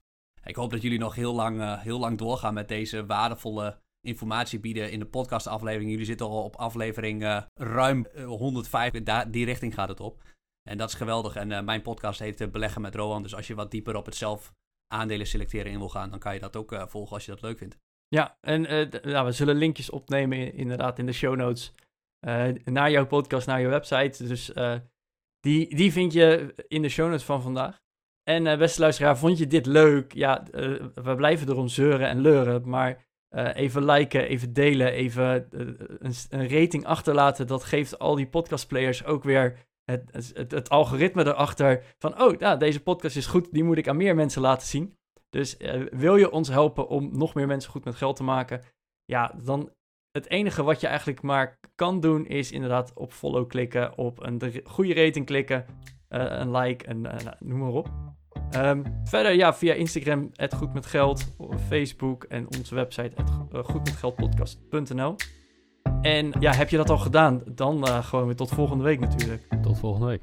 Ik 0.45 0.57
hoop 0.57 0.71
dat 0.71 0.83
jullie 0.83 0.99
nog 0.99 1.15
heel 1.15 1.35
lang, 1.35 1.81
heel 1.81 1.99
lang 1.99 2.19
doorgaan 2.19 2.55
met 2.55 2.69
deze 2.69 3.07
waardevolle 3.07 3.79
informatie 4.01 4.61
bieden 4.61 4.91
in 4.91 4.99
de 4.99 5.07
podcastaflevering. 5.07 5.91
Jullie 5.91 6.07
zitten 6.07 6.27
al 6.27 6.45
op 6.45 6.57
aflevering 6.57 7.45
ruim 7.55 8.07
eh, 8.07 8.25
105, 8.25 9.03
daar, 9.03 9.31
die 9.31 9.45
richting 9.45 9.75
gaat 9.75 9.89
het 9.89 10.01
op. 10.01 10.23
En 10.69 10.79
dat 10.79 10.89
is 10.89 10.95
geweldig. 10.95 11.37
En 11.37 11.53
eh, 11.53 11.63
mijn 11.63 11.83
podcast 11.83 12.19
heet 12.21 12.41
eh, 12.41 12.49
Beleggen 12.49 12.81
met 12.81 12.95
Rowan. 12.95 13.23
Dus 13.23 13.35
als 13.35 13.47
je 13.47 13.55
wat 13.55 13.71
dieper 13.71 13.97
op 13.97 14.07
het 14.07 14.15
zelf 14.17 14.53
aandelen 14.93 15.27
selecteren 15.27 15.73
in 15.73 15.79
wil 15.79 15.89
gaan, 15.89 16.11
dan 16.11 16.19
kan 16.19 16.35
je 16.35 16.41
dat 16.41 16.57
ook 16.57 16.73
eh, 16.73 16.87
volgen 16.87 17.15
als 17.15 17.25
je 17.25 17.31
dat 17.31 17.43
leuk 17.43 17.59
vindt. 17.59 17.79
Ja, 18.09 18.37
en 18.41 18.63
ja, 19.03 19.25
we 19.25 19.33
zullen 19.33 19.57
linkjes 19.57 19.91
opnemen 19.91 20.39
in- 20.39 20.53
inderdaad 20.55 20.99
in 20.99 21.07
de 21.07 21.13
show 21.13 21.37
notes 21.37 21.73
naar 22.65 22.91
jouw 22.91 23.07
podcast, 23.07 23.47
naar 23.47 23.61
je 23.61 23.69
website. 23.69 24.27
Dus 24.27 24.53
die, 25.41 25.77
die 25.77 25.93
vind 25.93 26.13
je 26.13 26.55
in 26.69 26.83
de 26.83 26.89
show 26.89 27.09
notes 27.09 27.25
van 27.25 27.43
vandaag. 27.43 27.79
En 28.23 28.59
beste 28.59 28.81
luisteraar, 28.81 29.19
vond 29.19 29.39
je 29.39 29.47
dit 29.47 29.67
leuk? 29.67 30.13
Ja, 30.15 30.45
we 30.95 31.15
blijven 31.17 31.49
erom 31.49 31.69
zeuren 31.69 32.09
en 32.09 32.21
leuren, 32.21 32.69
maar 32.69 33.07
even 33.55 33.85
liken, 33.85 34.23
even 34.29 34.53
delen, 34.53 34.93
even 34.93 35.47
een, 35.99 36.15
een 36.29 36.49
rating 36.49 36.87
achterlaten. 36.87 37.47
Dat 37.47 37.65
geeft 37.65 37.99
al 37.99 38.15
die 38.15 38.29
podcastplayers 38.29 39.05
ook 39.05 39.25
weer 39.25 39.59
het, 39.91 40.69
algoritme 40.69 41.27
erachter 41.27 41.83
van, 41.99 42.21
oh, 42.23 42.39
ja, 42.39 42.57
deze 42.57 42.83
podcast 42.83 43.17
is 43.17 43.27
goed, 43.27 43.53
die 43.53 43.65
moet 43.65 43.79
ik 43.79 43.89
aan 43.89 43.97
meer 43.97 44.15
mensen 44.15 44.43
laten 44.43 44.67
zien. 44.67 44.97
Dus 45.31 45.57
eh, 45.57 45.83
wil 45.91 46.17
je 46.17 46.31
ons 46.31 46.49
helpen 46.49 46.89
om 46.89 47.11
nog 47.13 47.35
meer 47.35 47.47
mensen 47.47 47.71
goed 47.71 47.85
met 47.85 47.95
geld 47.95 48.17
te 48.17 48.23
maken? 48.23 48.63
Ja, 49.05 49.35
dan 49.43 49.71
het 50.11 50.29
enige 50.29 50.63
wat 50.63 50.81
je 50.81 50.87
eigenlijk 50.87 51.23
maar 51.23 51.59
kan 51.75 52.01
doen 52.01 52.27
is 52.27 52.53
inderdaad 52.53 52.93
op 52.95 53.13
follow 53.13 53.49
klikken, 53.49 53.99
op 53.99 54.23
een 54.23 54.39
de- 54.39 54.61
goede 54.65 54.95
rating 54.95 55.27
klikken, 55.27 55.65
eh, 56.09 56.25
een 56.29 56.51
like 56.51 56.85
en 56.85 57.07
eh, 57.07 57.25
nou, 57.25 57.37
noem 57.39 57.59
maar 57.59 57.69
op. 57.73 57.91
Ehm, 58.51 58.83
verder 59.05 59.33
ja, 59.33 59.55
via 59.55 59.75
Instagram, 59.75 60.31
het 60.33 60.55
goed 60.55 60.75
met 60.75 60.87
geld, 60.87 61.35
Facebook 61.69 62.25
en 62.25 62.47
onze 62.59 62.75
website, 62.75 63.13
het 63.17 63.31
goedmetgeldpodcast.nl. 63.67 65.15
En 66.03 66.33
ja, 66.39 66.53
heb 66.53 66.69
je 66.71 66.77
dat 66.77 66.91
al 66.91 66.99
gedaan? 66.99 67.43
Dan 67.47 67.87
eh, 67.87 68.05
gewoon 68.05 68.27
weer 68.27 68.37
tot 68.37 68.51
volgende 68.51 68.85
week 68.85 69.01
natuurlijk. 69.01 69.43
Tot 69.63 69.79
volgende 69.79 70.07
week. 70.07 70.23